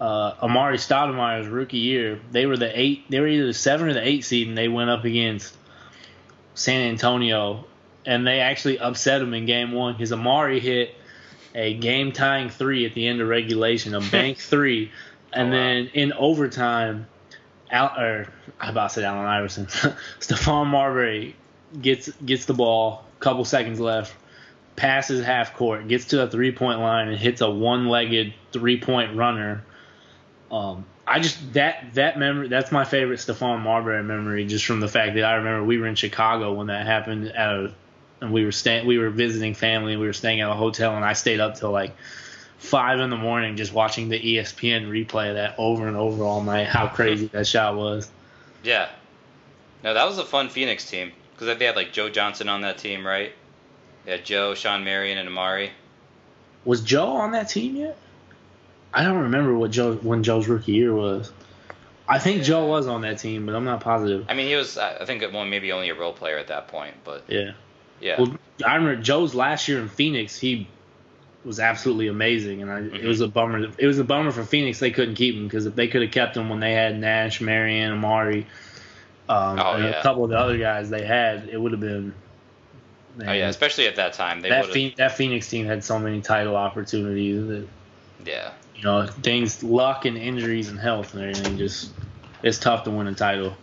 uh, 0.00 0.34
Amar'e 0.46 0.74
Stoudemire's 0.76 1.48
rookie 1.48 1.78
year. 1.78 2.20
They 2.30 2.46
were 2.46 2.56
the 2.56 2.78
eight. 2.78 3.10
They 3.10 3.20
were 3.20 3.26
either 3.28 3.46
the 3.46 3.54
seven 3.54 3.88
or 3.88 3.94
the 3.94 4.06
eight 4.06 4.24
seed, 4.24 4.48
and 4.48 4.56
they 4.56 4.68
went 4.68 4.90
up 4.90 5.04
against 5.04 5.56
San 6.54 6.88
Antonio, 6.90 7.64
and 8.06 8.26
they 8.26 8.40
actually 8.40 8.78
upset 8.78 9.20
them 9.20 9.34
in 9.34 9.46
game 9.46 9.72
one 9.72 9.94
because 9.94 10.12
Amar'e 10.12 10.60
hit 10.60 10.94
a 11.54 11.74
game 11.74 12.12
tying 12.12 12.50
three 12.50 12.86
at 12.86 12.94
the 12.94 13.06
end 13.08 13.20
of 13.20 13.28
regulation, 13.28 13.94
a 13.94 14.00
bank 14.12 14.38
three, 14.38 14.90
and 15.32 15.48
Oh, 15.48 15.50
wow. 15.50 15.56
then 15.56 15.90
in 15.94 16.12
overtime. 16.12 17.06
Al, 17.70 17.88
or 17.98 18.26
I 18.58 18.70
about 18.70 18.92
said 18.92 19.04
Allen 19.04 19.26
Iverson, 19.26 19.66
Stephon 20.20 20.68
Marbury 20.68 21.36
gets 21.82 22.10
gets 22.12 22.46
the 22.46 22.54
ball, 22.54 23.04
couple 23.20 23.44
seconds 23.44 23.78
left, 23.78 24.14
passes 24.74 25.22
half 25.22 25.54
court, 25.54 25.86
gets 25.86 26.06
to 26.06 26.16
the 26.16 26.30
three 26.30 26.50
point 26.52 26.80
line 26.80 27.08
and 27.08 27.18
hits 27.18 27.42
a 27.42 27.50
one 27.50 27.88
legged 27.88 28.32
three 28.52 28.80
point 28.80 29.14
runner. 29.16 29.64
Um, 30.50 30.84
I 31.06 31.20
just 31.20 31.54
that 31.54 31.94
that 31.94 32.18
memory 32.18 32.48
that's 32.48 32.70
my 32.70 32.84
favorite 32.84 33.18
Stephon 33.18 33.60
Marbury 33.60 34.02
memory, 34.02 34.46
just 34.46 34.64
from 34.64 34.80
the 34.80 34.88
fact 34.88 35.14
that 35.14 35.24
I 35.24 35.34
remember 35.36 35.64
we 35.64 35.78
were 35.78 35.86
in 35.86 35.94
Chicago 35.94 36.52
when 36.52 36.66
that 36.68 36.86
happened 36.86 37.28
at 37.28 37.50
a, 37.50 37.74
and 38.20 38.32
we 38.32 38.44
were 38.44 38.52
staying 38.52 38.86
we 38.86 38.98
were 38.98 39.10
visiting 39.10 39.54
family 39.54 39.92
and 39.92 40.00
we 40.00 40.06
were 40.06 40.12
staying 40.12 40.40
at 40.40 40.50
a 40.50 40.54
hotel 40.54 40.94
and 40.96 41.04
I 41.04 41.14
stayed 41.14 41.40
up 41.40 41.56
till 41.56 41.70
like 41.70 41.94
five 42.58 43.00
in 43.00 43.08
the 43.08 43.16
morning 43.16 43.56
just 43.56 43.72
watching 43.72 44.08
the 44.08 44.20
ESPN 44.20 44.88
replay 44.88 45.30
of 45.30 45.36
that 45.36 45.54
over 45.58 45.86
and 45.86 45.96
over 45.96 46.24
all 46.24 46.42
night. 46.42 46.66
How 46.66 46.88
crazy 46.94 47.26
that 47.28 47.46
shot 47.46 47.76
was. 47.76 48.10
yeah. 48.62 48.88
No, 49.84 49.94
that 49.94 50.06
was 50.06 50.18
a 50.18 50.24
fun 50.24 50.48
Phoenix 50.48 50.90
team 50.90 51.12
because 51.32 51.56
they 51.56 51.64
had 51.64 51.76
like 51.76 51.92
Joe 51.92 52.08
Johnson 52.10 52.48
on 52.48 52.62
that 52.62 52.78
team, 52.78 53.06
right? 53.06 53.32
They 54.04 54.12
had 54.12 54.24
Joe, 54.24 54.54
Shawn 54.54 54.82
Marion, 54.84 55.18
and 55.18 55.28
Amar'e. 55.28 55.70
Was 56.64 56.80
Joe 56.80 57.12
on 57.12 57.30
that 57.32 57.48
team 57.48 57.76
yet? 57.76 57.96
I 58.92 59.04
don't 59.04 59.18
remember 59.18 59.54
what 59.56 59.70
Joe 59.70 59.94
when 59.94 60.22
Joe's 60.22 60.48
rookie 60.48 60.72
year 60.72 60.94
was. 60.94 61.30
I 62.08 62.18
think 62.18 62.42
Joe 62.42 62.66
was 62.66 62.86
on 62.86 63.02
that 63.02 63.18
team, 63.18 63.44
but 63.44 63.54
I'm 63.54 63.64
not 63.64 63.80
positive. 63.80 64.26
I 64.28 64.34
mean, 64.34 64.46
he 64.46 64.54
was 64.56 64.78
I 64.78 65.04
think 65.04 65.22
well 65.32 65.44
maybe 65.44 65.72
only 65.72 65.90
a 65.90 65.94
role 65.94 66.12
player 66.12 66.38
at 66.38 66.48
that 66.48 66.68
point, 66.68 66.94
but 67.04 67.24
Yeah. 67.28 67.52
yeah. 68.00 68.16
Well, 68.18 68.34
I 68.64 68.76
remember 68.76 69.02
Joe's 69.02 69.34
last 69.34 69.68
year 69.68 69.78
in 69.78 69.88
Phoenix. 69.88 70.38
He 70.38 70.66
was 71.44 71.60
absolutely 71.60 72.08
amazing, 72.08 72.62
and 72.62 72.70
I, 72.70 72.78
it 72.78 72.92
Mhm. 72.92 73.04
was 73.06 73.20
a 73.20 73.28
bummer. 73.28 73.68
It 73.78 73.86
was 73.86 73.98
a 73.98 74.04
bummer 74.04 74.30
for 74.30 74.42
Phoenix 74.42 74.78
they 74.78 74.90
couldn't 74.90 75.14
keep 75.16 75.34
him 75.34 75.44
because 75.44 75.66
if 75.66 75.74
they 75.74 75.88
could 75.88 76.02
have 76.02 76.10
kept 76.10 76.36
him 76.36 76.48
when 76.48 76.60
they 76.60 76.72
had 76.72 76.98
Nash, 76.98 77.40
Marion, 77.40 77.92
Amar'e, 77.92 78.44
um, 79.28 79.58
Oh, 79.60 79.72
and 79.74 79.84
yeah. 79.84 79.90
a 79.90 80.02
couple 80.02 80.24
of 80.24 80.30
the 80.30 80.38
other 80.38 80.56
guys 80.56 80.88
they 80.90 81.04
had, 81.04 81.48
it 81.50 81.60
would 81.60 81.72
have 81.72 81.80
been 81.80 82.14
Oh 83.26 83.32
yeah, 83.32 83.48
especially 83.48 83.86
at 83.86 83.96
that 83.96 84.12
time. 84.12 84.40
They 84.40 84.48
that 84.50 84.66
Phoenix, 84.66 84.96
that 84.98 85.12
Phoenix 85.16 85.48
team 85.48 85.66
had 85.66 85.82
so 85.84 85.98
many 85.98 86.20
title 86.20 86.56
opportunities 86.56 87.46
that 87.48 87.66
yeah. 88.24 88.50
You 88.78 88.84
know 88.84 89.06
things, 89.06 89.62
luck 89.62 90.04
and 90.04 90.16
injuries 90.16 90.68
and 90.68 90.78
health 90.78 91.14
and 91.14 91.22
everything. 91.22 91.58
Just 91.58 91.90
it's 92.42 92.58
tough 92.58 92.84
to 92.84 92.90
win 92.90 93.08
a 93.08 93.14
title. 93.14 93.56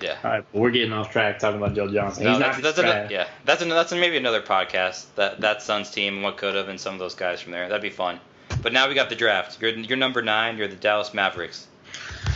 Yeah. 0.00 0.16
All 0.24 0.30
right, 0.30 0.44
but 0.50 0.58
we're 0.58 0.70
getting 0.70 0.92
off 0.92 1.10
track 1.10 1.38
talking 1.40 1.58
about 1.58 1.74
Joe 1.74 1.92
Johnson. 1.92 2.24
No, 2.24 2.38
that's, 2.38 2.60
that's 2.60 3.10
yeah. 3.10 3.26
That's 3.44 3.60
an, 3.60 3.68
that's 3.68 3.92
maybe 3.92 4.16
another 4.16 4.40
podcast. 4.40 5.06
That 5.16 5.40
that 5.40 5.62
Suns 5.62 5.90
team 5.90 6.14
and 6.14 6.22
what 6.22 6.36
could 6.36 6.54
have 6.54 6.68
and 6.68 6.80
some 6.80 6.94
of 6.94 7.00
those 7.00 7.14
guys 7.14 7.40
from 7.40 7.52
there. 7.52 7.68
That'd 7.68 7.82
be 7.82 7.90
fun. 7.90 8.20
But 8.62 8.72
now 8.72 8.88
we 8.88 8.94
got 8.94 9.08
the 9.08 9.16
draft. 9.16 9.60
You're 9.60 9.70
you're 9.70 9.98
number 9.98 10.22
nine. 10.22 10.56
You're 10.56 10.68
the 10.68 10.76
Dallas 10.76 11.12
Mavericks. 11.12 11.66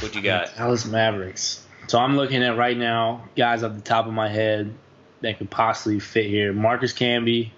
What 0.00 0.14
you 0.14 0.22
got? 0.22 0.54
Dallas 0.56 0.84
Mavericks. 0.84 1.64
So 1.86 1.98
I'm 1.98 2.16
looking 2.16 2.42
at 2.42 2.56
right 2.56 2.76
now 2.76 3.28
guys 3.36 3.62
off 3.62 3.74
the 3.74 3.80
top 3.80 4.06
of 4.06 4.12
my 4.12 4.28
head 4.28 4.74
that 5.20 5.38
could 5.38 5.50
possibly 5.50 6.00
fit 6.00 6.26
here. 6.26 6.52
Marcus 6.52 6.92
Camby, 6.92 7.50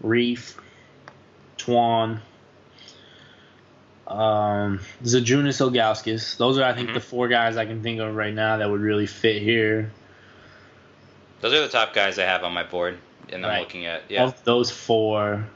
Reef, 0.00 0.58
Twan, 1.58 2.20
um, 4.08 4.80
Zydrunas 5.04 5.60
Ilgauskas. 5.60 6.36
Those 6.38 6.58
are 6.58 6.64
I 6.64 6.72
think 6.72 6.90
Mhm. 6.90 6.94
the 6.94 7.00
four 7.00 7.28
guys 7.28 7.56
I 7.56 7.66
can 7.66 7.82
think 7.82 8.00
of 8.00 8.14
right 8.14 8.32
now 8.34 8.56
that 8.56 8.70
would 8.70 8.80
really 8.80 9.06
fit 9.06 9.42
here. 9.42 9.92
Those 11.40 11.52
are 11.52 11.60
the 11.60 11.68
top 11.68 11.94
guys 11.94 12.18
I 12.18 12.24
have 12.24 12.42
on 12.42 12.52
my 12.52 12.64
board, 12.64 12.98
and 13.30 13.44
I'm 13.46 13.60
looking 13.60 13.86
at. 13.86 14.02
Yeah. 14.08 14.24
Of 14.24 14.42
those 14.44 14.70
four, 14.70 15.46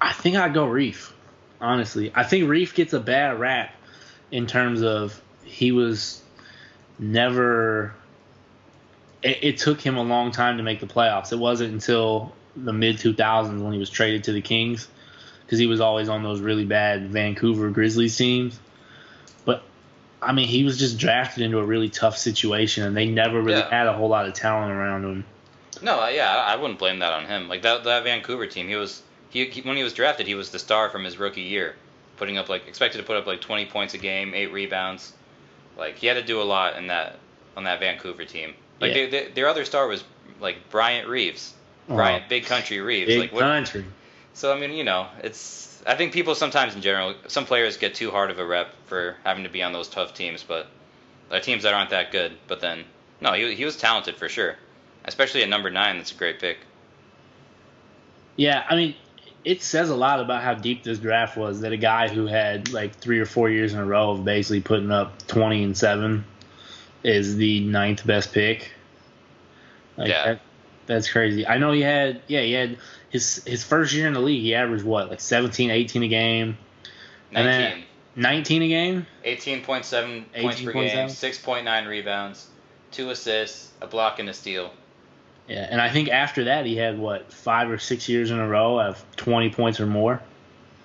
I 0.00 0.12
think 0.12 0.36
I'd 0.36 0.54
go 0.54 0.66
Reef. 0.66 1.14
Honestly, 1.60 2.10
I 2.14 2.22
think 2.22 2.48
Reef 2.48 2.74
gets 2.74 2.92
a 2.92 3.00
bad 3.00 3.38
rap 3.38 3.74
in 4.30 4.46
terms 4.46 4.82
of 4.82 5.20
he 5.44 5.72
was 5.72 6.22
never. 6.98 7.94
It, 9.22 9.38
it 9.42 9.58
took 9.58 9.80
him 9.80 9.96
a 9.96 10.02
long 10.02 10.32
time 10.32 10.56
to 10.56 10.62
make 10.62 10.80
the 10.80 10.86
playoffs. 10.86 11.32
It 11.32 11.38
wasn't 11.38 11.72
until 11.74 12.32
the 12.56 12.72
mid 12.72 12.96
2000s 12.96 13.60
when 13.62 13.72
he 13.72 13.78
was 13.78 13.90
traded 13.90 14.24
to 14.24 14.32
the 14.32 14.40
Kings 14.40 14.88
because 15.44 15.58
he 15.58 15.66
was 15.66 15.80
always 15.80 16.08
on 16.08 16.22
those 16.22 16.40
really 16.40 16.64
bad 16.64 17.08
Vancouver 17.08 17.70
Grizzlies 17.70 18.16
teams. 18.16 18.58
But 19.44 19.62
I 20.22 20.32
mean, 20.32 20.48
he 20.48 20.64
was 20.64 20.78
just 20.78 20.98
drafted 20.98 21.42
into 21.44 21.58
a 21.58 21.64
really 21.64 21.88
tough 21.88 22.16
situation, 22.18 22.84
and 22.84 22.96
they 22.96 23.06
never 23.06 23.40
really 23.40 23.60
Yeah. 23.60 23.70
had 23.70 23.86
a 23.86 23.92
whole 23.92 24.08
lot 24.08 24.26
of 24.26 24.34
talent 24.34 24.72
around 24.72 25.04
him. 25.04 25.24
No, 25.82 26.06
yeah, 26.08 26.34
I 26.36 26.52
I 26.52 26.56
wouldn't 26.56 26.78
blame 26.78 26.98
that 26.98 27.12
on 27.12 27.26
him. 27.26 27.48
Like 27.48 27.62
that 27.62 27.84
that 27.84 28.04
Vancouver 28.04 28.46
team, 28.46 28.68
he 28.68 28.74
was 28.76 29.02
he, 29.30 29.46
he 29.46 29.60
when 29.62 29.76
he 29.76 29.82
was 29.82 29.92
drafted, 29.94 30.26
he 30.26 30.34
was 30.34 30.50
the 30.50 30.58
star 30.58 30.90
from 30.90 31.04
his 31.04 31.18
rookie 31.18 31.42
year, 31.42 31.74
putting 32.16 32.36
up 32.36 32.48
like 32.48 32.66
expected 32.68 32.98
to 32.98 33.04
put 33.04 33.16
up 33.16 33.26
like 33.26 33.40
20 33.40 33.66
points 33.66 33.94
a 33.94 33.98
game, 33.98 34.34
eight 34.34 34.52
rebounds. 34.52 35.12
Like 35.78 35.96
he 35.96 36.06
had 36.08 36.14
to 36.14 36.22
do 36.22 36.42
a 36.42 36.44
lot 36.44 36.76
in 36.76 36.88
that 36.88 37.18
on 37.56 37.64
that 37.64 37.80
Vancouver 37.80 38.24
team. 38.24 38.54
Like 38.80 38.94
Yeah. 38.94 39.06
they, 39.06 39.10
they, 39.10 39.28
their 39.30 39.48
other 39.48 39.64
star 39.64 39.86
was 39.86 40.04
like 40.40 40.68
Bryant 40.70 41.08
Reeves, 41.08 41.54
Bryant 41.96 42.28
Big 42.28 42.46
Country 42.46 42.80
Reeves. 42.80 43.08
Big 43.08 43.18
like 43.18 43.32
what, 43.32 43.40
country. 43.40 43.84
so 44.34 44.52
I 44.54 44.58
mean, 44.58 44.72
you 44.72 44.84
know, 44.84 45.06
it's 45.22 45.82
I 45.86 45.94
think 45.94 46.12
people 46.12 46.34
sometimes 46.34 46.74
in 46.74 46.82
general, 46.82 47.14
some 47.28 47.46
players 47.46 47.76
get 47.76 47.94
too 47.94 48.10
hard 48.10 48.30
of 48.30 48.38
a 48.38 48.46
rep 48.46 48.74
for 48.86 49.16
having 49.24 49.44
to 49.44 49.50
be 49.50 49.62
on 49.62 49.72
those 49.72 49.88
tough 49.88 50.14
teams, 50.14 50.42
but 50.42 50.66
uh, 51.30 51.40
teams 51.40 51.62
that 51.62 51.74
aren't 51.74 51.90
that 51.90 52.12
good. 52.12 52.32
But 52.46 52.60
then, 52.60 52.84
no, 53.20 53.32
he 53.32 53.54
he 53.54 53.64
was 53.64 53.76
talented 53.76 54.16
for 54.16 54.28
sure, 54.28 54.56
especially 55.04 55.42
at 55.42 55.48
number 55.48 55.70
nine. 55.70 55.96
That's 55.96 56.12
a 56.12 56.16
great 56.16 56.40
pick. 56.40 56.58
Yeah, 58.36 58.64
I 58.68 58.76
mean, 58.76 58.94
it 59.44 59.62
says 59.62 59.90
a 59.90 59.96
lot 59.96 60.20
about 60.20 60.42
how 60.42 60.54
deep 60.54 60.82
this 60.82 60.98
draft 60.98 61.36
was 61.36 61.60
that 61.60 61.72
a 61.72 61.76
guy 61.76 62.08
who 62.08 62.26
had 62.26 62.72
like 62.72 62.94
three 62.94 63.18
or 63.18 63.26
four 63.26 63.50
years 63.50 63.72
in 63.72 63.78
a 63.78 63.84
row 63.84 64.10
of 64.12 64.24
basically 64.24 64.60
putting 64.60 64.90
up 64.90 65.26
20 65.26 65.64
and 65.64 65.76
7 65.76 66.24
is 67.02 67.36
the 67.36 67.60
ninth 67.60 68.06
best 68.06 68.32
pick. 68.32 68.72
Like, 69.96 70.08
Yeah. 70.08 70.24
That, 70.24 70.40
that's 70.86 71.10
crazy. 71.10 71.46
I 71.46 71.58
know 71.58 71.72
he 71.72 71.80
had, 71.82 72.20
yeah, 72.26 72.40
he 72.42 72.52
had 72.52 72.78
his 73.10 73.42
his 73.44 73.64
first 73.64 73.92
year 73.92 74.06
in 74.06 74.12
the 74.14 74.20
league, 74.20 74.42
he 74.42 74.54
averaged 74.54 74.84
what, 74.84 75.08
like 75.10 75.20
17, 75.20 75.70
18 75.70 76.02
a 76.02 76.08
game, 76.08 76.58
And 77.32 77.46
then- 77.46 77.60
19. 77.70 77.84
19 78.16 78.62
a 78.62 78.68
game? 78.68 79.06
18.7 79.24 80.24
points 80.40 80.60
per 80.60 80.72
game, 80.72 81.08
6.9 81.08 81.86
rebounds, 81.86 82.48
two 82.90 83.10
assists, 83.10 83.70
a 83.80 83.86
block, 83.86 84.18
and 84.18 84.28
a 84.28 84.34
steal. 84.34 84.72
Yeah, 85.48 85.66
and 85.70 85.80
I 85.80 85.90
think 85.90 86.08
after 86.08 86.44
that 86.44 86.66
he 86.66 86.76
had 86.76 86.98
what, 86.98 87.32
five 87.32 87.70
or 87.70 87.78
six 87.78 88.08
years 88.08 88.30
in 88.30 88.38
a 88.38 88.46
row 88.48 88.80
of 88.80 89.02
20 89.16 89.50
points 89.50 89.80
or 89.80 89.86
more. 89.86 90.20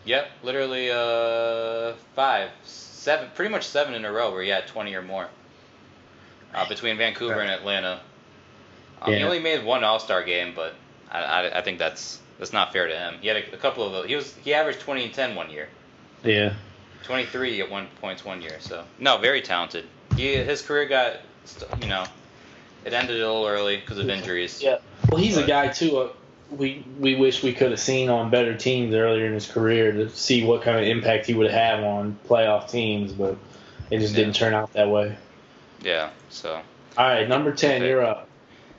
Yep, 0.06 0.30
literally 0.44 0.92
uh 0.92 1.94
five, 2.16 2.52
seven, 2.64 3.30
pretty 3.34 3.52
much 3.52 3.66
seven 3.66 3.96
in 3.96 4.06
a 4.06 4.12
row 4.12 4.32
where 4.32 4.44
he 4.44 4.50
had 4.50 4.68
20 4.68 4.94
or 4.94 5.02
more. 5.02 5.28
Uh, 6.54 6.68
between 6.70 6.98
Vancouver 6.98 7.42
and 7.42 7.50
Atlanta. 7.52 8.00
Um, 9.02 9.14
He 9.14 9.24
only 9.24 9.40
made 9.40 9.64
one 9.64 9.84
All 9.84 10.00
Star 10.00 10.24
game, 10.24 10.54
but 10.56 10.74
I, 11.12 11.20
I, 11.22 11.58
I 11.60 11.62
think 11.62 11.80
that's 11.80 12.20
that's 12.40 12.54
not 12.54 12.74
fair 12.74 12.88
to 12.88 12.96
him. 12.96 13.16
He 13.22 13.28
had 13.28 13.38
a, 13.38 13.54
a 13.54 13.58
couple 13.58 13.94
of. 13.96 14.06
He 14.06 14.16
was 14.16 14.34
he 14.44 14.54
averaged 14.54 14.80
20 14.82 15.06
and 15.06 15.14
10 15.14 15.36
one 15.36 15.50
year, 15.50 15.68
Yeah. 16.24 16.54
23 17.04 17.62
at 17.62 17.70
one 17.70 17.88
points 18.02 18.26
one 18.26 18.42
year. 18.42 18.58
So 18.60 18.84
no, 19.00 19.18
very 19.18 19.42
talented. 19.42 19.86
He 20.16 20.36
his 20.36 20.62
career 20.62 20.86
got 20.86 21.18
you 21.82 21.88
know 21.88 22.04
it 22.84 22.94
ended 22.94 23.16
a 23.22 23.26
little 23.28 23.46
early 23.46 23.78
because 23.78 23.98
of 24.00 24.10
injuries. 24.10 24.62
Yeah. 24.62 24.78
Well, 25.12 25.22
he's 25.22 25.38
a 25.38 25.46
guy 25.46 25.68
too. 25.70 25.98
Uh, 25.98 26.10
we 26.52 26.86
we 27.00 27.16
wish 27.16 27.42
we 27.44 27.54
could 27.54 27.72
have 27.72 27.80
seen 27.80 28.10
on 28.10 28.30
better 28.30 28.56
teams 28.56 28.94
earlier 28.94 29.26
in 29.26 29.34
his 29.34 29.48
career 29.48 29.92
to 29.92 30.10
see 30.10 30.44
what 30.46 30.62
kind 30.62 30.78
of 30.80 30.86
impact 30.86 31.26
he 31.26 31.34
would 31.34 31.50
have 31.52 31.84
on 31.84 32.18
playoff 32.28 32.70
teams, 32.70 33.12
but 33.12 33.36
it 33.92 34.00
just 34.00 34.14
Yeah. 34.14 34.22
didn't 34.24 34.36
turn 34.36 34.54
out 34.54 34.72
that 34.74 34.90
way. 34.90 35.16
Yeah. 35.82 36.10
So 36.30 36.62
All 36.98 37.08
right, 37.08 37.28
number 37.28 37.52
ten, 37.52 37.82
Okay. 37.82 37.90
you're 37.90 38.04
up. 38.06 38.28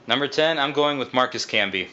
Number 0.06 0.28
10, 0.28 0.58
I'm 0.58 0.72
going 0.72 0.98
with 0.98 1.12
Marcus 1.12 1.46
Camby. 1.46 1.88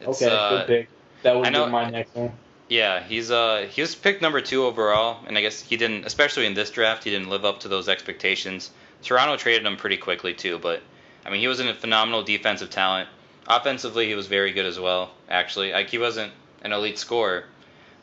It's, 0.00 0.22
okay, 0.22 0.34
uh, 0.34 0.50
good 0.50 0.66
pick. 0.66 0.88
That 1.22 1.36
would 1.36 1.52
be 1.52 1.66
my 1.66 1.90
next 1.90 2.14
one. 2.14 2.32
Yeah, 2.70 3.02
he's 3.02 3.32
uh 3.32 3.66
he 3.68 3.80
was 3.80 3.96
picked 3.96 4.22
number 4.22 4.40
two 4.40 4.64
overall, 4.64 5.18
and 5.26 5.36
I 5.36 5.40
guess 5.40 5.60
he 5.60 5.76
didn't, 5.76 6.06
especially 6.06 6.46
in 6.46 6.54
this 6.54 6.70
draft, 6.70 7.02
he 7.02 7.10
didn't 7.10 7.28
live 7.28 7.44
up 7.44 7.60
to 7.60 7.68
those 7.68 7.88
expectations. 7.88 8.70
Toronto 9.02 9.36
traded 9.36 9.66
him 9.66 9.76
pretty 9.76 9.96
quickly 9.96 10.34
too, 10.34 10.58
but 10.58 10.80
I 11.26 11.30
mean 11.30 11.40
he 11.40 11.48
was 11.48 11.58
a 11.58 11.74
phenomenal 11.74 12.22
defensive 12.22 12.70
talent. 12.70 13.08
Offensively, 13.48 14.06
he 14.06 14.14
was 14.14 14.28
very 14.28 14.52
good 14.52 14.66
as 14.66 14.78
well. 14.78 15.10
Actually, 15.28 15.72
like 15.72 15.90
he 15.90 15.98
wasn't 15.98 16.32
an 16.62 16.72
elite 16.72 16.96
scorer, 16.96 17.44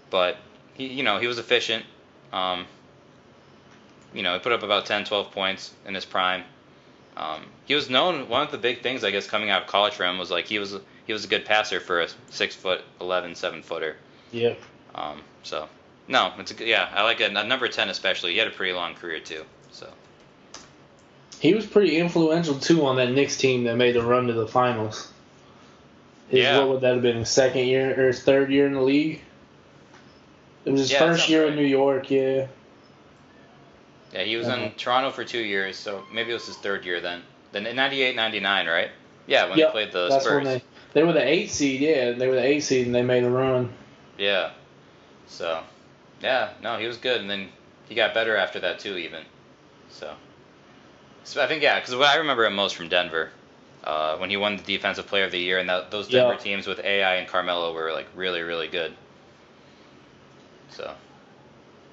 but 0.10 0.36
he 0.74 0.88
you 0.88 1.04
know 1.04 1.18
he 1.18 1.28
was 1.28 1.40
efficient. 1.40 1.86
Um, 2.34 2.66
you 4.13 4.22
know 4.22 4.34
he 4.34 4.40
put 4.40 4.52
up 4.52 4.63
about 4.63 4.86
10, 4.86 5.06
12 5.06 5.32
points 5.32 5.74
in 5.86 5.96
his 5.96 6.04
prime. 6.04 6.44
Um, 7.17 7.41
he 7.65 7.73
was 7.73 7.89
known. 7.89 8.30
One 8.30 8.43
of 8.43 8.51
the 8.51 8.58
big 8.60 8.82
things 8.84 9.03
I 9.03 9.10
guess 9.12 9.25
coming 9.27 9.49
out 9.49 9.63
of 9.63 9.67
college 9.67 9.93
for 9.95 10.06
him 10.06 10.17
was 10.19 10.30
like 10.32 10.45
he 10.45 10.60
was 10.60 10.75
he 11.08 11.13
was 11.13 11.25
a 11.25 11.27
good 11.27 11.45
passer 11.45 11.80
for 11.80 12.01
a 12.01 12.08
six 12.30 12.53
foot 12.56 12.82
11, 13.01 13.34
seven 13.36 13.63
footer. 13.63 13.95
Yeah. 14.32 14.53
Um, 14.93 15.21
so 15.43 15.67
no, 16.08 16.32
it's 16.38 16.51
a, 16.51 16.53
good- 16.53 16.67
yeah, 16.67 16.88
I 16.93 17.03
like 17.03 17.19
a, 17.19 17.32
At 17.32 17.47
number 17.47 17.67
ten 17.69 17.89
especially. 17.89 18.34
He 18.34 18.38
had 18.38 18.47
a 18.47 18.51
pretty 18.51 18.73
long 18.73 18.93
career 18.93 19.19
too. 19.19 19.43
So 19.71 19.89
He 21.39 21.53
was 21.56 21.65
pretty 21.65 21.97
influential 21.97 22.56
too 22.60 22.86
on 22.86 22.97
that 22.97 23.12
Knicks 23.12 23.36
team 23.38 23.63
that 23.63 23.77
made 23.77 23.95
the 23.95 24.03
run 24.03 24.27
to 24.27 24.34
the 24.34 24.47
finals. 24.47 25.12
His, 26.30 26.41
Yeah. 26.43 26.60
What 26.60 26.69
would 26.69 26.82
that 26.82 26.93
have 26.93 27.01
been? 27.01 27.17
His 27.17 27.30
second 27.30 27.65
year 27.65 27.99
or 27.99 28.08
his 28.08 28.21
third 28.21 28.51
year 28.51 28.67
in 28.67 28.73
the 28.73 28.82
league? 28.82 29.21
It 30.65 30.71
was 30.71 30.82
his 30.82 30.91
Yeah, 30.91 30.99
first 30.99 31.30
year 31.30 31.43
right. 31.43 31.51
in 31.51 31.56
New 31.58 31.65
York. 31.65 32.12
Yeah. 32.12 32.47
Yeah, 34.17 34.23
he 34.23 34.36
was 34.36 34.47
Uh-huh. 34.47 34.65
in 34.65 34.71
Toronto 34.77 35.12
for 35.12 35.23
two 35.23 35.39
years. 35.39 35.77
So 35.77 36.01
maybe 36.12 36.32
it 36.32 36.34
was 36.34 36.47
his 36.47 36.58
third 36.58 36.86
year 36.86 36.99
then. 37.01 37.21
Then 37.51 37.67
in 37.67 37.75
98, 37.75 38.15
99, 38.15 38.67
right? 38.67 38.89
Yeah, 39.27 39.47
when 39.49 39.58
Yep, 39.60 39.67
they 39.67 39.71
played 39.71 39.91
the 39.91 40.10
That's 40.10 40.23
Spurs. 40.23 40.43
when 40.43 40.53
they 40.53 40.63
they 40.93 41.03
were 41.03 41.13
the 41.13 41.27
eight 41.27 41.51
seed. 41.51 41.82
Yeah, 41.82 42.12
they 42.13 42.27
were 42.27 42.36
the 42.36 42.45
eight 42.45 42.62
seed 42.62 42.88
and 42.88 42.95
they 42.95 43.03
made 43.03 43.23
a 43.23 43.30
run. 43.30 43.69
Yeah. 44.17 44.51
So 45.27 45.62
yeah, 46.21 46.49
no, 46.63 46.77
he 46.77 46.88
was 46.88 46.97
good, 46.97 47.21
and 47.21 47.30
then 47.30 47.49
he 47.88 47.95
got 47.95 48.13
better 48.13 48.36
after 48.36 48.60
that 48.62 48.80
too, 48.80 48.97
even. 48.97 49.23
So. 49.91 50.13
So 51.25 51.43
I 51.43 51.47
think 51.47 51.62
yeah, 51.62 51.80
because 51.80 51.95
what 51.95 52.08
I 52.10 52.17
remember 52.17 52.45
him 52.45 52.56
most 52.56 52.75
from 52.75 52.88
Denver. 52.89 53.30
Uh, 53.84 54.18
when 54.18 54.30
he 54.30 54.36
won 54.36 54.57
the 54.57 54.63
Defensive 54.63 55.07
Player 55.07 55.24
of 55.24 55.32
the 55.32 55.39
Year, 55.39 55.59
and 55.59 55.70
that, 55.70 55.91
those 55.91 56.09
Denver 56.09 56.34
Yeah. 56.34 56.38
teams 56.38 56.68
with 56.68 56.80
AI 56.80 57.15
and 57.15 57.28
Carmelo 57.28 57.74
were 57.74 57.93
like 57.93 58.07
really, 58.15 58.41
really 58.41 58.68
good. 58.68 58.91
So, 60.72 60.91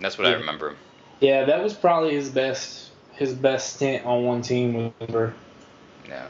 that's 0.01 0.19
what 0.19 0.27
I 0.27 0.33
remember 0.33 0.71
him. 0.71 0.77
Yeah, 1.25 1.45
that 1.45 1.63
was 1.63 1.73
probably 1.73 2.15
his 2.15 2.29
best 2.29 2.91
his 3.15 3.33
best 3.33 3.77
stint 3.77 4.05
on 4.05 4.25
one 4.25 4.43
team 4.43 4.75
with 4.75 4.99
Denver. 4.99 5.33
Yeah. 6.07 6.27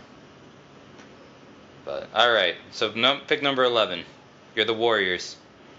But 1.84 2.08
all 2.14 2.32
right, 2.32 2.54
so 2.70 2.92
num- 2.92 3.22
pick 3.26 3.42
number 3.42 3.64
eleven. 3.64 4.04
You're 4.54 4.66
the 4.66 4.72
Warriors. 4.72 5.36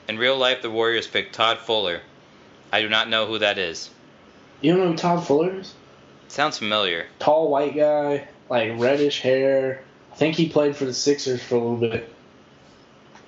In 0.10 0.18
real 0.18 0.38
life, 0.38 0.62
the 0.62 0.70
Warriors 0.70 1.08
picked 1.08 1.34
Todd 1.34 1.60
Fuller. 1.60 2.02
I 2.74 2.82
do 2.82 2.90
not 2.90 3.08
know 3.08 3.26
who 3.26 3.40
that 3.40 3.58
is. 3.58 3.90
You 4.60 4.74
don't 4.74 4.84
know 4.84 4.92
who 4.92 4.98
Todd 4.98 5.26
Fuller 5.26 5.60
is? 5.62 5.74
Sounds 6.28 6.58
familiar. 6.58 7.06
Tall 7.20 7.50
white 7.50 7.74
guy, 7.74 8.28
like 8.50 8.78
reddish 8.78 9.22
hair. 9.22 9.82
I 10.12 10.16
think 10.18 10.36
he 10.36 10.50
played 10.50 10.76
for 10.76 10.84
the 10.84 10.94
Sixers 10.94 11.42
for 11.42 11.56
a 11.56 11.60
little 11.60 11.78
bit. 11.78 12.14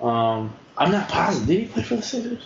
Um, 0.01 0.53
I'm 0.77 0.91
not 0.91 1.07
positive. 1.07 1.47
Did 1.47 1.59
he 1.61 1.65
play 1.67 1.83
for 1.83 1.95
the 1.95 2.01
Sixers? 2.01 2.43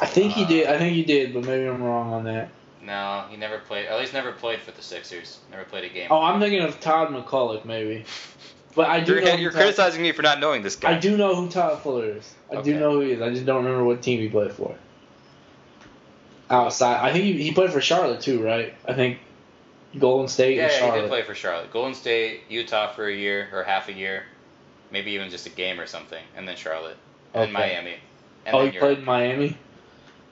I 0.00 0.06
think 0.06 0.32
he 0.32 0.44
did. 0.44 0.66
I 0.66 0.78
think 0.78 0.94
he 0.94 1.04
did, 1.04 1.32
but 1.34 1.44
maybe 1.44 1.66
I'm 1.66 1.82
wrong 1.82 2.12
on 2.12 2.24
that. 2.24 2.48
No, 2.82 3.24
he 3.30 3.36
never 3.36 3.58
played. 3.58 3.86
At 3.86 3.98
least 3.98 4.12
never 4.12 4.32
played 4.32 4.60
for 4.60 4.70
the 4.72 4.82
Sixers. 4.82 5.38
Never 5.50 5.64
played 5.64 5.84
a 5.84 5.88
game. 5.88 6.08
Oh, 6.10 6.20
I'm 6.20 6.40
thinking 6.40 6.60
of 6.62 6.80
Todd 6.80 7.08
McCulloch 7.08 7.64
maybe. 7.64 8.04
But 8.74 8.88
I 8.88 9.00
do 9.00 9.12
You're, 9.14 9.22
know 9.22 9.28
you're 9.28 9.38
who 9.38 9.44
Todd- 9.50 9.54
criticizing 9.62 10.02
me 10.02 10.12
for 10.12 10.22
not 10.22 10.40
knowing 10.40 10.62
this 10.62 10.76
guy. 10.76 10.96
I 10.96 10.98
do 10.98 11.16
know 11.16 11.34
who 11.36 11.48
Todd 11.48 11.80
Fuller 11.82 12.06
is. 12.16 12.34
I 12.50 12.56
Okay. 12.56 12.72
do 12.72 12.80
know 12.80 12.92
who 12.94 13.00
he 13.00 13.12
is. 13.12 13.22
I 13.22 13.30
just 13.30 13.46
don't 13.46 13.64
remember 13.64 13.84
what 13.84 14.02
team 14.02 14.20
he 14.20 14.28
played 14.28 14.52
for. 14.52 14.74
Outside, 16.50 17.00
I 17.00 17.12
think 17.12 17.24
he, 17.24 17.42
he 17.42 17.52
played 17.52 17.70
for 17.72 17.80
Charlotte 17.80 18.20
too, 18.20 18.42
right? 18.42 18.74
I 18.86 18.92
think 18.92 19.18
Golden 19.98 20.28
State 20.28 20.56
Yeah, 20.56 20.64
and 20.64 20.72
yeah, 20.72 20.94
he 20.94 21.00
did 21.00 21.08
play 21.08 21.22
for 21.22 21.34
Charlotte, 21.34 21.72
Golden 21.72 21.94
State, 21.94 22.42
Utah 22.50 22.92
for 22.92 23.06
a 23.06 23.14
year 23.14 23.48
or 23.52 23.62
half 23.62 23.88
a 23.88 23.92
year, 23.94 24.24
maybe 24.90 25.12
even 25.12 25.30
just 25.30 25.46
a 25.46 25.50
game 25.50 25.80
or 25.80 25.86
something, 25.86 26.22
and 26.36 26.46
then 26.46 26.56
Charlotte, 26.56 26.96
and 27.32 27.44
Okay. 27.44 27.52
Miami. 27.52 27.94
And 28.44 28.54
oh, 28.56 28.66
he 28.66 28.72
Europe. 28.74 28.80
played 28.80 28.98
in 28.98 29.04
Miami. 29.04 29.56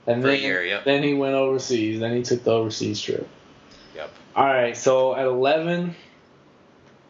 And 0.07 0.23
For 0.23 0.29
then, 0.29 0.41
year, 0.41 0.65
yep. 0.65 0.85
then 0.85 1.03
he 1.03 1.15
went 1.15 1.35
overseas. 1.35 2.01
Then 2.01 2.17
he 2.17 2.23
took 2.23 2.43
the 2.43 2.51
overseas 2.51 3.01
trip. 3.01 3.29
Yep. 3.95 4.11
All 4.35 4.47
right, 4.47 4.77
so 4.77 5.15
at 5.15 5.27
11, 5.27 5.95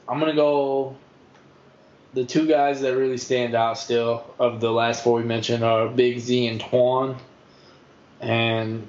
I'm 0.09 0.19
gonna 0.19 0.35
go. 0.35 0.97
The 2.15 2.27
two 2.27 2.47
guys 2.47 2.83
that 2.83 2.95
really 2.95 3.17
stand 3.17 3.55
out 3.55 3.79
still 3.79 4.27
of 4.39 4.61
the 4.61 4.71
last 4.71 5.03
four 5.03 5.17
we 5.17 5.25
mentioned 5.25 5.65
are 5.65 5.89
Big 5.89 6.19
Z 6.19 6.47
and 6.47 6.61
Twan. 6.61 7.17
And 8.21 8.87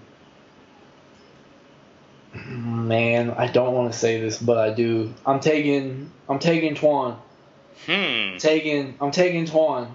man, 2.33 3.31
I 3.31 3.47
don't 3.47 3.73
want 3.73 3.93
to 3.93 3.97
say 3.97 4.19
this, 4.19 4.37
but 4.37 4.57
I 4.57 4.73
do. 4.73 5.13
I'm 5.25 5.39
taking. 5.39 6.11
I'm 6.27 6.39
taking 6.39 6.75
Twan. 6.75 7.17
Hmm. 7.85 8.37
Taking. 8.37 8.95
I'm 8.99 9.11
taking 9.11 9.45
Twan. 9.45 9.89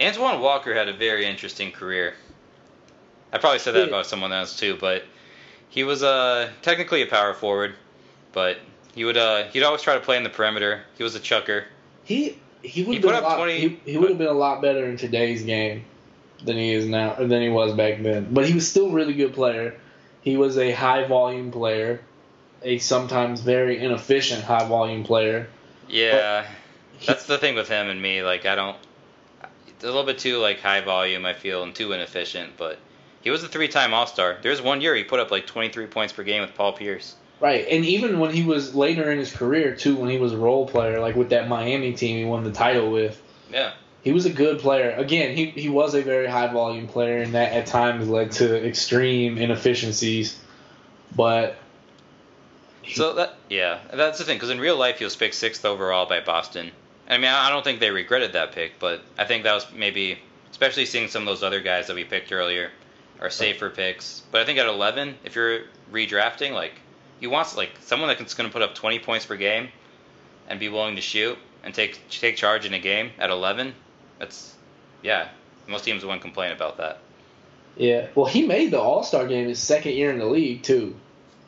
Antoine 0.00 0.40
Walker 0.40 0.72
had 0.74 0.88
a 0.88 0.94
very 0.94 1.26
interesting 1.26 1.72
career. 1.72 2.14
I 3.32 3.38
probably 3.38 3.58
said 3.60 3.74
that 3.74 3.88
about 3.88 4.06
someone 4.06 4.32
else 4.32 4.58
too, 4.58 4.76
but 4.80 5.04
he 5.68 5.84
was 5.84 6.02
uh, 6.02 6.50
technically 6.62 7.02
a 7.02 7.06
power 7.06 7.32
forward, 7.34 7.74
but 8.32 8.58
he 8.94 9.04
would 9.04 9.16
uh, 9.16 9.44
he'd 9.44 9.62
always 9.62 9.82
try 9.82 9.94
to 9.94 10.00
play 10.00 10.16
in 10.16 10.22
the 10.24 10.30
perimeter. 10.30 10.82
He 10.98 11.02
was 11.04 11.14
a 11.14 11.20
chucker. 11.20 11.64
He 12.04 12.38
he 12.62 12.82
would 12.82 12.94
have 12.96 13.02
been 13.02 13.14
a 13.14 13.20
lot, 13.20 13.36
20 13.36 13.58
he, 13.58 13.80
he 13.86 13.96
would 13.96 14.10
have 14.10 14.18
been 14.18 14.26
a 14.26 14.32
lot 14.32 14.60
better 14.60 14.84
in 14.84 14.96
today's 14.96 15.44
game 15.44 15.84
than 16.44 16.56
he 16.56 16.72
is 16.72 16.86
now 16.86 17.14
than 17.14 17.40
he 17.42 17.48
was 17.48 17.72
back 17.74 18.02
then. 18.02 18.28
But 18.32 18.46
he 18.46 18.54
was 18.54 18.68
still 18.68 18.86
a 18.88 18.92
really 18.92 19.14
good 19.14 19.32
player. 19.34 19.78
He 20.22 20.36
was 20.36 20.58
a 20.58 20.72
high 20.72 21.06
volume 21.06 21.50
player, 21.52 22.00
a 22.62 22.78
sometimes 22.78 23.40
very 23.40 23.82
inefficient 23.82 24.42
high 24.42 24.66
volume 24.66 25.04
player. 25.04 25.48
Yeah, 25.88 26.46
He- 26.98 27.06
that's 27.06 27.26
the 27.26 27.38
thing 27.38 27.54
with 27.54 27.68
him 27.68 27.88
and 27.88 28.00
me. 28.02 28.22
Like 28.22 28.44
I 28.44 28.54
don't, 28.56 28.76
a 29.42 29.86
little 29.86 30.04
bit 30.04 30.18
too 30.18 30.38
like 30.38 30.60
high 30.60 30.80
volume. 30.80 31.24
I 31.24 31.34
feel 31.34 31.62
and 31.62 31.74
too 31.74 31.92
inefficient. 31.92 32.56
But 32.56 32.78
he 33.22 33.30
was 33.30 33.42
a 33.44 33.48
three-time 33.48 33.92
All-Star. 33.94 34.38
There's 34.42 34.62
one 34.62 34.80
year 34.80 34.94
he 34.94 35.04
put 35.04 35.20
up 35.20 35.30
like 35.30 35.46
23 35.46 35.86
points 35.86 36.12
per 36.12 36.22
game 36.22 36.40
with 36.42 36.54
Paul 36.54 36.72
Pierce. 36.72 37.14
right, 37.40 37.66
and 37.70 37.84
even 37.84 38.18
when 38.18 38.32
he 38.34 38.42
was 38.44 38.74
later 38.74 39.10
in 39.10 39.18
his 39.18 39.32
career 39.34 39.74
too, 39.76 39.96
when 39.96 40.10
he 40.10 40.18
was 40.18 40.32
a 40.32 40.38
role 40.38 40.66
player, 40.66 41.00
like 41.00 41.16
with 41.16 41.30
that 41.30 41.48
Miami 41.48 41.92
team 41.92 42.16
he 42.18 42.24
won 42.24 42.44
the 42.44 42.52
title 42.52 42.90
with, 42.90 43.20
Yeah. 43.52 43.72
he 44.02 44.12
was 44.12 44.26
a 44.26 44.30
good 44.30 44.58
player. 44.60 44.90
Again, 44.96 45.34
he, 45.36 45.46
he 45.46 45.68
was 45.68 45.94
a 45.94 46.02
very 46.02 46.26
high 46.26 46.46
volume 46.52 46.86
player, 46.88 47.18
and 47.18 47.34
that 47.34 47.52
at 47.52 47.66
times 47.66 48.08
led 48.08 48.32
to 48.32 48.66
extreme 48.66 49.38
inefficiencies. 49.38 50.38
But 51.16 51.56
So 52.88 53.14
that 53.14 53.34
yeah, 53.48 53.78
that's 53.92 54.18
the 54.18 54.24
thing. 54.24 54.36
Because 54.36 54.50
in 54.50 54.58
real 54.60 54.76
life, 54.76 54.98
he 54.98 55.04
was 55.04 55.16
picked 55.16 55.34
sixth 55.34 55.64
overall 55.64 56.06
by 56.06 56.20
Boston. 56.20 56.70
I 57.08 57.18
mean, 57.18 57.26
I 57.30 57.48
I 57.48 57.50
don't 57.50 57.64
think 57.64 57.80
they 57.80 57.90
regretted 57.90 58.32
that 58.34 58.52
pick, 58.52 58.78
but 58.78 59.02
I 59.18 59.24
think 59.24 59.44
that 59.44 59.54
was 59.54 59.66
maybe, 59.74 60.18
especially 60.50 60.86
seeing 60.86 61.08
some 61.08 61.22
of 61.22 61.26
those 61.26 61.42
other 61.42 61.60
guys 61.60 61.86
that 61.88 61.96
we 61.96 62.04
picked 62.04 62.32
earlier, 62.32 62.70
are 63.20 63.30
safer 63.30 63.70
picks. 63.70 64.22
But 64.30 64.40
I 64.40 64.44
think 64.44 64.58
at 64.58 64.66
11, 64.66 65.16
if 65.24 65.34
you're 65.34 65.60
redrafting, 65.92 66.52
like 66.52 66.72
you 67.20 67.30
want 67.30 67.56
like 67.56 67.70
someone 67.82 68.08
that's 68.08 68.34
going 68.34 68.48
to 68.48 68.52
put 68.52 68.62
up 68.62 68.74
20 68.74 68.98
points 69.00 69.26
per 69.26 69.36
game, 69.36 69.68
and 70.48 70.58
be 70.58 70.68
willing 70.68 70.96
to 70.96 71.02
shoot 71.02 71.38
and 71.62 71.72
take 71.74 72.00
take 72.10 72.36
charge 72.36 72.66
in 72.66 72.74
a 72.74 72.78
game 72.80 73.10
at 73.18 73.30
11. 73.30 73.74
That's 74.18 74.54
yeah, 75.02 75.28
most 75.68 75.84
teams 75.84 76.04
wouldn't 76.04 76.22
complain 76.22 76.52
about 76.52 76.78
that. 76.78 76.98
Yeah, 77.76 78.08
well, 78.14 78.26
he 78.26 78.46
made 78.46 78.72
the 78.72 78.80
All 78.80 79.02
Star 79.04 79.26
game 79.26 79.48
his 79.48 79.58
second 79.58 79.92
year 79.92 80.10
in 80.10 80.18
the 80.18 80.26
league 80.26 80.62
too. 80.62 80.96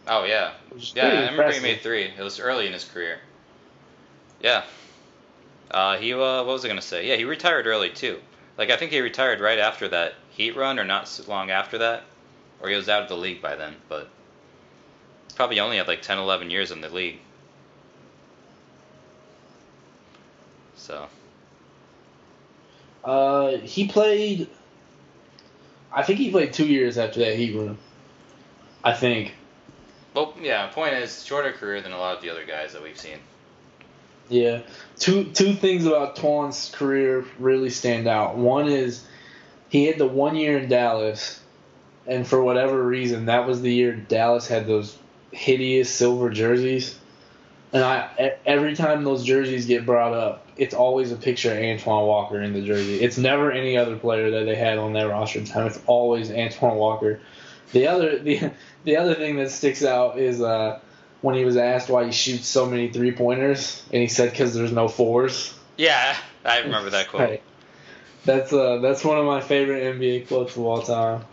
Oh 0.07 0.25
yeah, 0.25 0.53
Yeah, 0.95 1.03
I 1.05 1.09
remember 1.09 1.43
impressive. 1.43 1.63
he 1.63 1.69
made 1.69 1.81
three. 1.81 2.05
It 2.05 2.23
was 2.23 2.39
early 2.41 2.67
in 2.67 2.73
his 2.73 2.85
career. 2.85 3.19
Yeah. 4.41 4.65
Uh, 5.71 5.97
he 5.97 6.13
uh, 6.13 6.19
what 6.19 6.47
was 6.47 6.65
I 6.65 6.69
gonna 6.69 6.83
say? 6.83 7.09
Yeah, 7.09 7.17
he 7.17 7.25
retired 7.25 7.67
early 7.67 7.91
too. 7.91 8.21
Like 8.59 8.71
I 8.71 8.77
think 8.77 8.93
he 8.93 9.01
retired 9.01 9.41
right 9.41 9.59
after 9.59 9.89
that 9.89 10.15
Heat 10.33 10.57
run, 10.57 10.79
or 10.79 10.85
not 10.85 11.09
so 11.09 11.25
long 11.31 11.51
after 11.51 11.79
that, 11.79 12.05
or 12.61 12.69
he 12.69 12.75
was 12.75 12.89
out 12.89 13.03
of 13.03 13.09
the 13.09 13.17
league 13.17 13.43
by 13.43 13.57
then. 13.57 13.77
But 13.89 14.09
probably 15.35 15.61
only 15.61 15.77
had 15.79 15.89
like 15.89 16.03
10, 16.03 16.19
11 16.19 16.51
years 16.51 16.71
in 16.71 16.81
the 16.81 16.89
league. 16.89 17.19
So 20.77 21.07
Uh, 23.05 23.59
he 23.59 23.87
played. 23.89 24.49
I 25.93 26.03
think 26.03 26.19
he 26.19 26.31
played 26.31 26.53
two 26.53 26.67
years 26.67 26.97
after 26.99 27.21
that 27.21 27.37
Heat 27.37 27.55
run. 27.57 27.77
I 28.85 28.95
think. 28.95 29.35
well, 30.15 30.35
yeah. 30.41 30.67
Point 30.69 30.95
is, 30.95 31.25
shorter 31.25 31.53
career 31.53 31.81
than 31.81 31.93
a 31.93 31.99
lot 31.99 32.17
of 32.17 32.23
the 32.23 32.31
other 32.31 32.45
guys 32.45 32.73
that 32.73 32.83
we've 32.83 32.99
seen. 32.99 33.19
Yeah. 34.29 34.61
Two 34.99 35.25
two 35.25 35.53
things 35.55 35.85
about 35.85 36.17
Twan's 36.17 36.71
career 36.75 37.25
really 37.39 37.71
stand 37.71 38.09
out. 38.09 38.37
One 38.37 38.69
is 38.69 39.05
he 39.73 39.87
had 39.87 39.97
the 39.97 40.07
one 40.07 40.37
year 40.37 40.59
in 40.59 40.69
Dallas, 40.69 41.41
and 42.07 42.29
for 42.29 42.45
whatever 42.45 42.87
reason, 42.87 43.25
that 43.25 43.47
was 43.47 43.63
the 43.63 43.73
year 43.73 43.97
Dallas 43.97 44.47
had 44.47 44.67
those 44.67 44.99
hideous 45.31 45.89
silver 45.89 46.29
jerseys. 46.29 46.99
And 47.73 47.83
I 47.83 48.37
every 48.45 48.77
time 48.77 49.03
those 49.03 49.25
jerseys 49.25 49.65
get 49.65 49.87
brought 49.87 50.13
up, 50.13 50.47
it's 50.59 50.75
always 50.75 51.11
a 51.11 51.17
picture 51.17 51.53
of 51.53 51.57
Antoine 51.57 52.07
Walker 52.07 52.43
in 52.43 52.53
the 52.53 52.61
jersey. 52.61 53.01
It's 53.01 53.17
never 53.17 53.51
any 53.51 53.79
other 53.79 53.97
player 53.97 54.31
that 54.33 54.45
they 54.45 54.57
had 54.57 54.77
on 54.77 54.93
their 54.93 55.09
roster 55.09 55.39
at 55.39 55.47
the 55.47 55.53
time. 55.53 55.69
It's 55.69 55.81
always 55.87 56.31
Antoine 56.31 56.77
Walker. 56.77 57.21
The 57.73 57.87
other 57.87 58.19
the 58.23 58.51
the 58.85 58.99
other 58.99 59.15
thing 59.15 59.37
that 59.37 59.51
sticks 59.51 59.83
out 59.83 60.19
is 60.19 60.43
uh, 60.43 60.81
when 61.23 61.35
he 61.35 61.47
was 61.47 61.57
asked 61.57 61.89
why 61.89 62.05
he 62.05 62.13
shoots 62.13 62.47
so 62.47 62.67
many 62.67 62.93
three 62.93 63.13
pointers, 63.13 63.83
and 63.91 64.03
he 64.03 64.09
said 64.09 64.33
because 64.33 64.53
there's 64.53 64.71
no 64.71 64.87
fours. 64.87 65.55
Yeah, 65.79 66.15
I 66.45 66.59
remember 66.59 66.91
that 66.91 67.09
quote. 67.09 67.23
Right. 67.23 67.43
That's 68.25 68.53
uh 68.53 68.79
that's 68.79 69.05
one 69.05 69.19
of 69.19 69.25
my 69.27 69.41
favorite 69.41 69.83
NBA 69.99 70.29
quotes 70.29 70.57
of 70.57 70.63
all 70.65 70.83
time. 70.83 71.25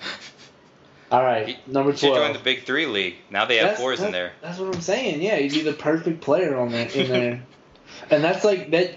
All 1.11 1.23
right, 1.23 1.57
number 1.67 1.91
He 1.91 1.97
should 1.97 2.09
twelve. 2.09 2.25
join 2.25 2.33
the 2.33 2.39
Big 2.43 2.63
Three 2.63 2.85
league. 2.85 3.15
Now 3.31 3.45
they 3.45 3.55
have 3.57 3.63
That's- 3.65 3.79
fours 3.79 3.99
in 4.01 4.11
there. 4.11 4.31
That's 4.41 4.59
what 4.59 4.73
I'm 4.75 4.81
saying. 4.81 5.21
Yeah, 5.21 5.37
he'd 5.37 5.51
be 5.51 5.61
the 5.61 5.73
perfect 5.73 6.21
player 6.21 6.55
on 6.57 6.71
that 6.71 6.95
in 6.95 7.07
there. 7.09 7.43
and 8.11 8.23
that's 8.23 8.43
like 8.43 8.71
that. 8.71 8.93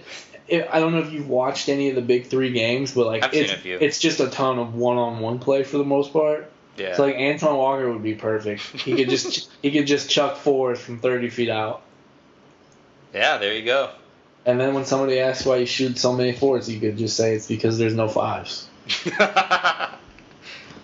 I 0.50 0.80
don't 0.80 0.92
know 0.92 0.98
if 0.98 1.12
you've 1.12 1.28
watched 1.28 1.68
any 1.70 1.88
of 1.88 1.94
the 1.94 2.02
big 2.02 2.26
three 2.26 2.50
games, 2.50 2.92
but 2.92 3.06
like 3.06 3.24
I've 3.24 3.32
it's 3.32 3.52
it's 3.64 3.98
just 3.98 4.20
a 4.20 4.28
ton 4.28 4.58
of 4.58 4.74
one-on-one 4.74 5.38
play 5.38 5.62
for 5.62 5.78
the 5.78 5.84
most 5.84 6.12
part. 6.12 6.50
Yeah. 6.76 6.96
So 6.96 7.04
like 7.04 7.16
Antoine 7.16 7.56
Walker 7.56 7.90
would 7.92 8.02
be 8.02 8.14
perfect. 8.14 8.62
He 8.62 8.94
could 8.94 9.08
just 9.08 9.50
he 9.62 9.70
could 9.70 9.86
just 9.86 10.10
chuck 10.10 10.36
fours 10.36 10.80
from 10.80 10.98
30 10.98 11.30
feet 11.30 11.48
out. 11.48 11.82
yeah, 13.14 13.38
there 13.38 13.54
you 13.54 13.64
go. 13.64 13.90
And 14.44 14.60
then 14.60 14.74
when 14.74 14.84
somebody 14.84 15.20
asks 15.20 15.46
why 15.46 15.56
you 15.58 15.66
shoot 15.66 15.98
so 15.98 16.12
many 16.12 16.32
fours, 16.32 16.68
you 16.68 16.80
could 16.80 16.98
just 16.98 17.16
say 17.16 17.34
it's 17.34 17.46
because 17.46 17.78
there's 17.78 17.94
no 17.94 18.08
fives. 18.08 18.68
oh 19.20 19.98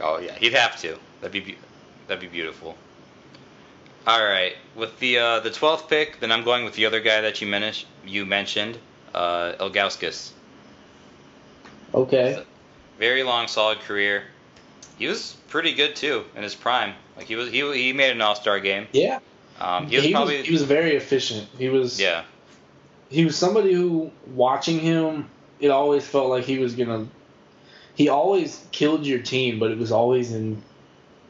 yeah, 0.01 0.35
he'd 0.39 0.55
have 0.55 0.81
to. 0.83 0.97
That'd 1.21 1.33
be 1.33 1.41
be- 1.41 1.59
that'd 2.07 2.21
be 2.21 2.29
beautiful. 2.29 2.77
All 4.07 4.25
right, 4.25 4.55
with 4.77 4.99
the 5.01 5.19
uh, 5.19 5.41
the 5.41 5.51
twelfth 5.51 5.89
pick, 5.89 6.21
then 6.21 6.31
I'm 6.31 6.45
going 6.45 6.65
with 6.65 6.75
the 6.75 6.87
other 6.87 7.01
guy 7.01 7.21
that 7.23 7.41
you 7.41 7.49
mentioned. 7.49 7.91
You 8.07 8.25
mentioned, 8.25 8.79
uh, 9.15 9.55
Ilgauskas. 9.59 10.31
Okay. 11.95 12.43
Very 12.99 13.23
long, 13.23 13.49
solid 13.49 13.81
career. 13.81 14.25
He 14.99 15.07
was 15.07 15.37
pretty 15.49 15.75
good 15.75 15.97
too 15.97 16.25
in 16.37 16.43
his 16.43 16.55
prime. 16.55 16.95
Like 17.17 17.27
he 17.27 17.37
was, 17.37 17.51
he 17.51 17.61
he 17.73 17.93
made 17.93 18.13
an 18.13 18.21
All 18.21 18.35
Star 18.35 18.61
game. 18.61 18.87
Yeah. 18.93 19.19
Um, 19.61 19.89
he 19.89 19.97
was 19.97 20.11
probably 20.11 20.43
he 20.43 20.53
was 20.53 20.63
very 20.63 20.95
efficient. 20.95 21.49
He 21.59 21.69
was 21.69 22.01
yeah. 22.01 22.23
He 23.11 23.25
was 23.25 23.37
somebody 23.37 23.73
who 23.73 24.11
watching 24.35 24.79
him 24.81 25.29
it 25.61 25.69
always 25.69 26.07
felt 26.07 26.29
like 26.29 26.45
he 26.45 26.59
was 26.59 26.75
gonna 26.75 27.07
he 27.95 28.09
always 28.09 28.65
killed 28.73 29.07
your 29.07 29.19
team 29.19 29.59
but 29.59 29.71
it 29.71 29.79
was 29.79 29.93
always 29.93 30.33
in 30.33 30.63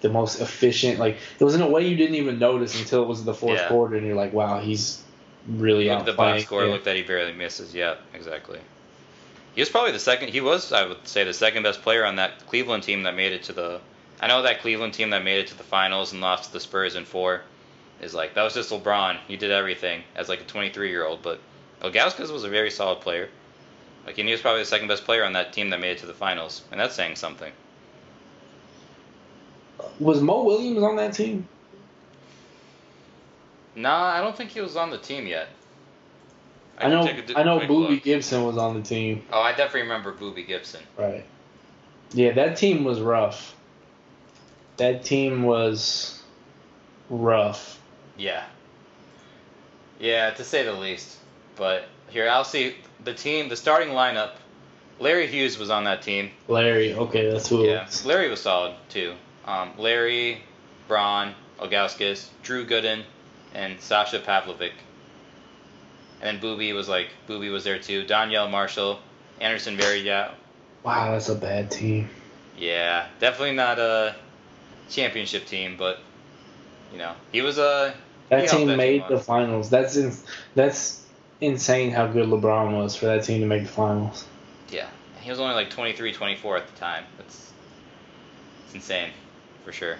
the 0.00 0.08
most 0.08 0.40
efficient 0.40 0.98
like 0.98 1.16
it 1.38 1.44
was 1.44 1.54
in 1.54 1.60
a 1.62 1.68
way 1.68 1.86
you 1.86 1.96
didn't 1.96 2.14
even 2.16 2.38
notice 2.38 2.78
until 2.78 3.02
it 3.02 3.08
was 3.08 3.24
the 3.24 3.34
fourth 3.34 3.58
Yeah. 3.58 3.68
quarter 3.68 3.96
and 3.96 4.06
you're 4.06 4.16
like 4.16 4.32
wow 4.32 4.60
he's 4.60 5.02
really 5.48 5.90
out 5.90 6.04
the 6.04 6.12
box 6.12 6.42
score. 6.42 6.66
Look 6.66 6.84
that 6.84 6.96
he 6.96 7.02
barely 7.02 7.32
misses. 7.32 7.74
Yeah, 7.74 7.94
exactly. 8.12 8.58
He 9.54 9.62
was 9.62 9.70
probably 9.70 9.92
the 9.92 9.98
second. 9.98 10.28
He 10.28 10.40
was, 10.42 10.72
I 10.72 10.86
would 10.86 11.08
say, 11.08 11.24
the 11.24 11.32
second 11.32 11.62
best 11.62 11.80
player 11.82 12.04
on 12.04 12.16
that 12.16 12.46
Cleveland 12.46 12.82
team 12.82 13.04
that 13.04 13.16
made 13.16 13.32
it 13.32 13.44
to 13.44 13.52
the. 13.52 13.80
I 14.20 14.26
know 14.26 14.42
that 14.42 14.60
Cleveland 14.60 14.92
team 14.92 15.10
that 15.10 15.24
made 15.24 15.38
it 15.40 15.46
to 15.48 15.56
the 15.56 15.64
finals 15.64 16.12
and 16.12 16.20
lost 16.20 16.44
to 16.44 16.52
the 16.52 16.60
Spurs 16.60 16.96
in 16.96 17.04
four, 17.04 17.40
is 18.02 18.12
like 18.14 18.34
that 18.34 18.42
was 18.42 18.54
just 18.54 18.70
LeBron. 18.70 19.16
He 19.26 19.36
did 19.36 19.50
everything 19.50 20.02
as 20.14 20.28
like 20.28 20.42
a 20.42 20.44
23 20.44 20.90
year 20.90 21.06
old, 21.06 21.22
but 21.22 21.40
Ilgauskas 21.80 22.30
was 22.30 22.44
a 22.44 22.48
very 22.48 22.70
solid 22.70 23.00
player. 23.00 23.28
Like 24.06 24.18
and 24.18 24.26
he 24.26 24.32
was 24.32 24.40
probably 24.40 24.62
the 24.62 24.66
second 24.66 24.88
best 24.88 25.04
player 25.04 25.24
on 25.24 25.34
that 25.34 25.52
team 25.52 25.70
that 25.70 25.80
made 25.80 25.92
it 25.92 25.98
to 25.98 26.06
the 26.06 26.14
finals, 26.14 26.62
and 26.70 26.80
that's 26.80 26.94
saying 26.94 27.16
something. 27.16 27.52
Was 30.00 30.20
Mo 30.20 30.44
Williams 30.44 30.82
on 30.82 30.96
that 30.96 31.12
team? 31.12 31.46
Nah, 33.76 34.08
I 34.08 34.20
don't 34.20 34.36
think 34.36 34.50
he 34.50 34.60
was 34.60 34.76
on 34.76 34.90
the 34.90 34.98
team 34.98 35.26
yet. 35.26 35.48
I, 36.78 36.82
can 36.82 36.90
know. 36.90 37.06
take 37.06 37.18
a 37.18 37.22
d- 37.26 37.34
I 37.36 37.42
know. 37.42 37.60
Booby 37.60 37.94
look. 37.94 38.02
Gibson 38.02 38.44
was 38.44 38.56
on 38.56 38.74
the 38.74 38.82
team. 38.82 39.24
Oh, 39.32 39.40
I 39.40 39.50
definitely 39.50 39.82
remember 39.82 40.12
Booby 40.12 40.44
Gibson. 40.44 40.80
Right. 40.96 41.24
Yeah, 42.12 42.32
that 42.32 42.56
team 42.56 42.84
was 42.84 43.00
rough. 43.00 43.54
That 44.78 45.04
team 45.04 45.42
was 45.42 46.22
rough. 47.10 47.80
Yeah. 48.16 48.44
Yeah, 50.00 50.30
to 50.30 50.44
say 50.44 50.64
the 50.64 50.72
least. 50.72 51.16
But 51.58 51.88
here, 52.08 52.28
I'll 52.28 52.44
see 52.44 52.76
the 53.04 53.12
team, 53.12 53.48
the 53.48 53.56
starting 53.56 53.88
lineup. 53.88 54.30
Larry 55.00 55.26
Hughes 55.26 55.58
was 55.58 55.70
on 55.70 55.84
that 55.84 56.02
team. 56.02 56.30
Larry. 56.46 56.94
Okay, 56.94 57.30
that's 57.30 57.48
who. 57.48 57.64
Yeah, 57.64 57.88
Larry 58.04 58.28
was 58.30 58.40
solid 58.40 58.74
too. 58.88 59.14
Um, 59.44 59.72
Larry, 59.76 60.42
Braun, 60.86 61.34
Ilgauskas, 61.60 62.28
Drew 62.42 62.66
Gooden, 62.66 63.02
and 63.54 63.80
Sasha 63.80 64.20
Pavlovic. 64.20 64.72
And 66.20 66.36
then 66.36 66.40
Booby 66.40 66.72
was 66.72 66.88
like 66.88 67.08
Booby 67.26 67.48
was 67.48 67.64
there 67.64 67.78
too. 67.78 68.04
Donyell 68.04 68.50
Marshall, 68.50 69.00
Anderson 69.40 69.76
Varejao. 69.76 70.32
Wow, 70.82 71.12
that's 71.12 71.28
a 71.28 71.34
bad 71.34 71.70
team. 71.70 72.08
Yeah, 72.56 73.06
definitely 73.20 73.54
not 73.54 73.78
a 73.78 74.16
championship 74.90 75.46
team, 75.46 75.76
but 75.78 75.98
you 76.92 76.98
know 76.98 77.14
he 77.30 77.42
was 77.42 77.58
a. 77.58 77.94
That 78.30 78.48
team 78.48 78.66
that 78.66 78.76
made 78.76 79.00
team 79.00 79.08
the 79.08 79.20
finals. 79.20 79.70
That's 79.70 79.96
in, 79.96 80.12
that's 80.54 81.07
insane 81.40 81.90
how 81.90 82.06
good 82.06 82.28
LeBron 82.28 82.76
was 82.76 82.96
for 82.96 83.06
that 83.06 83.24
team 83.24 83.40
to 83.40 83.46
make 83.46 83.62
the 83.62 83.68
finals. 83.68 84.26
Yeah, 84.70 84.88
he 85.20 85.30
was 85.30 85.40
only 85.40 85.54
like 85.54 85.70
23, 85.70 86.12
24 86.12 86.56
at 86.56 86.66
the 86.66 86.78
time. 86.78 87.04
That's 87.16 87.52
it's 88.66 88.74
insane, 88.74 89.10
for 89.64 89.72
sure. 89.72 89.96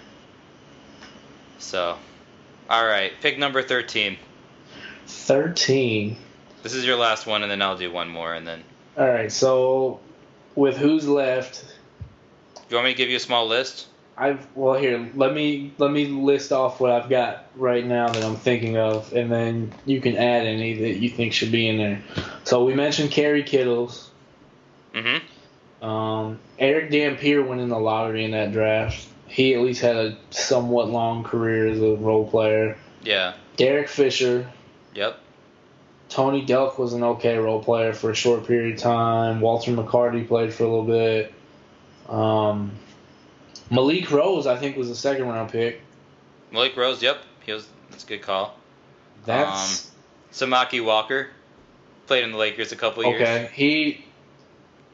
So, 1.59 1.97
all 2.68 2.86
right, 2.86 3.12
pick 3.20 3.39
number 3.39 3.62
thirteen. 3.62 4.16
Thirteen. 5.07 6.16
This 6.62 6.74
is 6.74 6.84
your 6.84 6.97
last 6.97 7.26
one, 7.26 7.43
and 7.43 7.51
then 7.51 7.62
I'll 7.62 7.78
do 7.78 7.91
one 7.91 8.09
more, 8.09 8.34
and 8.34 8.47
then. 8.47 8.62
All 8.97 9.09
right, 9.09 9.32
so 9.32 10.01
with 10.55 10.76
who's 10.76 11.09
left, 11.09 11.64
Do 11.64 12.61
you 12.70 12.76
want 12.76 12.86
me 12.86 12.93
to 12.93 12.99
give 12.99 13.09
you 13.09 13.16
a 13.16 13.20
small 13.20 13.47
list? 13.47 13.86
I've 14.19 14.47
well 14.57 14.79
here. 14.79 15.11
Let 15.14 15.33
me 15.33 15.73
let 15.79 15.93
me 15.93 16.07
list 16.07 16.51
off 16.53 16.81
what 16.81 16.91
I've 16.91 17.09
got 17.09 17.47
right 17.55 17.87
now 17.87 18.09
that 18.09 18.25
I'm 18.25 18.37
thinking 18.37 18.77
of, 18.77 19.12
and 19.12 19.31
then 19.31 19.73
you 19.85 20.01
can 20.01 20.16
add 20.16 20.47
any 20.47 20.75
that 20.75 20.97
you 20.99 21.09
think 21.09 21.33
should 21.33 21.53
be 21.53 21.69
in 21.69 21.79
there. 21.79 22.03
So 22.45 22.64
we 22.64 22.75
mentioned 22.75 23.11
Kerry 23.12 23.45
Kittles. 23.45 24.11
Mm-hmm. 24.93 25.85
Um, 25.85 26.41
Eric 26.59 26.91
Dampier 26.91 27.43
went 27.43 27.61
in 27.61 27.69
the 27.69 27.79
lottery 27.79 28.25
in 28.25 28.33
that 28.33 28.53
draft. 28.53 29.07
He 29.29 29.55
at 29.55 29.61
least 29.61 29.83
had 29.83 29.97
a 29.97 30.19
somewhat 30.31 30.89
long 30.89 31.23
career 31.23 31.69
as 31.69 31.81
a 31.81 31.95
role 31.95 32.29
player. 32.29 32.77
Yeah. 33.03 33.35
Derek 33.57 33.89
Fisher, 33.89 34.51
Yep. 34.95 35.19
Tony 36.09 36.45
Delk 36.45 36.79
was 36.79 36.95
an 36.95 37.05
okay 37.05 37.37
role 37.37 37.62
player 37.62 37.93
for 37.93 38.11
a 38.11 38.14
short 38.14 38.47
period 38.47 38.75
of 38.75 38.81
time. 38.81 39.41
Walter 39.41 39.71
McCarty 39.73 40.27
played 40.27 40.53
for 40.53 40.64
a 40.64 40.69
little 40.69 40.85
bit. 40.85 41.33
Um, 42.09 42.73
Malik 43.71 44.11
Rose, 44.11 44.47
I 44.47 44.57
think, 44.57 44.77
was 44.77 44.91
a 44.91 44.97
second 44.97 45.29
round 45.29 45.51
pick. 45.51 45.81
Malik 46.51 46.77
Rose. 46.77 47.03
Yep. 47.03 47.19
He 47.45 47.53
was. 47.53 47.69
That's 47.91 48.05
a 48.05 48.07
good 48.07 48.23
call. 48.23 48.57
That's 49.25 49.91
Samaki 50.33 50.85
Walker 50.85 51.29
played 52.07 52.25
in 52.25 52.33
the 52.33 52.39
Lakers 52.39 52.73
a 52.73 52.77
couple 52.77 53.05
years. 53.05 53.21
okay. 53.21 53.51
He 53.53 54.05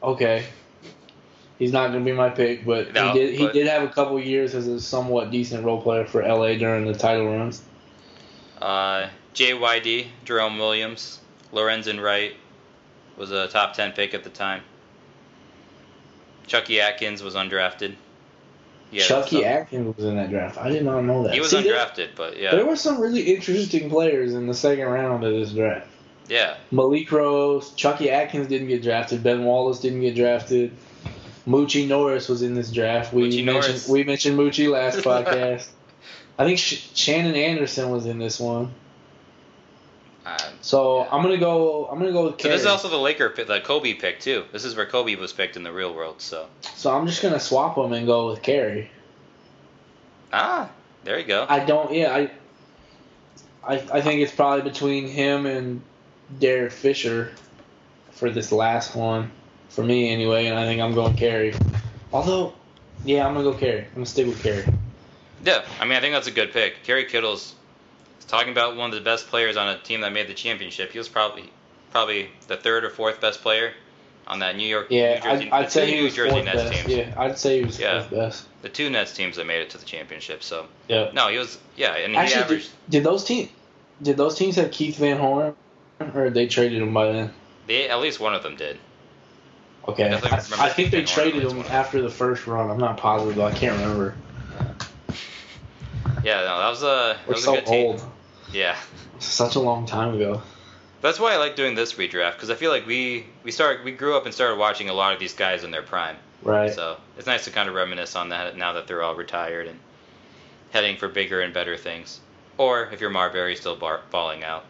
okay. 0.03 0.45
He's 1.57 1.71
not 1.71 1.91
going 1.91 2.03
to 2.03 2.11
be 2.11 2.15
my 2.15 2.29
pick, 2.29 2.65
but 2.65 2.93
No, 2.93 3.13
he 3.13 3.19
did. 3.19 3.39
He 3.39 3.47
did 3.47 3.67
have 3.67 3.83
a 3.83 3.87
couple 3.87 4.19
years 4.19 4.53
as 4.53 4.67
a 4.67 4.79
somewhat 4.79 5.31
decent 5.31 5.63
role 5.63 5.81
player 5.81 6.05
for 6.05 6.21
LA 6.21 6.55
during 6.55 6.85
the 6.85 6.93
title 6.93 7.27
runs. 7.27 7.63
Uh, 8.61 9.07
JYD, 9.33 10.07
Jerome 10.25 10.57
Williams, 10.57 11.21
Lorenzen 11.53 12.01
Wright 12.01 12.35
was 13.15 13.31
a 13.31 13.47
top 13.47 13.73
10 13.73 13.93
pick 13.93 14.13
at 14.13 14.25
the 14.25 14.29
time. 14.29 14.63
Chucky 16.45 16.81
Atkins 16.81 17.23
was 17.23 17.35
undrafted. 17.35 17.95
Yeah, 18.95 19.03
Chucky 19.03 19.43
Atkins 19.45 19.95
was 19.95 20.05
in 20.05 20.15
that 20.15 20.29
draft. 20.29 20.57
I 20.57 20.69
did 20.69 20.83
not 20.85 21.01
know 21.01 21.23
that. 21.23 21.33
He 21.33 21.39
was 21.39 21.49
See, 21.51 21.61
there- 21.61 21.75
undrafted, 21.75 22.09
but 22.15 22.39
yeah. 22.39 22.51
There 22.51 22.65
were 22.65 22.75
some 22.75 22.99
really 22.99 23.21
interesting 23.21 23.89
players 23.89 24.33
in 24.33 24.47
the 24.47 24.53
second 24.53 24.85
round 24.87 25.23
of 25.23 25.33
this 25.33 25.51
draft. 25.51 25.87
yeah. 26.29 26.55
Malik 26.71 27.11
Rose, 27.11 27.71
Chucky 27.71 28.09
Atkins 28.09 28.47
didn't 28.47 28.67
get 28.67 28.81
drafted. 28.83 29.21
Ben 29.23 29.43
Wallace 29.43 29.79
didn't 29.79 30.01
get 30.01 30.15
drafted. 30.15 30.71
Moochie 31.47 31.87
Norris 31.87 32.27
was 32.27 32.41
in 32.41 32.55
this 32.55 32.71
draft. 32.71 33.13
We 33.13 33.23
Moochie 33.29 33.43
mentioned 33.45 33.73
Norris. 33.75 33.89
we 33.89 34.03
mentioned 34.03 34.37
Moochie 34.39 34.69
last 34.71 34.97
podcast. 35.05 35.67
I 36.39 36.45
think 36.45 36.57
Sh- 36.59 36.87
Shandon 36.95 37.35
Anderson 37.35 37.91
was 37.91 38.05
in 38.07 38.17
this 38.17 38.39
one. 38.39 38.73
Um, 40.25 40.35
So 40.61 41.01
Yeah. 41.01 41.09
I'm 41.11 41.21
gonna 41.21 41.37
go. 41.37 41.85
I'm 41.85 41.99
gonna 41.99 42.11
go 42.11 42.25
with 42.25 42.41
so 42.41 42.49
this 42.49 42.61
is 42.61 42.67
also 42.67 42.89
the 42.89 42.97
Laker 42.97 43.29
pick, 43.29 43.47
the 43.47 43.59
Kobe 43.61 43.93
pick 43.93 44.19
too. 44.19 44.45
This 44.51 44.65
is 44.65 44.75
where 44.75 44.85
Kobe 44.85 45.15
was 45.15 45.31
picked 45.33 45.55
in 45.55 45.63
the 45.63 45.71
real 45.71 45.93
world. 45.93 46.21
So 46.21 46.47
So 46.75 46.91
I'm 46.95 47.05
just 47.05 47.21
gonna 47.21 47.39
swap 47.39 47.75
them 47.75 47.93
and 47.93 48.07
go 48.07 48.29
with 48.29 48.41
Kerry. 48.41 48.89
ah, 50.33 50.69
there 51.03 51.19
you 51.19 51.25
go. 51.25 51.45
I 51.47 51.59
don't. 51.59 51.93
Yeah, 51.93 52.13
I. 52.15 52.31
I 53.67 53.75
I 53.93 54.01
think 54.01 54.21
it's 54.21 54.31
probably 54.33 54.69
between 54.69 55.07
him 55.07 55.45
and 55.45 55.81
Derek 56.39 56.71
Fisher 56.71 57.31
for 58.11 58.29
this 58.31 58.51
last 58.51 58.95
one, 58.95 59.31
for 59.69 59.83
me 59.83 60.09
anyway, 60.11 60.47
and 60.47 60.57
I 60.57 60.65
think 60.65 60.81
I'm 60.81 60.93
going 60.93 61.15
Kerry. 61.15 61.53
Although, 62.13 62.53
yeah, 63.03 63.27
I'm 63.27 63.33
gonna 63.33 63.51
go 63.51 63.53
Kerry. 63.53 63.81
I'm 63.81 63.93
gonna 63.93 64.05
stick 64.05 64.25
with 64.25 64.41
Kerry. 64.41 64.65
Yeah, 65.43 65.63
I 65.79 65.85
mean 65.85 65.97
I 65.97 66.01
think 66.01 66.13
that's 66.13 66.27
a 66.27 66.31
good 66.31 66.51
pick. 66.51 66.83
Kerry 66.83 67.05
Kittles 67.05 67.53
talking 68.27 68.51
about 68.51 68.75
one 68.75 68.89
of 68.89 68.95
the 68.95 69.01
best 69.01 69.27
players 69.27 69.57
on 69.57 69.67
a 69.69 69.77
team 69.79 70.01
that 70.01 70.11
made 70.13 70.27
the 70.27 70.33
championship. 70.33 70.91
He 70.91 70.97
was 70.97 71.07
probably 71.09 71.49
probably 71.91 72.29
the 72.47 72.57
third 72.57 72.83
or 72.83 72.89
fourth 72.89 73.21
best 73.21 73.41
player 73.41 73.73
on 74.27 74.39
that 74.39 74.55
New 74.57 74.67
York, 74.67 74.87
Yeah, 74.89 75.15
New 75.15 75.21
Jersey, 75.21 75.51
I'd, 75.51 75.63
I'd 75.65 75.71
say 75.71 75.85
he 75.87 75.97
New 75.97 76.03
was 76.05 76.15
Jersey 76.15 76.31
fourth 76.31 76.45
Nets 76.45 76.63
best. 76.63 76.73
teams. 76.73 76.87
Yeah, 76.95 77.13
I'd 77.15 77.37
say 77.37 77.59
he 77.59 77.65
was 77.65 77.79
Yeah. 77.79 77.99
fourth 77.99 78.11
best. 78.11 78.47
The 78.63 78.69
two 78.69 78.89
Nets 78.89 79.13
teams 79.13 79.35
that 79.37 79.45
made 79.45 79.61
it 79.61 79.69
to 79.71 79.77
the 79.77 79.85
championship. 79.85 80.43
So 80.43 80.65
Yeah. 80.87 81.11
no, 81.13 81.27
he 81.29 81.37
was 81.37 81.57
yeah, 81.77 81.95
and 81.95 82.15
Actually, 82.15 82.35
did, 82.35 82.43
averaged. 82.43 82.69
did 82.89 83.03
those 83.03 83.23
teams 83.23 83.49
did 84.01 84.17
those 84.17 84.35
teams 84.35 84.55
have 84.57 84.71
Keith 84.71 84.97
Van 84.97 85.17
Horn, 85.17 85.55
or 86.13 86.29
they 86.29 86.47
traded 86.47 86.81
him 86.81 86.93
by 86.93 87.11
then? 87.13 87.33
They, 87.67 87.87
at 87.87 87.99
least 88.01 88.19
one 88.19 88.33
of 88.35 88.43
them 88.43 88.55
did. 88.57 88.77
Okay, 89.87 90.09
Definitely 90.09 90.57
I, 90.57 90.65
I 90.65 90.69
think 90.69 90.91
they 90.91 91.03
traded 91.03 91.43
him 91.43 91.59
after 91.69 92.01
the 92.01 92.09
first 92.09 92.45
run. 92.47 92.69
I'm 92.71 92.79
not 92.79 92.97
positive, 92.97 93.35
though. 93.35 93.45
I 93.45 93.53
can't 93.53 93.79
remember. 93.79 94.15
Yeah, 96.23 96.37
no, 96.41 96.57
that 96.59 96.69
was 96.69 96.81
a 96.81 96.85
that 96.85 97.17
We're 97.27 97.33
was 97.35 97.43
so 97.43 97.53
a 97.53 97.57
good 97.57 97.65
team. 97.67 97.99
Yeah, 98.55 98.77
Such 99.19 99.55
a 99.55 99.59
long 99.59 99.85
time 99.85 100.15
ago. 100.15 100.41
that's 101.01 101.19
why 101.19 101.33
I 101.33 101.37
like 101.37 101.57
doing 101.57 101.75
this 101.75 101.93
redraft 101.95 102.33
because 102.33 102.49
I 102.49 102.55
feel 102.55 102.71
like 102.71 102.87
we 102.87 103.25
we 103.43 103.51
started 103.51 103.83
we 103.83 103.91
grew 103.91 104.15
up 104.15 104.25
and 104.25 104.33
started 104.33 104.57
watching 104.57 104.87
a 104.87 104.93
lot 104.93 105.13
of 105.13 105.19
these 105.19 105.33
guys 105.33 105.63
in 105.65 105.71
their 105.71 105.81
prime. 105.83 106.15
Right. 106.41 106.73
So 106.73 106.95
it's 107.17 107.27
nice 107.27 107.43
to 107.45 107.51
kind 107.51 107.67
of 107.67 107.75
reminisce 107.75 108.15
on 108.15 108.29
that 108.29 108.55
now 108.55 108.71
that 108.73 108.87
they're 108.87 109.03
all 109.03 109.15
retired 109.15 109.67
and 109.67 109.77
heading 110.71 110.95
for 110.95 111.09
bigger 111.09 111.41
and 111.41 111.53
better 111.53 111.75
things. 111.75 112.21
Or 112.57 112.85
if 112.93 113.01
you're 113.01 113.09
Marbury, 113.09 113.57
still 113.57 113.75
bar- 113.75 114.01
balling 114.09 114.43
out. 114.45 114.63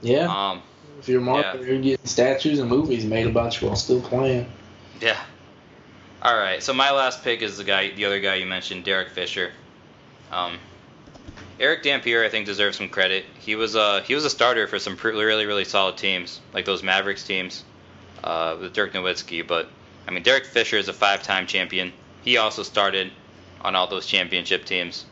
Yeah. 0.00 0.26
Um, 0.50 0.62
if 1.00 1.08
you're 1.08 1.20
Mark, 1.20 1.44
yeah. 1.44 1.60
you're 1.60 1.80
getting 1.80 2.06
statues 2.06 2.60
and 2.60 2.70
movies 2.70 3.04
made 3.04 3.26
about 3.26 3.60
you 3.60 3.66
while 3.66 3.76
still 3.76 4.00
playing. 4.00 4.46
yeah. 5.00 5.18
All 6.22 6.36
right. 6.36 6.62
So 6.62 6.72
my 6.72 6.92
last 6.92 7.24
pick 7.24 7.42
is 7.42 7.56
the 7.58 7.64
guy, 7.64 7.90
the 7.90 8.04
other 8.04 8.20
guy 8.20 8.36
you 8.36 8.46
mentioned, 8.46 8.84
Derek 8.84 9.08
Fisher. 9.10 9.50
Um, 10.30 10.58
Eric 11.62 11.84
Dampier, 11.84 12.24
I 12.24 12.28
think, 12.28 12.44
deserves 12.44 12.76
some 12.76 12.88
credit. 12.88 13.24
He 13.38 13.54
was 13.54 13.76
a 13.76 14.02
he 14.02 14.16
was 14.16 14.24
a 14.24 14.30
starter 14.30 14.66
for 14.66 14.80
some 14.80 14.96
really 14.96 15.46
really 15.46 15.64
solid 15.64 15.96
teams, 15.96 16.40
like 16.52 16.64
those 16.64 16.82
Mavericks 16.82 17.22
teams 17.22 17.62
uh, 18.24 18.56
with 18.60 18.72
Dirk 18.72 18.92
Nowitzki. 18.92 19.46
But 19.46 19.68
I 20.08 20.10
mean, 20.10 20.24
Derek 20.24 20.44
Fisher 20.44 20.76
is 20.76 20.88
a 20.88 20.92
five-time 20.92 21.46
champion. 21.46 21.92
He 22.22 22.36
also 22.36 22.64
started 22.64 23.12
on 23.60 23.76
all 23.76 23.86
those 23.86 24.06
championship 24.06 24.64
teams. 24.64 25.06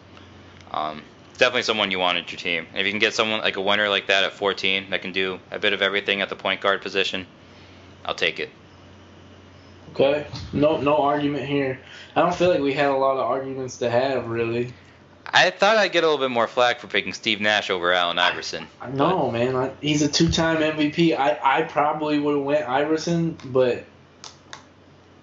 Um, 0.73 1.03
definitely 1.39 1.63
someone 1.63 1.93
you 1.93 2.01
want 2.01 2.19
at 2.19 2.33
your 2.33 2.39
team. 2.39 2.67
And 2.73 2.81
if 2.81 2.87
you 2.87 2.93
can 2.93 2.99
get 2.99 3.15
someone 3.15 3.41
like 3.41 3.57
a 3.57 3.61
winner 3.61 3.89
like 3.89 4.09
that 4.09 4.25
at 4.25 4.33
14 4.33 4.91
that 4.91 5.03
can 5.03 5.13
do 5.13 5.39
a 5.53 5.59
bit 5.61 5.73
of 5.73 5.83
everything 5.83 6.21
at 6.21 6.29
the 6.29 6.37
point 6.37 6.61
guard 6.61 6.83
position, 6.83 7.27
I'll 8.05 8.17
take 8.17 8.41
it. 8.41 8.51
Okay. 9.93 10.27
No, 10.53 10.81
no 10.81 10.97
argument 10.97 11.47
here. 11.47 11.81
I 12.17 12.23
don't 12.23 12.35
feel 12.35 12.51
like 12.51 12.61
we 12.61 12.73
had 12.73 12.91
a 12.91 12.97
lot 12.97 13.17
of 13.17 13.21
arguments 13.21 13.79
to 13.79 13.91
have, 13.91 14.27
really. 14.27 14.73
I 15.33 15.51
thought 15.51 15.77
I'd 15.77 15.93
get 15.93 16.05
a 16.05 16.07
little 16.07 16.25
bit 16.25 16.33
more 16.33 16.47
flack 16.47 16.81
for 16.81 16.87
picking 16.87 17.13
Steve 17.13 17.41
Nash 17.41 17.71
over 17.71 17.93
Allen 17.93 18.19
Iverson. 18.19 18.67
I, 18.81 18.91
No, 18.91 19.31
man. 19.31 19.55
I, 19.55 19.73
he's 19.81 20.03
a 20.03 20.09
two-time 20.09 20.59
MVP. 20.59 21.17
I, 21.17 21.39
I 21.43 21.63
probably 21.63 22.19
would 22.19 22.37
have 22.37 22.45
went 22.45 22.69
Iverson, 22.69 23.39
but 23.45 23.85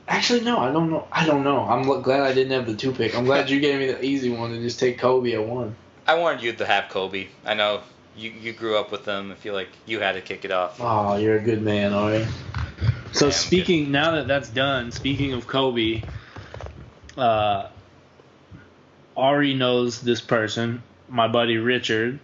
actually, 0.08 0.41
no. 0.41 0.60
I 0.60 0.72
don't 0.72 0.89
know. 0.89 1.08
I 1.12 1.26
don't 1.26 1.43
know. 1.43 1.60
I'm 1.60 1.84
glad 2.01 2.22
I 2.22 2.34
didn't 2.34 2.53
have 2.53 2.66
the 2.66 2.76
two 2.76 2.93
pick. 2.93 3.16
I'm 3.18 3.26
glad 3.26 3.49
you 3.49 3.60
gave 3.60 3.80
me 3.80 3.88
the 3.88 4.03
easy 4.03 4.30
one 4.30 4.51
and 4.53 4.62
just 4.62 4.80
take 4.80 4.97
Kobe 4.97 5.34
at 5.34 5.45
one. 5.45 5.76
I 6.08 6.16
wanted 6.16 6.41
you 6.41 6.53
to 6.53 6.66
have 6.66 6.89
Kobe. 6.89 7.28
I 7.45 7.53
know 7.53 7.82
you 8.16 8.32
you 8.32 8.53
grew 8.53 8.78
up 8.78 8.91
with 8.91 9.03
them. 9.03 9.32
I 9.32 9.36
feel 9.36 9.53
like 9.53 9.70
you 9.86 9.99
had 9.99 10.14
to 10.14 10.22
kick 10.22 10.45
it 10.45 10.51
off. 10.51 10.78
Oh, 10.80 11.18
you're 11.18 11.38
a 11.38 11.41
good 11.41 11.62
man, 11.62 11.93
all 11.93 12.10
right. 12.10 12.22
Yeah, 12.22 12.91
So 13.12 13.26
I'm 13.28 13.32
speaking 13.34 13.91
now 13.91 14.12
that 14.12 14.28
that's 14.28 14.49
done, 14.49 14.91
speaking 14.91 15.34
of 15.34 15.47
Kobe, 15.47 16.01
uh, 17.18 17.68
Arie 19.18 19.53
knows 19.55 20.01
this 20.01 20.22
person, 20.22 20.84
my 21.09 21.28
buddy 21.28 21.57
Richard. 21.57 22.20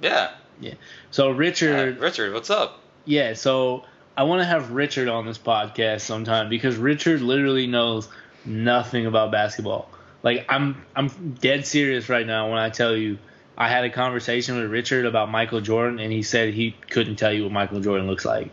Yeah. 0.00 0.30
Yeah. 0.60 0.74
So 1.10 1.30
Richard, 1.30 1.98
Richard, 1.98 2.32
what's 2.32 2.50
up? 2.50 2.80
yeah. 3.04 3.34
So 3.34 3.84
I 4.16 4.22
want 4.24 4.40
to 4.40 4.46
have 4.46 4.70
Richard 4.70 5.08
on 5.08 5.26
this 5.26 5.38
podcast 5.38 6.02
sometime 6.02 6.48
because 6.48 6.76
Richard 6.76 7.20
literally 7.20 7.66
knows 7.66 8.08
nothing 8.44 9.06
about 9.06 9.30
basketball. 9.32 9.88
Like 10.22 10.46
I'm, 10.48 10.82
I'm 10.94 11.36
dead 11.40 11.66
serious 11.66 12.08
right 12.08 12.26
now 12.26 12.48
when 12.50 12.58
I 12.58 12.70
tell 12.70 12.96
you. 12.96 13.18
I 13.58 13.70
had 13.70 13.84
a 13.84 13.90
conversation 13.90 14.56
with 14.60 14.70
Richard 14.70 15.06
about 15.06 15.30
Michael 15.30 15.62
Jordan, 15.62 15.98
and 15.98 16.12
he 16.12 16.22
said 16.22 16.52
he 16.52 16.72
couldn't 16.90 17.16
tell 17.16 17.32
you 17.32 17.44
what 17.44 17.52
Michael 17.52 17.80
Jordan 17.80 18.06
looks 18.06 18.26
like. 18.26 18.50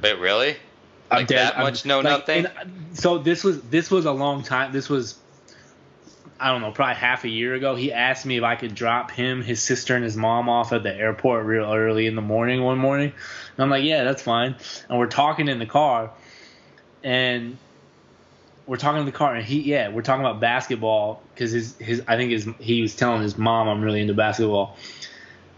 Wait, 0.00 0.16
really? 0.20 0.56
I'm 1.10 1.18
Like 1.18 1.26
dead- 1.26 1.38
that 1.38 1.54
I'm- 1.56 1.64
much 1.64 1.84
know 1.84 1.98
like, 2.00 2.04
nothing? 2.28 2.46
so 2.92 3.18
this 3.18 3.42
was 3.42 3.62
this 3.62 3.90
was 3.90 4.04
a 4.04 4.12
long 4.12 4.44
time. 4.44 4.70
This 4.72 4.88
was 4.88 5.16
I 6.38 6.50
don't 6.52 6.60
know, 6.60 6.70
probably 6.70 6.96
half 6.96 7.24
a 7.24 7.28
year 7.28 7.54
ago. 7.54 7.74
He 7.74 7.92
asked 7.92 8.26
me 8.26 8.36
if 8.36 8.44
I 8.44 8.56
could 8.56 8.74
drop 8.74 9.10
him, 9.10 9.42
his 9.42 9.62
sister, 9.62 9.94
and 9.94 10.04
his 10.04 10.16
mom 10.16 10.48
off 10.48 10.72
at 10.72 10.82
the 10.82 10.94
airport 10.94 11.46
real 11.46 11.72
early 11.72 12.06
in 12.06 12.14
the 12.14 12.22
morning 12.22 12.62
one 12.62 12.78
morning. 12.78 13.12
And 13.56 13.64
I'm 13.64 13.70
like, 13.70 13.84
yeah, 13.84 14.04
that's 14.04 14.22
fine. 14.22 14.56
And 14.88 14.98
we're 14.98 15.06
talking 15.06 15.48
in 15.48 15.58
the 15.58 15.66
car, 15.66 16.10
and 17.02 17.56
we're 18.66 18.76
talking 18.76 19.00
in 19.00 19.06
the 19.06 19.12
car, 19.12 19.34
and 19.34 19.44
he 19.44 19.60
yeah, 19.62 19.88
we're 19.88 20.02
talking 20.02 20.24
about 20.24 20.40
basketball 20.40 21.22
because 21.32 21.52
his 21.52 21.76
his 21.78 22.02
I 22.06 22.16
think 22.16 22.32
his 22.32 22.48
he 22.58 22.82
was 22.82 22.94
telling 22.94 23.22
his 23.22 23.38
mom 23.38 23.68
I'm 23.68 23.80
really 23.80 24.00
into 24.00 24.14
basketball, 24.14 24.76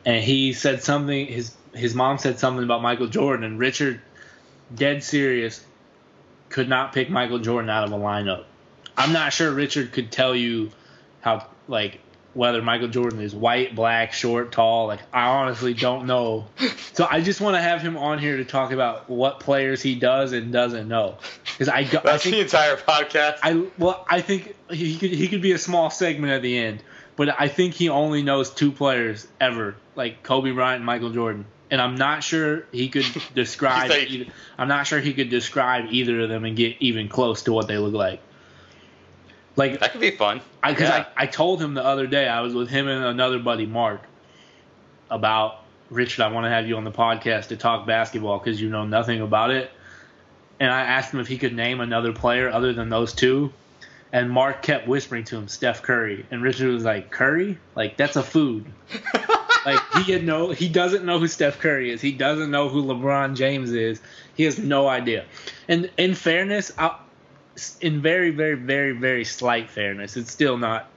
and 0.04 0.22
he 0.22 0.52
said 0.52 0.82
something 0.82 1.26
his 1.26 1.54
his 1.74 1.94
mom 1.94 2.18
said 2.18 2.38
something 2.38 2.62
about 2.62 2.82
Michael 2.82 3.08
Jordan, 3.08 3.44
and 3.44 3.58
Richard 3.58 4.00
dead 4.74 5.02
serious, 5.02 5.64
could 6.50 6.68
not 6.68 6.92
pick 6.92 7.10
Michael 7.10 7.38
Jordan 7.38 7.70
out 7.70 7.84
of 7.84 7.92
a 7.92 7.96
lineup. 7.96 8.44
I'm 8.98 9.12
not 9.12 9.32
sure 9.32 9.50
Richard 9.52 9.92
could 9.92 10.10
tell 10.12 10.34
you 10.34 10.70
how 11.20 11.46
like 11.68 12.00
whether 12.34 12.60
Michael 12.62 12.88
Jordan 12.88 13.20
is 13.20 13.34
white, 13.34 13.74
black, 13.74 14.12
short, 14.12 14.52
tall. 14.52 14.86
Like 14.86 15.00
I 15.12 15.28
honestly 15.28 15.74
don't 15.74 16.06
know. 16.06 16.46
So 16.92 17.06
I 17.10 17.20
just 17.20 17.40
want 17.40 17.56
to 17.56 17.60
have 17.60 17.80
him 17.80 17.96
on 17.96 18.18
here 18.18 18.36
to 18.36 18.44
talk 18.44 18.70
about 18.72 19.08
what 19.08 19.40
players 19.40 19.80
he 19.82 19.94
does 19.94 20.32
and 20.32 20.52
doesn't 20.52 20.88
know. 20.88 21.16
Because 21.44 21.68
I, 21.68 21.84
go- 21.84 21.98
I 21.98 22.02
That's 22.02 22.22
think 22.24 22.34
the 22.36 22.40
entire 22.42 22.76
podcast. 22.76 23.38
I 23.42 23.66
well 23.78 24.04
I 24.08 24.20
think 24.20 24.54
he 24.70 24.98
could 24.98 25.10
he 25.10 25.28
could 25.28 25.42
be 25.42 25.52
a 25.52 25.58
small 25.58 25.90
segment 25.90 26.32
at 26.32 26.42
the 26.42 26.58
end, 26.58 26.82
but 27.16 27.34
I 27.40 27.48
think 27.48 27.74
he 27.74 27.88
only 27.88 28.22
knows 28.22 28.50
two 28.50 28.72
players 28.72 29.26
ever, 29.40 29.76
like 29.96 30.22
Kobe 30.22 30.50
Bryant 30.52 30.76
and 30.78 30.86
Michael 30.86 31.10
Jordan. 31.10 31.46
And 31.70 31.80
I'm 31.82 31.96
not 31.96 32.22
sure 32.24 32.66
he 32.72 32.88
could 32.88 33.04
describe. 33.34 33.90
Like- 33.90 34.10
either, 34.10 34.30
I'm 34.56 34.68
not 34.68 34.86
sure 34.86 35.00
he 35.00 35.12
could 35.14 35.30
describe 35.30 35.86
either 35.90 36.20
of 36.20 36.28
them 36.28 36.44
and 36.44 36.56
get 36.56 36.76
even 36.80 37.08
close 37.08 37.42
to 37.44 37.52
what 37.52 37.68
they 37.68 37.78
look 37.78 37.94
like. 37.94 38.20
Like 39.58 39.80
that 39.80 39.90
could 39.90 40.00
be 40.00 40.12
fun. 40.12 40.40
I, 40.62 40.72
cause 40.72 40.82
Yeah. 40.82 41.04
I, 41.16 41.24
I 41.24 41.26
told 41.26 41.60
him 41.60 41.74
the 41.74 41.84
other 41.84 42.06
day 42.06 42.28
I 42.28 42.40
was 42.40 42.54
with 42.54 42.70
him 42.70 42.86
and 42.86 43.04
another 43.04 43.40
buddy 43.40 43.66
Mark 43.66 44.00
about 45.10 45.64
Richard. 45.90 46.22
I 46.22 46.28
want 46.28 46.44
to 46.44 46.50
have 46.50 46.68
you 46.68 46.76
on 46.76 46.84
the 46.84 46.92
podcast 46.92 47.48
to 47.48 47.56
talk 47.56 47.84
basketball 47.84 48.38
because 48.38 48.60
you 48.60 48.70
know 48.70 48.86
nothing 48.86 49.20
about 49.20 49.50
it. 49.50 49.72
And 50.60 50.70
I 50.70 50.82
asked 50.82 51.12
him 51.12 51.18
if 51.18 51.26
he 51.26 51.38
could 51.38 51.54
name 51.54 51.80
another 51.80 52.12
player 52.12 52.48
other 52.48 52.72
than 52.72 52.88
those 52.88 53.12
two. 53.12 53.52
And 54.12 54.30
Mark 54.30 54.62
kept 54.62 54.86
whispering 54.86 55.24
to 55.24 55.36
him 55.36 55.48
Steph 55.48 55.82
Curry, 55.82 56.24
and 56.30 56.42
Richard 56.42 56.72
was 56.72 56.84
like 56.84 57.10
Curry, 57.10 57.58
like 57.74 57.98
that's 57.98 58.16
a 58.16 58.22
food. 58.22 58.64
like 59.66 59.80
he 59.96 60.12
had 60.12 60.24
no, 60.24 60.50
he 60.50 60.68
doesn't 60.68 61.04
know 61.04 61.18
who 61.18 61.28
Steph 61.28 61.58
Curry 61.58 61.90
is. 61.90 62.00
He 62.00 62.12
doesn't 62.12 62.50
know 62.50 62.70
who 62.70 62.84
LeBron 62.84 63.36
James 63.36 63.72
is. 63.72 64.00
He 64.34 64.44
has 64.44 64.58
no 64.58 64.88
idea. 64.88 65.26
And 65.68 65.90
in 65.98 66.14
fairness, 66.14 66.72
I, 66.78 66.96
in 67.80 68.02
very, 68.02 68.30
very, 68.30 68.54
very, 68.54 68.92
very 68.92 69.24
slight 69.24 69.70
fairness, 69.70 70.16
it's 70.16 70.30
still 70.30 70.56
not 70.58 70.88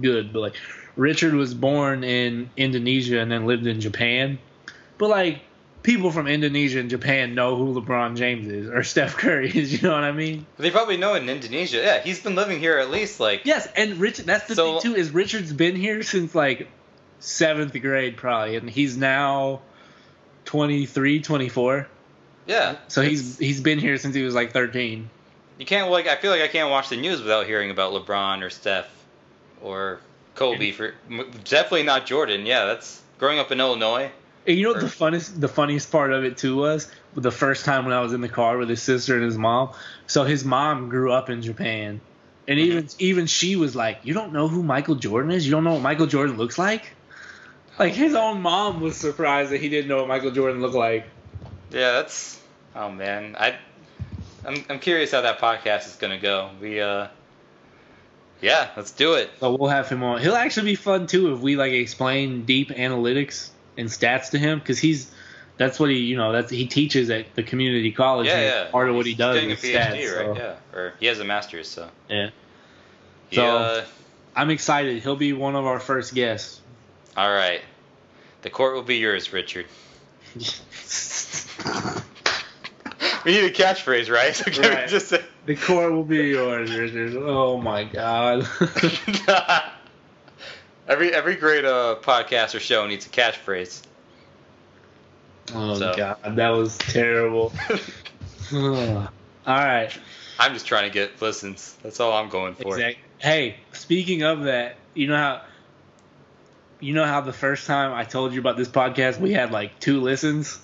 good. 0.00 0.32
But 0.32 0.40
like, 0.40 0.56
Richard 0.96 1.34
was 1.34 1.54
born 1.54 2.04
in 2.04 2.50
Indonesia 2.56 3.18
and 3.20 3.30
then 3.30 3.46
lived 3.46 3.66
in 3.66 3.80
Japan. 3.80 4.38
But 4.98 5.08
like, 5.10 5.40
people 5.82 6.10
from 6.10 6.26
Indonesia 6.26 6.78
and 6.78 6.90
Japan 6.90 7.34
know 7.34 7.56
who 7.56 7.80
LeBron 7.80 8.16
James 8.16 8.46
is 8.48 8.68
or 8.68 8.82
Steph 8.92 9.16
Curry 9.16 9.48
is. 9.56 9.72
You 9.72 9.88
know 9.88 9.94
what 9.94 10.04
I 10.04 10.12
mean? 10.12 10.44
They 10.58 10.70
probably 10.70 10.96
know 10.98 11.14
in 11.14 11.28
Indonesia. 11.28 11.78
Yeah, 11.78 12.00
he's 12.02 12.20
been 12.22 12.34
living 12.34 12.58
here 12.58 12.78
at 12.78 12.90
least 12.90 13.18
like 13.20 13.42
Yes, 13.44 13.66
and 13.76 13.96
Richard. 13.98 14.26
That's 14.26 14.46
the 14.46 14.54
So- 14.54 14.80
thing 14.80 14.92
too 14.92 14.98
is 14.98 15.10
Richard's 15.10 15.52
been 15.52 15.76
here 15.76 16.02
since 16.02 16.34
like 16.34 16.68
seventh 17.20 17.72
grade 17.80 18.16
probably, 18.18 18.56
and 18.56 18.68
he's 18.68 18.96
now 18.96 19.60
23, 20.44 21.20
24. 21.20 21.86
yeah. 22.46 22.76
So 22.88 23.02
he's 23.02 23.38
he's 23.38 23.60
been 23.60 23.78
here 23.78 23.96
since 23.96 24.14
he 24.14 24.22
was 24.22 24.34
like 24.34 24.52
13. 24.52 25.08
You 25.60 25.66
can't 25.66 25.90
like 25.90 26.08
I 26.08 26.16
feel 26.16 26.30
like 26.30 26.40
I 26.40 26.48
can't 26.48 26.70
watch 26.70 26.88
the 26.88 26.96
news 26.96 27.20
without 27.20 27.44
hearing 27.44 27.70
about 27.70 27.92
LeBron 27.92 28.42
or 28.42 28.48
Steph 28.48 28.88
or 29.62 30.00
Kobe 30.34 30.70
for 30.70 30.94
definitely 31.44 31.82
not 31.82 32.06
Jordan. 32.06 32.46
Yeah, 32.46 32.64
that's 32.64 33.02
growing 33.18 33.38
up 33.38 33.52
in 33.52 33.60
Illinois. 33.60 34.10
And 34.46 34.56
you 34.56 34.64
know 34.64 34.72
what 34.72 34.80
the 34.80 34.88
funniest 34.88 35.38
the 35.38 35.48
funniest 35.48 35.92
part 35.92 36.14
of 36.14 36.24
it 36.24 36.38
too 36.38 36.56
was 36.56 36.90
the 37.14 37.30
first 37.30 37.66
time 37.66 37.84
when 37.84 37.92
I 37.92 38.00
was 38.00 38.14
in 38.14 38.22
the 38.22 38.28
car 38.28 38.56
with 38.56 38.70
his 38.70 38.80
sister 38.80 39.14
and 39.16 39.22
his 39.22 39.36
mom. 39.36 39.74
So 40.06 40.24
his 40.24 40.46
mom 40.46 40.88
grew 40.88 41.12
up 41.12 41.28
in 41.28 41.42
Japan, 41.42 42.00
and 42.48 42.58
Mm-hmm. 42.58 42.70
even 42.72 42.88
even 42.98 43.26
she 43.26 43.56
was 43.56 43.76
like, 43.76 43.98
"You 44.02 44.14
don't 44.14 44.32
know 44.32 44.48
who 44.48 44.62
Michael 44.62 44.94
Jordan 44.94 45.30
is? 45.30 45.44
You 45.44 45.52
don't 45.52 45.64
know 45.64 45.74
what 45.74 45.82
Michael 45.82 46.06
Jordan 46.06 46.38
looks 46.38 46.56
like?" 46.56 46.94
Like 47.78 47.92
his 47.92 48.14
own 48.14 48.40
mom 48.40 48.80
was 48.80 48.96
surprised 48.96 49.50
that 49.50 49.60
he 49.60 49.68
didn't 49.68 49.88
know 49.88 49.98
what 49.98 50.08
Michael 50.08 50.30
Jordan 50.30 50.62
looked 50.62 50.74
like. 50.74 51.04
Yeah, 51.70 51.92
that's 51.92 52.40
oh 52.74 52.90
man. 52.90 53.36
I 53.38 53.58
I'm 54.46 54.64
I'm 54.68 54.78
curious 54.78 55.12
how 55.12 55.20
that 55.22 55.38
podcast 55.38 55.86
is 55.86 55.96
gonna 55.96 56.18
go. 56.18 56.50
We 56.60 56.80
uh 56.80 57.08
yeah, 58.40 58.70
let's 58.76 58.90
do 58.92 59.14
it. 59.14 59.30
So 59.40 59.54
we'll 59.54 59.68
have 59.68 59.88
him 59.88 60.02
on. 60.02 60.20
He'll 60.22 60.34
actually 60.36 60.66
be 60.72 60.74
fun 60.76 61.06
too 61.06 61.34
if 61.34 61.40
we 61.40 61.56
like 61.56 61.72
explain 61.72 62.44
deep 62.46 62.70
analytics 62.70 63.50
and 63.76 63.88
stats 63.88 64.30
to 64.30 64.38
him 64.38 64.58
because 64.58 64.78
he's 64.78 65.10
that's 65.58 65.78
what 65.78 65.90
he 65.90 65.96
you 65.98 66.16
know 66.16 66.32
that's 66.32 66.50
he 66.50 66.66
teaches 66.66 67.10
at 67.10 67.34
the 67.34 67.42
community 67.42 67.92
college. 67.92 68.26
Yeah, 68.28 68.34
and 68.36 68.42
yeah. 68.66 68.70
Part 68.70 68.88
of 68.88 68.96
what 68.96 69.04
he 69.04 69.12
He's 69.12 69.18
does 69.18 69.34
getting 69.34 69.50
a 69.50 69.54
is 69.54 69.60
PhD, 69.60 69.74
stats. 70.04 70.16
right? 70.16 70.36
so, 70.36 70.42
Yeah, 70.42 70.78
or 70.78 70.94
he 71.00 71.06
has 71.06 71.18
a 71.18 71.24
master's, 71.24 71.68
so 71.68 71.90
yeah. 72.08 72.30
he, 73.28 73.36
So- 73.36 73.56
uh, 73.58 73.84
I'm 74.34 74.48
excited. 74.50 75.02
He'll 75.02 75.16
be 75.16 75.32
one 75.34 75.54
of 75.56 75.66
our 75.66 75.80
first 75.80 76.14
guests. 76.14 76.60
all 77.16 77.28
right. 77.30 77.60
The 78.42 78.48
court 78.48 78.74
will 78.74 78.82
be 78.84 78.96
yours, 78.96 79.32
Richard. 79.34 79.66
We 83.24 83.32
need 83.32 83.44
a 83.44 83.50
catchphrase, 83.50 84.10
right? 84.10 84.34
So 84.34 84.44
can 84.50 84.62
we 84.62 84.68
Right. 84.68 84.88
just 84.88 85.08
say 85.08 85.22
the 85.46 85.56
core 85.56 85.90
will 85.92 86.04
be 86.04 86.28
yours, 86.28 86.70
Richard. 86.70 87.16
Oh 87.16 87.58
my 87.58 87.84
god. 87.84 88.48
every 90.88 91.12
every 91.12 91.36
great 91.36 91.64
uh, 91.64 91.96
podcast 92.02 92.54
or 92.54 92.60
show 92.60 92.86
needs 92.86 93.06
a 93.06 93.10
catchphrase. 93.10 93.82
oh 95.54 95.78
So. 95.78 95.94
god, 95.96 96.36
that 96.36 96.48
was 96.50 96.76
terrible. 96.78 97.52
All 98.52 99.08
right. 99.46 99.90
I'm 100.38 100.54
just 100.54 100.66
trying 100.66 100.84
to 100.84 100.94
get 100.94 101.20
listens. 101.20 101.76
That's 101.82 102.00
all 102.00 102.12
I'm 102.14 102.30
going 102.30 102.54
for. 102.54 102.76
Exactly. 102.78 103.02
Hey, 103.18 103.56
speaking 103.72 104.22
of 104.22 104.44
that, 104.44 104.76
you 104.94 105.06
know 105.06 105.16
how 105.16 105.42
you 106.80 106.94
know 106.94 107.04
how 107.04 107.20
the 107.20 107.32
first 107.34 107.66
time 107.66 107.92
I 107.92 108.04
told 108.04 108.32
you 108.32 108.40
about 108.40 108.56
this 108.56 108.68
podcast 108.68 109.20
we 109.20 109.32
had 109.34 109.50
like 109.52 109.78
two 109.80 110.00
listens. 110.00 110.58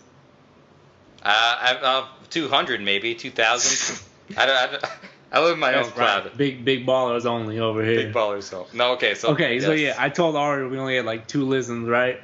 Uh, 1.26 1.74
uh, 1.82 2.06
200 2.30 2.80
maybe, 2.80 3.14
2,000. 3.14 4.00
I, 4.36 4.46
don't, 4.46 4.56
I, 4.56 4.66
don't, 4.66 4.84
I 5.32 5.40
live 5.40 5.54
in 5.54 5.58
my 5.58 5.74
own 5.74 5.82
That's 5.82 5.94
cloud. 5.94 6.36
Big 6.36 6.64
big 6.64 6.86
ballers 6.86 7.26
only 7.26 7.58
over 7.58 7.84
here. 7.84 8.06
Big 8.06 8.14
ballers. 8.14 8.44
So 8.44 8.66
no, 8.72 8.92
okay. 8.92 9.14
So 9.14 9.30
Okay, 9.30 9.60
so 9.60 9.72
yeah, 9.72 9.94
I 9.98 10.08
told 10.08 10.36
Arie 10.36 10.68
we 10.68 10.78
only 10.78 10.96
had 10.96 11.04
like 11.04 11.26
two 11.26 11.44
listens, 11.46 11.88
right? 11.88 12.20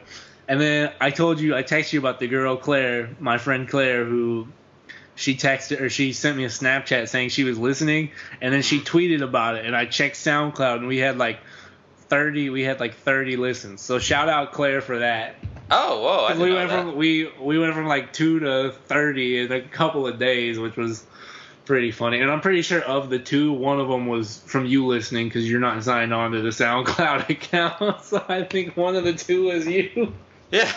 And 0.48 0.60
then 0.60 0.92
I 1.00 1.10
told 1.10 1.40
you, 1.40 1.56
I 1.56 1.62
texted 1.62 1.94
you 1.94 1.98
about 1.98 2.20
the 2.20 2.28
girl 2.28 2.56
Claire, 2.56 3.10
my 3.20 3.38
friend 3.38 3.68
Claire, 3.68 4.04
who 4.04 4.48
she 5.14 5.36
texted 5.36 5.80
or 5.80 5.90
she 5.90 6.12
sent 6.12 6.36
me 6.36 6.44
a 6.44 6.48
Snapchat 6.48 7.08
saying 7.08 7.30
she 7.30 7.44
was 7.44 7.58
listening, 7.58 8.10
and 8.40 8.52
then 8.54 8.62
she 8.62 8.80
tweeted 8.80 9.22
about 9.22 9.56
it, 9.56 9.66
and 9.66 9.74
I 9.76 9.86
checked 9.86 10.16
SoundCloud, 10.16 10.78
and 10.78 10.86
we 10.86 10.98
had 10.98 11.18
like 11.18 11.38
thirty, 12.08 12.50
we 12.50 12.62
had 12.62 12.80
like 12.80 12.94
thirty 12.94 13.36
listens. 13.36 13.80
So 13.80 13.98
shout 13.98 14.28
out 14.28 14.52
Claire 14.52 14.80
for 14.80 15.00
that. 15.00 15.36
Oh, 15.74 16.00
whoa! 16.02 16.24
I 16.26 16.28
'Cause 16.28 16.38
didn't 16.38 16.50
we 16.50 16.54
went 16.54 16.70
that. 16.70 16.82
from 16.84 16.96
we 16.96 17.30
we 17.40 17.58
went 17.58 17.74
from 17.74 17.86
like 17.86 18.12
two 18.12 18.38
to 18.40 18.72
thirty 18.86 19.38
in 19.40 19.50
a 19.52 19.60
couple 19.60 20.06
of 20.06 20.18
days, 20.18 20.58
which 20.58 20.76
was 20.76 21.04
pretty 21.64 21.90
funny. 21.92 22.20
And 22.20 22.30
I'm 22.30 22.40
pretty 22.40 22.62
sure 22.62 22.80
of 22.82 23.08
the 23.08 23.18
two, 23.18 23.52
one 23.52 23.80
of 23.80 23.88
them 23.88 24.06
was 24.08 24.38
from 24.46 24.66
you 24.66 24.84
listening 24.86 25.28
because 25.28 25.48
you're 25.48 25.60
not 25.60 25.82
signed 25.84 26.12
on 26.12 26.32
to 26.32 26.40
the 26.42 26.48
SoundCloud 26.50 27.28
account. 27.30 28.00
So 28.04 28.22
I 28.28 28.42
think 28.42 28.76
one 28.76 28.96
of 28.96 29.04
the 29.04 29.12
two 29.14 29.44
was 29.44 29.66
you. 29.66 30.12
Yeah. 30.50 30.70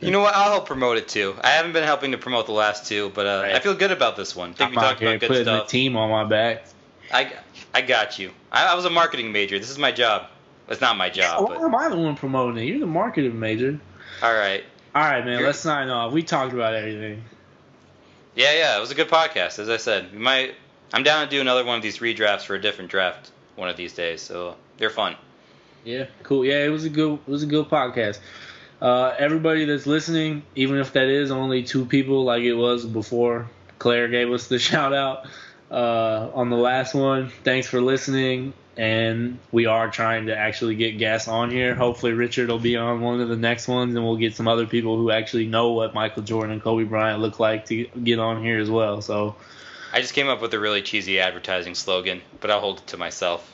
you 0.00 0.10
know 0.12 0.20
what? 0.20 0.34
I'll 0.34 0.50
help 0.52 0.66
promote 0.66 0.96
it 0.98 1.08
too. 1.08 1.34
I 1.42 1.48
haven't 1.50 1.72
been 1.72 1.82
helping 1.84 2.12
to 2.12 2.18
promote 2.18 2.46
the 2.46 2.52
last 2.52 2.86
two, 2.86 3.10
but 3.14 3.26
uh, 3.26 3.40
Right. 3.42 3.54
I 3.56 3.60
feel 3.60 3.74
good 3.74 3.90
about 3.90 4.16
this 4.16 4.36
one. 4.36 4.50
I 4.50 4.52
think 4.54 4.70
we 4.70 4.76
talked 4.76 5.02
about 5.02 5.18
good 5.20 5.26
putting 5.28 5.44
the 5.44 5.64
team 5.64 5.96
on 5.96 6.10
my 6.10 6.24
back. 6.24 6.66
I, 7.12 7.32
I 7.74 7.80
got 7.80 8.18
you. 8.18 8.30
I, 8.52 8.66
I 8.66 8.74
was 8.76 8.84
a 8.84 8.90
marketing 8.90 9.32
major. 9.32 9.58
This 9.58 9.70
is 9.70 9.78
my 9.78 9.90
job. 9.92 10.28
It's 10.68 10.80
not 10.80 10.96
my 10.96 11.10
job, 11.10 11.42
Why 11.48 11.56
but 11.56 11.64
am 11.64 11.74
I 11.74 11.88
the 11.88 11.96
one 11.96 12.16
promoting 12.16 12.62
it? 12.62 12.66
You're 12.68 12.80
the 12.80 12.86
marketing 12.86 13.38
major. 13.38 13.78
all 14.22 14.32
right. 14.34 14.64
All 14.94 15.02
right, 15.02 15.24
man. 15.24 15.34
You're- 15.34 15.46
Let's 15.46 15.58
sign 15.58 15.88
off. 15.90 16.12
We 16.12 16.22
talked 16.22 16.52
about 16.54 16.74
everything. 16.74 17.22
Yeah, 18.34 18.52
yeah. 18.54 18.76
It 18.76 18.80
was 18.80 18.90
a 18.90 18.94
good 18.94 19.08
podcast, 19.08 19.58
as 19.58 19.68
I 19.68 19.76
said. 19.76 20.12
We 20.12 20.18
might. 20.18 20.54
I'm 20.92 21.02
down 21.02 21.24
to 21.24 21.30
do 21.30 21.40
another 21.40 21.64
one 21.64 21.76
of 21.76 21.82
these 21.82 21.98
redrafts 21.98 22.42
for 22.42 22.54
a 22.54 22.60
different 22.60 22.90
draft 22.90 23.30
one 23.56 23.68
of 23.68 23.76
these 23.76 23.92
days. 23.92 24.20
So 24.20 24.56
they're 24.78 24.90
fun. 24.90 25.16
Yeah, 25.84 26.06
cool. 26.22 26.44
Yeah, 26.44 26.64
it 26.64 26.70
was 26.70 26.84
a 26.84 26.88
good 26.88 27.14
it 27.26 27.28
was 27.30 27.42
a 27.42 27.46
good 27.46 27.66
podcast. 27.68 28.18
Uh, 28.80 29.14
everybody 29.18 29.64
that's 29.64 29.86
listening, 29.86 30.42
even 30.54 30.78
if 30.78 30.92
that 30.92 31.08
is 31.08 31.30
only 31.30 31.62
two 31.62 31.84
people, 31.84 32.24
like 32.24 32.42
it 32.42 32.54
was 32.54 32.84
before 32.86 33.48
Claire 33.78 34.08
gave 34.08 34.30
us 34.32 34.46
the 34.48 34.58
shout 34.70 34.92
out 34.94 35.26
uh, 35.70 36.30
on 36.34 36.50
the 36.50 36.56
last 36.56 36.94
one. 36.94 37.30
Thanks 37.44 37.66
for 37.66 37.80
listening, 37.80 38.52
and 38.76 39.38
we 39.52 39.66
are 39.66 39.90
trying 39.90 40.26
to 40.26 40.36
actually 40.36 40.74
get 40.74 40.98
guests 40.98 41.28
on 41.28 41.50
here. 41.50 41.74
Hopefully, 41.74 42.12
Richard 42.12 42.48
will 42.48 42.58
be 42.58 42.76
on 42.76 43.00
one 43.00 43.20
of 43.20 43.28
the 43.28 43.36
next 43.36 43.68
ones, 43.68 43.94
and 43.94 44.04
we'll 44.04 44.16
get 44.16 44.34
some 44.34 44.48
other 44.48 44.66
people 44.66 44.96
who 44.96 45.10
actually 45.10 45.46
know 45.46 45.72
what 45.72 45.94
Michael 45.94 46.22
Jordan 46.22 46.52
and 46.52 46.62
Kobe 46.62 46.84
Bryant 46.84 47.20
look 47.20 47.38
like 47.38 47.66
to 47.66 47.86
get 47.86 48.18
on 48.18 48.42
here 48.42 48.58
as 48.58 48.70
well. 48.70 49.00
So, 49.02 49.36
I 49.92 50.00
just 50.00 50.14
came 50.14 50.28
up 50.28 50.42
with 50.42 50.52
a 50.54 50.58
really 50.58 50.82
cheesy 50.82 51.20
advertising 51.20 51.74
slogan, 51.74 52.20
but 52.40 52.50
I'll 52.50 52.60
hold 52.60 52.78
it 52.78 52.86
to 52.88 52.96
myself. 52.96 53.50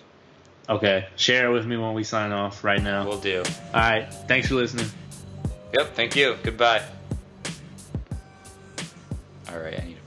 Okay, 0.68 1.06
share 1.16 1.50
it 1.50 1.52
with 1.52 1.66
me 1.66 1.76
when 1.76 1.94
we 1.94 2.04
sign 2.04 2.32
off 2.32 2.64
right 2.64 2.82
now. 2.82 3.06
We'll 3.06 3.20
do. 3.20 3.42
All 3.74 3.80
right, 3.80 4.12
thanks 4.28 4.48
for 4.48 4.54
listening. 4.54 4.86
Yep, 5.74 5.94
thank 5.94 6.16
you. 6.16 6.36
Goodbye. 6.42 6.82
All 9.48 9.58
right, 9.58 9.80
I 9.80 9.84
need 9.84 9.99